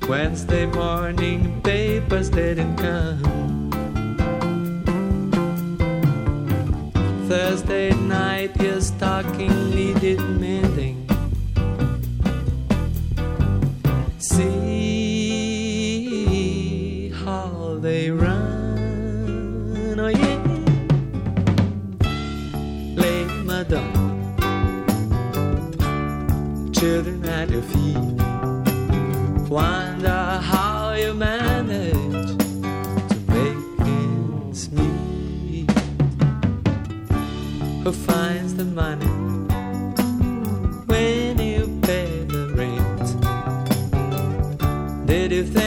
Wednesday 0.09 0.65
morning 0.65 1.61
papers 1.61 2.29
didn't 2.29 2.75
come. 2.75 3.71
Thursday 7.29 7.93
night 7.93 8.53
your 8.59 8.81
stocking 8.81 9.69
needed 9.69 10.19
mending. 10.19 10.56
Children 26.79 27.25
at 27.25 27.49
your 27.49 27.63
feet. 27.63 27.97
Wonder 29.49 30.39
how 30.51 30.93
you 30.93 31.13
manage 31.13 32.37
to 33.09 33.17
make 33.33 33.79
ends 33.79 34.71
meet. 34.71 35.71
Who 37.83 37.91
finds 37.91 38.53
the 38.55 38.65
money 38.65 39.07
when 40.85 41.39
you 41.39 41.79
pay 41.81 42.23
the 42.25 42.53
rent? 42.59 43.07
Did 45.07 45.31
you 45.31 45.45
think 45.45 45.66